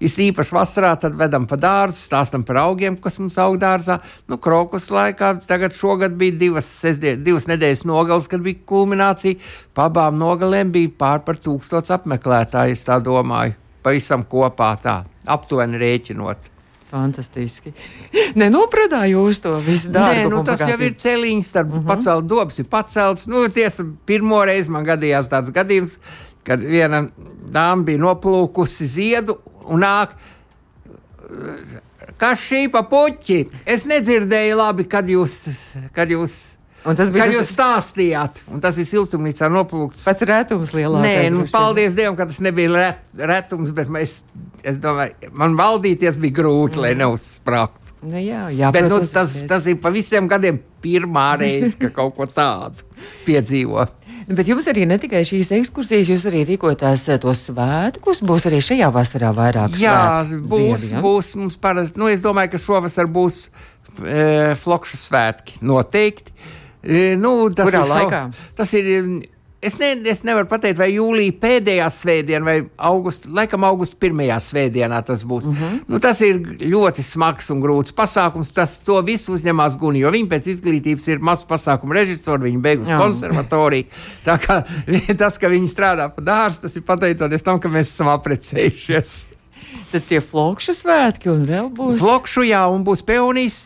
īpaši 0.00 0.56
vasarā 0.56 0.94
vedam 1.12 1.44
pa 1.50 1.60
dārzu, 1.60 2.00
stāstam 2.06 2.46
par 2.48 2.62
augiem, 2.64 2.96
kas 2.96 3.20
mums 3.20 3.36
aug 3.42 3.60
dārzā. 3.60 3.98
Nu, 4.32 4.40
krokus 4.40 4.88
laikā 4.88 5.34
tagad 5.44 5.76
šogad 5.76 6.16
bija 6.16 6.38
divas, 6.40 6.72
sestdien, 6.80 7.20
divas 7.20 7.50
nedēļas 7.52 7.84
nogales, 7.84 8.32
kad 8.32 8.40
bija 8.40 8.64
kulminācija. 8.64 9.36
Pa 9.76 9.90
abām 9.90 10.16
nogalēm 10.16 10.72
bija 10.72 10.96
pār 10.96 11.20
par 11.28 11.36
tūkstots 11.36 11.92
apmeklētāju, 11.92 12.72
es 12.72 12.88
tā 12.88 12.96
domāju, 12.96 13.58
pavisam 13.84 14.24
kopā 14.24 14.72
tā, 14.80 15.02
aptuveni 15.28 15.84
rēķinot. 15.84 16.55
Fantastiski. 16.96 17.72
Nenopradā 18.40 19.04
jūs 19.10 19.40
to 19.44 19.56
visu 19.64 19.92
darbu. 19.94 20.30
Nē, 20.30 20.32
nu, 20.32 20.42
tas 20.46 20.64
jau 20.64 20.78
ir 20.80 20.96
celiņš, 21.02 21.50
starp 21.52 21.70
uh 21.70 21.78
mhm. 21.78 21.84
-huh. 21.84 21.96
pacelt 21.96 22.30
dobs, 22.30 22.58
ir 22.58 22.68
pacelts. 22.70 23.26
Nu, 23.26 23.46
tiesa, 23.48 23.86
pirmo 24.06 24.44
reizi 24.44 24.72
man 24.72 24.86
gadījās 24.86 25.30
tāds 25.32 25.52
gadījums, 25.52 25.98
kad 26.46 26.60
viena 26.60 27.06
dāma 27.52 27.84
bija 27.84 28.02
noplūkusi 28.02 28.86
ziedu 28.86 29.38
un 29.66 29.84
nāk. 29.84 30.16
Kas 32.16 32.40
šī 32.48 32.70
pa 32.72 32.82
puķi? 32.82 33.46
Es 33.66 33.84
nedzirdēju 33.84 34.56
labi, 34.56 34.84
kad 34.88 35.08
jūs, 35.08 35.34
kad 35.92 36.10
jūs 36.10 36.55
tas 36.94 37.10
bija. 37.10 37.26
Kad 37.26 37.34
jūs 37.34 37.50
stāstījāt, 37.56 38.42
un 38.52 38.62
tas 38.62 38.78
ir 38.78 38.86
siltumnīcā 38.86 39.48
noplūkts. 39.50 40.04
Pats 40.06 40.26
retums 40.28 40.74
lielākais. 40.76 41.08
Nē, 41.26 41.32
nu, 41.34 41.46
paldies 41.50 41.96
Dievam, 41.98 42.18
ka 42.18 42.28
tas 42.30 42.38
nebija 42.44 42.70
ret, 42.76 43.02
retums, 43.18 43.72
bet 43.74 43.90
mēs, 43.90 44.20
es 44.62 44.78
domāju, 44.82 45.32
man 45.34 45.58
valdīties 45.58 46.20
bija 46.22 46.38
grūti, 46.42 46.78
mm. 46.78 46.84
lai 46.84 46.94
neuzsprāgtu. 47.02 47.82
Nu, 48.06 48.20
jā, 48.20 48.46
jā, 48.54 48.70
bet 48.74 48.86
nu, 48.86 49.00
tas, 49.10 49.32
tas 49.48 49.66
ir 49.66 49.80
pa 49.82 49.90
visiem 49.90 50.28
gadiem 50.30 50.60
pirmā 50.84 51.32
reize, 51.42 51.74
ka 51.80 51.90
kaut 51.96 52.14
ko 52.18 52.28
tādu 52.30 52.86
piedzīvo. 53.26 53.88
Bet 54.26 54.48
jums 54.50 54.66
arī 54.66 54.82
ne 54.90 54.96
tikai 54.98 55.20
šīs 55.26 55.52
ekskursijas, 55.60 56.08
jūs 56.10 56.24
arī 56.26 56.42
rīkojatās 56.48 57.04
eh, 57.14 57.18
tos 57.22 57.44
svētkus. 57.46 58.24
Būs 58.26 58.48
arī 58.50 58.58
šajā 58.64 58.88
vasarā 58.94 59.30
vairāk 59.34 59.76
Jā, 59.78 60.24
svētku, 60.26 60.48
būs, 60.50 60.80
ziedi, 60.82 60.94
ja? 60.96 61.02
būs 61.04 61.28
mums 61.38 61.58
parasti. 61.62 62.00
Nu, 62.02 62.10
es 62.10 62.24
domāju, 62.24 62.56
ka 62.56 62.60
šovasar 62.62 63.06
būs 63.06 63.44
e, 64.02 64.56
flokšu 64.58 64.98
svētki 64.98 65.60
noteikti. 65.62 66.34
Nu, 67.20 67.38
tas 67.54 67.70
Kurā 67.70 67.82
ir 67.82 67.90
laikā? 67.94 68.20
Šo, 68.30 68.52
tas 68.60 68.76
ir. 68.78 68.92
Es, 69.66 69.78
ne, 69.80 69.88
es 70.06 70.20
nevaru 70.22 70.46
pateikt, 70.46 70.76
vai 70.78 70.90
jūlijā 70.92 71.32
pēdējā 71.40 71.86
svētdienā 71.90 72.44
vai 72.44 72.56
augusta, 72.86 73.30
laikam 73.34 73.64
augusta 73.66 73.96
pirmajā 74.04 74.36
svētdienā 74.44 74.98
tas 75.08 75.24
būs. 75.26 75.46
Mm 75.48 75.56
-hmm. 75.56 75.78
nu, 75.88 75.98
tas 75.98 76.20
ir 76.22 76.36
ļoti 76.60 77.02
smags 77.02 77.48
un 77.50 77.62
grūts 77.64 77.94
pasākums. 77.96 78.52
Tas 78.54 78.76
to 78.78 79.00
visu 79.02 79.32
uzņemās 79.32 79.78
Guni, 79.80 80.04
jo 80.04 80.12
viņa 80.12 80.28
pēc 80.28 80.50
izglītības 80.52 81.08
ir 81.08 81.24
mazs 81.24 81.48
pasākumu 81.48 81.96
režisors, 81.96 82.42
viņa 82.42 82.60
beigusi 82.60 83.00
konservatoriju. 83.00 83.88
Tā 84.24 84.36
kā 84.38 84.60
tas, 85.22 85.38
ka 85.38 85.48
viņi 85.48 85.72
strādā 85.72 86.10
pa 86.14 86.22
dārstu, 86.22 86.68
tas 86.68 86.76
ir 86.76 86.82
pateicoties 86.82 87.42
tam, 87.42 87.58
ka 87.58 87.68
mēs 87.68 87.90
esam 87.90 88.12
apprecējušies. 88.12 89.35
Tad 89.92 90.06
tie 90.08 90.20
flokšu 90.24 90.74
svētki 90.76 91.30
un 91.32 91.44
vēl 91.48 91.70
būs. 91.76 92.00
Flokšu, 92.02 92.44
jā, 92.48 92.64
un 92.72 92.84
būs 92.86 93.04
peonijas, 93.06 93.60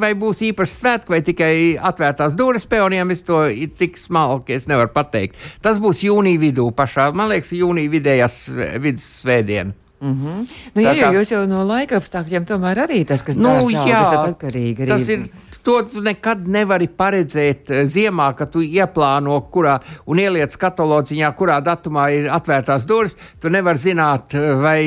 vai 0.00 0.12
būs 0.18 0.42
īpašs 0.48 0.78
svētki, 0.80 1.14
vai 1.14 1.20
tikai 1.26 1.52
atvērtās 1.90 2.36
durvis 2.38 2.66
peonijām. 2.70 3.12
Es 3.14 3.24
to 3.28 3.44
tik 3.78 4.00
smalki 4.00 4.56
es 4.56 4.68
nevaru 4.70 4.92
pateikt. 4.94 5.38
Tas 5.64 5.80
būs 5.82 6.02
jūnija 6.06 6.40
vidū 6.42 6.70
pašā, 6.76 7.10
man 7.16 7.32
liekas, 7.32 7.52
jūnija 7.56 7.92
vidējās 7.92 8.42
vidus 8.82 9.08
svētdiena. 9.22 9.76
Mm 10.02 10.14
-hmm. 10.18 10.46
nu, 10.74 10.82
jā, 10.82 10.94
kā... 10.98 11.12
Jūs 11.14 11.30
jau 11.30 11.44
no 11.46 11.62
laika 11.62 12.00
apstākļiem 12.00 12.46
tomēr 12.46 12.80
arī 12.88 13.04
tas, 13.06 13.22
kas 13.22 13.36
nu, 13.38 13.46
dārzā, 13.46 13.84
jā, 13.86 13.98
tas 14.00 14.12
ir 14.12 14.18
atkarīgi. 14.18 14.82
Arī. 14.82 14.88
Tas 14.88 15.08
ir 15.08 15.28
To 15.62 15.76
nekad 16.02 16.46
nevari 16.50 16.88
paredzēt 16.90 17.70
eh, 17.70 17.82
ziemā, 17.86 18.32
kad 18.38 18.50
tu 18.54 18.62
ieplāno, 18.64 19.36
kurā 19.52 19.76
un 20.10 20.18
ieliec 20.18 20.54
katalodziņā, 20.58 21.30
kurā 21.38 21.60
datumā 21.62 22.08
ir 22.16 22.28
atvērtās 22.34 22.86
durvis. 22.88 23.14
Tu 23.40 23.52
nevari 23.52 23.78
zināt, 23.78 24.34
eh, 24.34 24.48
vai 24.58 24.80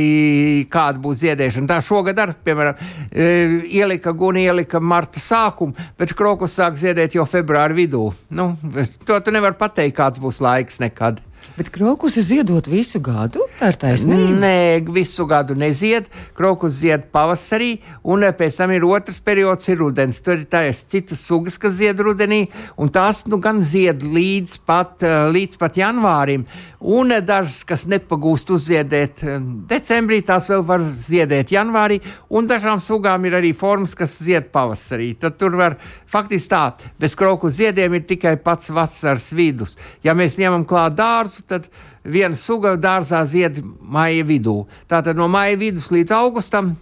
kāda 0.71 0.99
būs 1.01 1.21
ziedēšana. 1.23 1.69
Tā 1.71 1.79
šogad 1.83 2.19
ar, 2.19 2.35
piemēram, 2.45 2.81
eh, 3.11 3.55
ielika 3.79 4.11
guni, 4.11 4.43
ielika 4.49 4.81
marta 4.81 5.19
sākumu, 5.23 5.75
bet 5.97 6.15
krokus 6.15 6.57
sāk 6.59 6.75
ziedēt 6.75 7.15
jau 7.15 7.23
februāra 7.23 7.75
vidū. 7.75 8.11
Nu, 8.29 8.57
to 9.05 9.19
tu 9.19 9.31
nevari 9.31 9.55
pateikt, 9.55 9.95
kāds 9.95 10.19
būs 10.19 10.43
laiks 10.43 10.83
nekad. 10.83 11.21
Bet 11.55 11.69
krokus 11.71 12.17
ziedot 12.19 12.65
visu 12.67 12.99
gadu? 12.99 13.45
Tā 13.55 13.69
ir 13.71 13.77
taisnība. 13.79 14.33
Nē, 14.41 14.55
visu 14.91 15.23
gadu 15.29 15.55
nezied. 15.55 16.09
Krokus 16.35 16.81
zied 16.81 17.05
pavasarī, 17.15 17.77
un 18.03 18.25
pēc 18.35 18.57
tam 18.59 18.73
ir 18.75 18.83
otrs 18.83 19.21
periods, 19.23 19.69
ir 19.71 19.79
rudens. 19.79 20.19
Tur 20.19 20.41
ir 20.41 20.49
tādas 20.51 20.81
citas 20.91 21.23
sugas, 21.23 21.55
kas 21.55 21.77
zied 21.77 22.01
rudenī, 22.03 22.41
un 22.75 22.91
tās 22.91 23.23
nu, 23.31 23.39
gan 23.39 23.61
zied 23.63 24.03
līdz 24.03 24.57
pat, 24.67 24.97
eh, 25.07 25.29
līdz 25.31 25.55
pat 25.61 25.79
janvārim. 25.79 26.43
Un 26.85 27.15
dažas, 27.23 27.63
kas 27.63 27.87
nepagūst 27.87 28.51
uzziedēt 28.51 29.23
eh, 29.23 29.39
decembrī, 29.71 30.19
tās 30.27 30.51
vēl 30.51 30.67
var 30.67 30.83
ziedēt 30.83 31.55
janvārī, 31.55 32.01
un 32.35 32.51
dažām 32.51 32.83
sugām 32.83 33.23
ir 33.31 33.39
arī 33.39 33.53
formas, 33.55 33.95
kas 33.95 34.19
zied 34.19 34.51
pavasarī. 34.51 35.13
Tad 35.23 35.39
tur 35.39 35.55
var 35.55 35.79
faktiski 36.11 36.51
tā, 36.51 36.65
bez 36.99 37.15
kroku 37.15 37.47
ziediem 37.47 37.95
ir 37.95 38.03
tikai 38.03 38.35
pats 38.43 38.67
vasaras 38.75 39.31
vidus. 39.31 39.79
Ja 40.03 40.11
mēs 40.13 40.35
ņemam 40.35 40.67
klāt 40.67 40.99
dārzu, 40.99 41.44
tad 41.49 41.69
viena 42.03 42.37
suga 42.39 42.75
dārzā 42.79 43.21
zied 43.29 43.61
maija 43.79 44.25
vidū. 44.27 44.63
Tātad 44.91 45.17
no 45.19 45.27
maija 45.31 45.57
vidus 45.61 45.91
līdz 45.93 46.13
augustam 46.17 46.75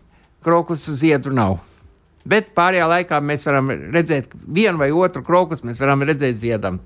krokus 0.43 0.88
ziedu 0.99 1.34
nav. 1.34 1.60
Bet 2.23 2.54
pārējā 2.56 2.88
laikā 2.88 3.19
mēs 3.19 3.47
varam 3.49 3.71
redzēt 3.93 4.32
vienu 4.47 4.80
vai 4.80 4.91
otru 4.95 5.23
krokus, 5.28 5.63
mēs 5.67 5.82
varam 5.84 6.06
redzēt 6.08 6.39
ziedam. 6.39 6.80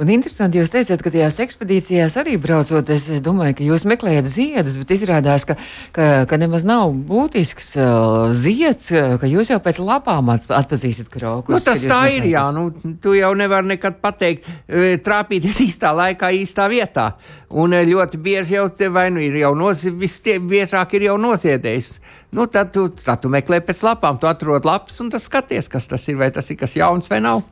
Un 0.00 0.10
interesanti, 0.12 0.60
jūs 0.60 0.72
teicāt, 0.72 1.02
ka 1.04 1.12
tajās 1.12 1.38
ekspedīcijās 1.44 2.16
arī 2.20 2.38
braucot, 2.40 2.88
es, 2.94 3.08
es 3.12 3.20
domāju, 3.24 3.58
ka 3.58 3.66
jūs 3.66 3.84
meklējat 3.88 4.28
ziedus, 4.30 4.76
bet 4.80 4.94
izrādās, 4.94 5.44
ka, 5.48 5.56
ka, 5.92 6.06
ka 6.30 6.38
nemaz 6.40 6.64
nav 6.68 6.94
būtisks 7.08 7.74
uh, 7.76 8.32
zieds, 8.36 8.92
ka 9.20 9.28
jūs 9.28 9.52
jau 9.52 9.60
pēc 9.62 9.82
lapām 9.82 10.32
atpazīstat 10.32 11.12
krokus. 11.12 11.54
Nu, 11.54 11.60
tas 11.64 11.84
tā 11.84 12.00
ir, 12.14 12.30
jā, 12.32 12.46
nu, 12.56 12.70
tu 13.02 13.16
jau 13.18 13.32
nevar 13.38 13.66
nekad 13.68 14.00
pateikt, 14.02 14.48
e, 14.66 14.96
trāpīties 15.04 15.62
īstā 15.68 15.92
laikā, 15.96 16.32
īstā 16.40 16.68
vietā. 16.72 17.10
Un 17.52 17.76
e, 17.76 17.84
ļoti 17.88 18.20
bieži 18.22 18.56
jau 18.56 18.68
te 18.76 18.88
vai 18.92 19.10
nu 19.12 19.20
ir 19.22 19.36
jau 19.42 19.52
noziedējis, 19.58 20.18
biežāk 20.48 20.96
ir 20.96 21.10
jau 21.10 21.20
noziedējis. 21.20 21.94
Nu, 22.32 22.46
tad, 22.46 22.70
tu, 22.72 22.86
tad 22.88 23.20
tu 23.20 23.28
meklē 23.28 23.58
pēc 23.60 23.82
lapām, 23.84 24.16
tu 24.16 24.24
atrod 24.24 24.64
lapas 24.64 25.02
un 25.04 25.10
tas 25.12 25.26
skaties, 25.28 25.66
kas 25.68 25.84
tas 25.90 26.06
ir, 26.08 26.16
vai 26.16 26.30
tas 26.32 26.46
ir 26.48 26.56
kas 26.56 26.72
jauns 26.78 27.10
vai 27.12 27.18
nav. 27.20 27.42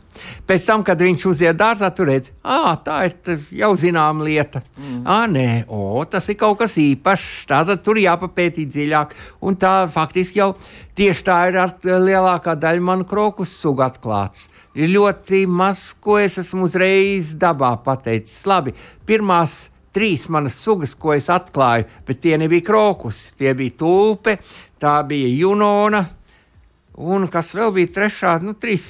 Pēc 0.49 0.69
tam, 0.71 0.85
kad 0.85 1.03
viņš 1.05 1.25
uziet 1.29 1.59
dārzā, 1.61 1.91
tur 1.93 2.09
redz, 2.09 2.31
ah, 2.41 2.73
tā 2.81 3.03
ir 3.11 3.43
jau 3.61 3.75
zināma 3.77 4.25
lieta. 4.25 4.63
Mm. 4.79 5.03
Ah, 5.05 5.27
nē, 5.29 5.45
o, 5.69 6.01
tas 6.09 6.31
ir 6.33 6.39
kaut 6.41 6.63
kas 6.63 6.79
īpašs. 6.81 7.45
Tātad 7.51 7.83
tur 7.85 8.01
jāpapētī 8.01 8.65
dziļāk. 8.73 9.13
Un 9.45 9.59
tā 9.61 9.75
faktiski 9.93 10.41
jau 10.41 10.55
tieši 10.97 11.27
tā 11.29 11.37
ir 11.51 11.59
ar 11.61 11.75
lielākā 11.85 12.55
daļa 12.63 12.85
manu 12.85 13.05
krokus 13.11 13.53
sugu 13.61 13.85
atklāts. 13.85 14.49
Ir 14.81 14.95
ļoti 14.95 15.43
maz, 15.45 15.91
ko 16.01 16.17
es 16.23 16.39
esmu 16.41 16.65
uzreiz 16.71 17.35
dabā 17.37 17.75
pateicis. 17.85 18.47
Labi, 18.49 18.73
pirmās 19.05 19.67
trīs 19.95 20.29
manas 20.31 20.57
sugas, 20.63 20.95
ko 20.95 21.15
es 21.17 21.29
atklāju, 21.33 21.89
bet 22.07 22.21
tie 22.23 22.37
nebija 22.39 22.67
krokus, 22.67 23.31
tie 23.39 23.55
bija 23.59 23.77
tulpe, 23.83 24.37
tā 24.81 25.01
bija 25.09 25.31
Junona. 25.35 26.05
Un 27.01 27.25
kas 27.33 27.55
vēl 27.57 27.73
bija 27.73 27.89
trešā, 27.95 28.35
nu, 28.45 28.53
trīs, 28.61 28.85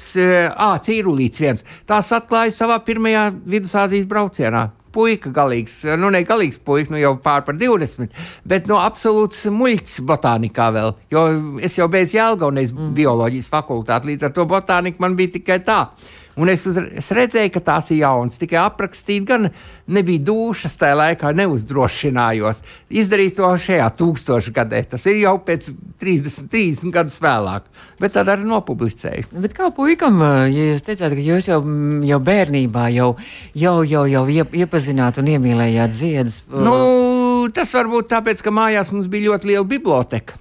cīrulīts 0.86 1.42
viens. 1.44 1.64
Tās 1.86 2.08
atklāja 2.16 2.54
savā 2.54 2.80
pirmajā 2.82 3.28
vidusāzijas 3.46 4.08
braucienā. 4.10 4.70
Puika 4.90 5.30
galīgs, 5.30 5.84
nu, 6.00 6.08
ne 6.10 6.24
galīgs 6.26 6.58
puika, 6.66 6.90
nu 6.90 6.98
jau 6.98 7.12
pār 7.22 7.44
par 7.46 7.54
20, 7.54 8.10
bet 8.50 8.66
no 8.66 8.80
absolūts 8.82 9.44
muļķis 9.54 10.00
botānikā 10.08 10.66
vēl. 10.74 10.96
Jo 11.14 11.28
es 11.62 11.78
jau 11.78 11.86
beidzu 11.92 12.18
Jēlgaunes 12.18 12.72
mm. 12.74 12.88
bioloģijas 12.96 13.52
fakultāti, 13.52 14.10
līdz 14.10 14.26
ar 14.26 14.34
to 14.34 14.48
botānika 14.50 15.04
man 15.04 15.14
bija 15.20 15.36
tikai 15.36 15.60
tā. 15.62 15.84
Un 16.38 16.50
es, 16.52 16.62
uz, 16.68 16.76
es 16.78 17.10
redzēju, 17.14 17.50
ka 17.54 17.62
tās 17.64 17.90
ir 17.90 18.00
jaunas, 18.04 18.38
tikai 18.38 18.60
aprakstīt, 18.62 19.24
gan 19.28 19.48
nebija 19.90 20.22
dušas 20.28 20.76
tajā 20.78 20.96
laikā, 21.00 21.32
neuzdrošinājos. 21.40 22.62
Izdarīt 23.02 23.36
to 23.38 23.50
šajā 23.64 23.88
tūkstošgadē, 23.98 24.82
tas 24.92 25.06
ir 25.10 25.18
jau 25.24 25.34
pēc 25.46 25.72
30, 26.02 26.46
30 26.52 26.94
gadus 26.94 27.18
vēlāk, 27.24 27.66
bet 28.00 28.14
tad 28.14 28.30
arī 28.30 28.46
nopublicēju. 28.48 29.30
Bet 29.42 29.56
kā 29.58 29.72
puikam, 29.74 30.22
ja 30.50 30.70
jūs 30.70 30.86
teicāt, 30.86 31.16
ka 31.16 31.26
jūs 31.26 31.50
jau, 31.50 31.60
jau 32.06 32.20
bērnībā 32.30 32.86
jau, 32.94 33.10
jau, 33.58 33.76
jau, 33.88 34.04
jau 34.14 34.46
iepazināt 34.62 35.18
un 35.20 35.32
iemīlējāt 35.34 35.98
ziedus? 35.98 36.42
Nu, 36.50 36.76
tas 37.54 37.74
varbūt 37.74 38.12
tāpēc, 38.14 38.44
ka 38.44 38.54
mājās 38.54 38.94
mums 38.94 39.10
bija 39.10 39.32
ļoti 39.32 39.52
liela 39.52 39.66
biblioteka. 39.66 40.38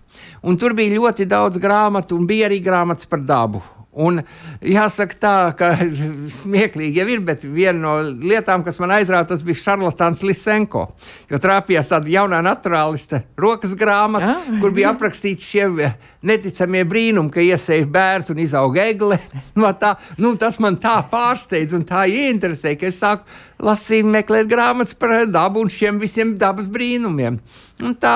Un 0.47 0.55
tur 0.55 0.71
bija 0.77 0.95
ļoti 0.95 1.27
daudz 1.27 1.59
grāmatu, 1.59 2.15
un 2.15 2.27
bija 2.29 2.47
arī 2.47 2.61
grāmatas 2.63 3.09
par 3.09 3.25
dabu. 3.25 3.59
Un 3.89 4.19
jāsaka, 4.61 5.15
tā, 5.17 5.35
ka 5.57 5.71
smieklīgi 6.39 7.01
jau 7.01 7.07
ir, 7.09 7.23
bet 7.25 7.41
viena 7.41 7.79
no 7.81 7.93
lietām, 8.21 8.61
kas 8.65 8.77
man 8.77 8.93
aizrāva, 8.99 9.25
tas 9.31 9.41
bija 9.45 9.57
Šarlatāns 9.63 10.21
Lisenko. 10.21 10.83
Jo 11.31 11.39
trāpījās 11.41 11.89
tāda 11.89 12.13
jaunā 12.13 12.43
naturālista 12.45 13.23
rokas 13.39 13.73
grāmata, 13.79 14.35
ja? 14.37 14.59
kur 14.61 14.75
bija 14.77 14.91
aprakstīti 14.93 15.47
šie 15.47 15.89
neticamie 16.21 16.83
brīnumi, 16.85 17.33
ka 17.33 17.41
iesēja 17.41 17.89
bērns 17.89 18.29
un 18.33 18.43
izauga 18.45 18.85
egle. 18.91 19.17
No 19.59 19.67
tā, 19.75 19.89
nu, 20.21 20.29
tas 20.39 20.55
man 20.63 20.77
tā 20.79 20.93
pārsteidz 21.11 21.73
un 21.75 21.81
tā 21.87 22.05
ieinteresēja, 22.07 22.77
ka 22.79 22.87
es 22.87 22.99
sāku 23.01 23.25
lasīt, 23.65 24.07
meklēt 24.07 24.47
grāmatas 24.47 24.95
par 24.95 25.25
dabu 25.27 25.65
un 25.65 25.71
šiem 25.73 25.99
visiem 25.99 26.31
dabas 26.39 26.69
brīnumiem. 26.71 27.41
Un 27.79 27.93
tā 27.95 28.13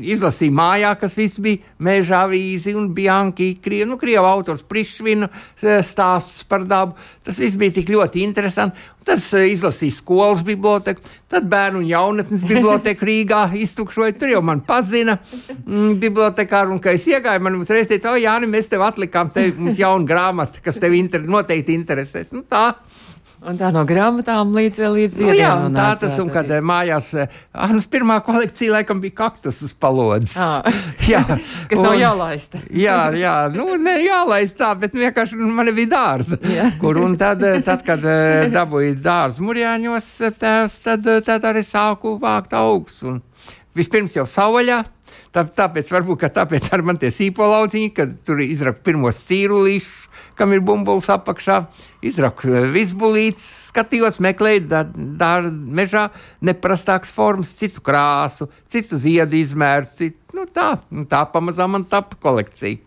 izlasīja 0.00 0.54
mājā, 0.56 0.94
kas 0.96 1.12
viss 1.18 1.40
bija 1.44 1.60
meža 1.84 2.22
avīzi 2.24 2.72
un 2.72 2.86
Bianchi, 2.96 3.50
krievu, 3.60 3.90
nu, 3.90 3.98
krievu 4.00 4.24
autors 4.24 4.62
Prišvinu 4.64 5.28
stāstus 5.60 6.46
par 6.48 6.64
dabu. 6.64 6.96
Tas 7.26 7.40
viss 7.42 7.58
bija 7.60 7.76
tik 7.76 7.92
ļoti 7.92 8.24
interesanti. 8.24 8.80
Tas 9.04 9.26
izlasīja 9.34 9.92
skolas 9.92 10.40
biblioteku, 10.44 11.04
tad 11.28 11.48
bērnu 11.52 11.82
un 11.82 11.88
jaunatnes 11.90 12.46
biblioteku 12.48 13.04
Rīgā 13.10 13.42
iztukšoja. 13.60 14.16
Tur 14.16 14.32
jau 14.32 14.40
man 14.44 14.64
pazina 14.64 15.18
mm, 15.20 15.98
bibliotekāru, 16.00 16.72
un 16.72 16.80
kad 16.80 16.96
es 16.96 17.04
iegāju, 17.12 17.44
man 17.44 17.60
uzreiz 17.60 17.92
teica, 17.92 18.14
o, 18.14 18.20
Jāni, 18.20 18.48
mēs 18.48 18.72
tev 18.72 18.86
atlikām, 18.88 19.32
tev 19.36 19.60
mums 19.60 19.80
jaunu 19.80 20.08
grāmatu, 20.08 20.64
kas 20.64 20.80
tev 20.80 20.96
inter 20.96 21.28
noteikti 21.28 21.76
interesēs. 21.76 22.32
Nu, 22.32 22.46
tā. 22.48 22.70
Un 23.40 23.56
tā 23.56 23.70
no 23.72 23.86
grāmatām 23.88 24.50
līdz 24.52 24.78
līdz 24.92 25.14
nu, 25.22 25.30
jā, 25.32 25.48
tā 25.72 25.86
tas 25.96 26.18
un 26.20 26.28
kad 26.32 26.50
arī. 26.52 26.60
mājās, 26.66 27.06
Annas 27.56 27.86
pirmā 27.88 28.18
kolekcija 28.24 28.74
laikam 28.74 29.00
bija 29.00 29.16
kaktus 29.22 29.62
uz 29.64 29.72
palodzes. 29.72 30.34
Ah. 30.36 30.60
jā, 31.12 31.22
kas 31.70 31.78
un, 31.78 31.86
nav 31.86 31.96
jālaista. 31.96 32.60
jā, 32.84 32.98
jā, 33.16 33.34
nu 33.54 33.78
ne 33.80 33.96
jālaista 34.04 34.66
tā, 34.66 34.74
bet 34.82 34.98
vienkārši 35.00 35.40
man 35.40 35.72
bija 35.72 35.92
dārza. 35.94 36.36
kur 36.82 37.00
un 37.00 37.16
tad, 37.20 37.46
tad 37.64 37.86
kad 37.86 38.04
dabūju 38.52 38.98
dārzu 39.00 39.48
murjāņos, 39.48 40.12
tās, 40.36 40.76
tad, 40.84 41.08
tad 41.24 41.48
arī 41.48 41.64
sāku 41.64 42.18
vākt 42.20 42.52
augus. 42.60 43.00
Un 43.08 43.22
vispirms 43.76 44.20
jau 44.20 44.28
savaļā. 44.28 44.82
Tā, 45.30 45.46
tāpēc 45.46 45.88
varbūt 45.94 46.28
tāpēc 46.34 46.68
ar 46.74 46.82
man 46.86 46.98
tie 47.00 47.08
sīpolauciņi, 47.14 47.90
kad 47.96 48.12
tur 48.26 48.42
izraka 48.44 48.82
pirmos 48.84 49.24
cīrulīšus 49.30 50.09
kam 50.40 50.54
ir 50.56 50.64
bumbulis 50.64 51.10
apakšā. 51.12 51.60
Izraku 52.06 52.48
eh, 52.48 52.68
visbulītes, 52.72 53.46
skatījos, 53.70 54.20
meklēju 54.24 54.66
dārza 54.70 55.52
mežā 55.52 56.06
neprastāks 56.44 57.12
formas, 57.12 57.52
citu 57.60 57.84
krāsu, 57.84 58.48
citu 58.72 59.00
ziedu 59.00 59.36
izmēru. 59.40 59.90
Citu, 60.00 60.16
nu 60.38 60.46
tā, 60.48 60.72
nu 60.90 61.04
tā 61.10 61.26
pamazām 61.28 61.76
man 61.76 61.84
tapa 61.88 62.16
kolekcija. 62.20 62.86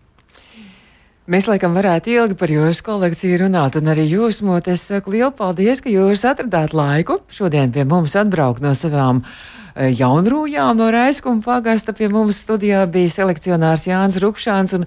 Mēs 1.24 1.46
laikam 1.48 1.72
varētu 1.72 2.12
ilgi 2.12 2.36
par 2.36 2.52
jūsu 2.52 2.84
kolekciju 2.84 3.38
runāt, 3.46 3.78
un 3.80 3.88
arī 3.94 4.04
jūs, 4.12 4.42
Mot, 4.44 4.66
es 4.68 4.82
saku 4.90 5.14
lielu 5.14 5.30
paldies, 5.32 5.80
ka 5.80 5.88
jūs 5.88 6.26
atradāt 6.28 6.74
laiku 6.76 7.22
šodien 7.32 7.72
pie 7.72 7.86
mums 7.88 8.18
atbraukt 8.20 8.60
no 8.66 8.74
savām 8.76 9.22
eh, 9.24 9.94
jaunrūjām 9.96 10.82
no 10.82 10.90
Raiskuma 10.92 11.40
pagasta. 11.46 11.96
Pie 11.96 12.10
mums 12.12 12.42
studijā 12.44 12.84
bija 12.92 13.14
selekcionārs 13.22 13.88
Jānis 13.88 14.20
Rukšāns, 14.20 14.76
un, 14.76 14.84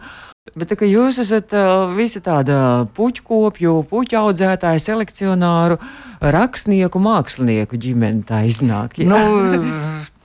Bet 0.55 0.70
tā, 0.70 0.86
jūs 0.86 1.18
esat 1.20 1.53
uh, 1.57 1.88
visi 1.97 2.22
tāda 2.24 2.86
puķu 2.97 3.24
kopju, 3.26 3.72
puķu 3.90 4.18
audzētāja, 4.20 4.82
selekcionāru, 4.84 5.80
rakstnieku, 6.22 7.03
mākslinieku 7.03 7.80
ģimene. 7.82 8.22
Tā 8.28 8.44
iznāk. 8.47 9.01
Jā. 9.03 9.11
Nu, 9.11 9.59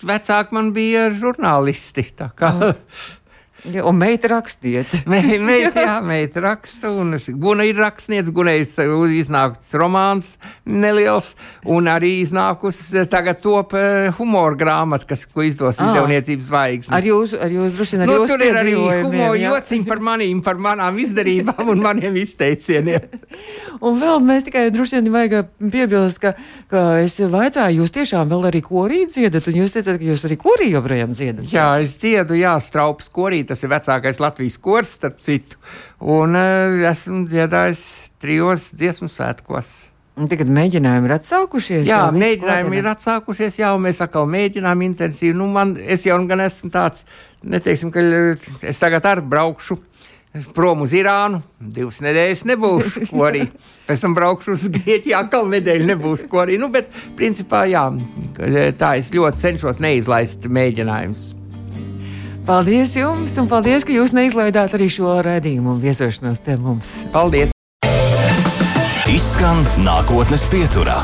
vecāki 0.06 0.58
man 0.58 0.72
bija 0.78 1.10
žurnālisti. 1.16 2.06
Ja, 3.70 3.84
un 3.86 3.96
meita 3.96 4.28
rakstniece. 4.28 5.04
Me, 5.12 5.20
meita, 5.38 5.84
jā, 5.86 5.98
meita 6.02 6.42
raksta. 6.42 6.90
Un 6.90 7.14
Guna 7.42 7.66
ir 7.68 7.78
rakstniece, 7.78 8.34
Guna 8.34 8.56
ir 8.58 8.66
iznākusi 8.66 9.78
romāns 9.78 10.32
neliels, 10.66 11.36
un 11.70 11.90
arī 11.92 12.16
iznākusi 12.24 13.06
tagad 13.12 13.42
top 13.44 13.76
uh, 13.78 14.10
humora 14.18 14.58
grāmata, 14.58 15.06
kas, 15.12 15.28
ko 15.30 15.46
izdos 15.46 15.78
ah. 15.78 15.92
izdevniecības 15.92 16.50
zvaigznes. 16.50 16.96
Ar 16.98 17.06
jūs, 17.06 17.36
ar 17.38 17.54
jūs 17.54 17.78
droši 17.78 17.98
vien 17.98 18.06
arī. 18.06 18.16
Nu, 18.16 18.30
tur 18.32 18.46
ir 18.46 18.58
arī 18.64 18.74
humora 18.80 19.38
jociņi 19.38 19.88
par 19.92 20.02
manīm, 20.10 20.42
par 20.46 20.58
manām 20.62 20.98
izdarībām 21.06 21.70
un 21.76 21.86
maniem 21.86 22.18
izteicieniem. 22.24 23.22
un 23.86 24.02
vēl 24.02 24.26
mēs 24.26 24.50
tikai 24.50 24.66
droši 24.74 24.98
vien 24.98 25.14
vajag 25.14 25.54
piebilst, 25.62 26.22
ka, 26.26 26.34
ka 26.72 26.84
es 27.04 27.20
vaicāju, 27.22 27.84
jūs 27.84 27.94
tiešām 28.00 28.34
vēl 28.34 28.50
arī 28.50 28.64
korī 28.66 29.04
dziedat, 29.06 29.52
un 29.52 29.62
jūs 29.62 29.78
teicat, 29.78 30.02
ka 30.02 30.10
jūs 30.10 30.26
arī 30.26 30.42
korī 30.42 30.74
joprojām 30.74 31.14
dziedat. 31.14 31.46
Jā, 31.54 31.70
es 31.86 32.00
dziedu, 32.02 32.42
jā, 32.42 32.58
straupas 32.64 33.12
korī 33.14 33.44
tas 33.52 33.62
ir 33.62 33.74
vecākais 33.76 34.24
Latvijas 34.24 34.58
kurs, 34.64 34.96
starp 34.98 35.20
citu. 35.24 35.60
Un 36.00 36.40
uh, 36.40 36.82
esmu 36.90 37.26
dziedājis 37.30 37.86
trijos 38.24 38.72
dziesmu 38.80 39.12
svētkos. 39.12 39.92
Un 40.20 40.28
tagad 40.30 40.50
mēģinājumi 40.52 41.08
ir 41.08 41.14
atsākušies. 41.16 41.86
Jā, 41.88 42.02
mēģinājumi 42.14 42.82
ir 42.82 42.90
atsākušies, 42.92 43.62
jā, 43.62 43.72
un 43.76 43.86
mēs 43.86 44.02
atkal 44.04 44.28
mēģinām 44.30 44.84
intensīvi. 44.90 45.34
Nu, 45.38 45.48
man, 45.54 45.78
es 45.80 46.04
jau 46.06 46.18
gan 46.28 46.44
esmu 46.44 46.72
tāds, 46.74 47.06
neteiksim, 47.48 47.94
ka 47.94 48.04
es 48.68 48.82
tagad 48.82 49.08
arī 49.08 49.24
braukšu 49.32 49.80
prom 50.56 50.84
uz 50.86 50.94
Irānu. 50.96 51.42
Divas 51.60 52.00
nedēļas 52.04 52.46
nebūšu, 52.52 53.06
ko 53.12 53.26
arī 53.28 53.46
pēc 53.88 54.06
tam 54.06 54.16
braukšu 54.18 54.56
uz 54.56 54.68
Grieķiju, 54.76 55.18
atkal 55.18 55.50
nedēļu 55.52 55.90
nebūšu, 55.94 56.30
ko 56.32 56.44
arī. 56.44 56.60
Nu, 56.62 56.72
bet, 56.74 56.92
principā, 57.20 57.66
jā, 57.72 57.88
tā 58.80 58.96
es 59.00 59.14
ļoti 59.16 59.46
cenšos 59.48 59.82
neizlaist 59.84 60.52
mēģinājumus. 60.52 61.30
Paldies 62.46 62.96
jums, 62.98 63.36
un 63.38 63.46
paldies, 63.46 63.86
ka 63.86 63.94
jūs 63.94 64.16
neizlaidāt 64.18 64.74
arī 64.74 64.88
šo 64.90 65.20
raidījumu 65.22 65.76
un 65.76 65.82
viesošanos 65.84 66.42
pie 66.42 66.58
mums. 66.58 67.04
Paldies! 67.14 67.54
Izskan 69.12 69.62
nākotnes 69.86 70.48
pieturā. 70.50 71.04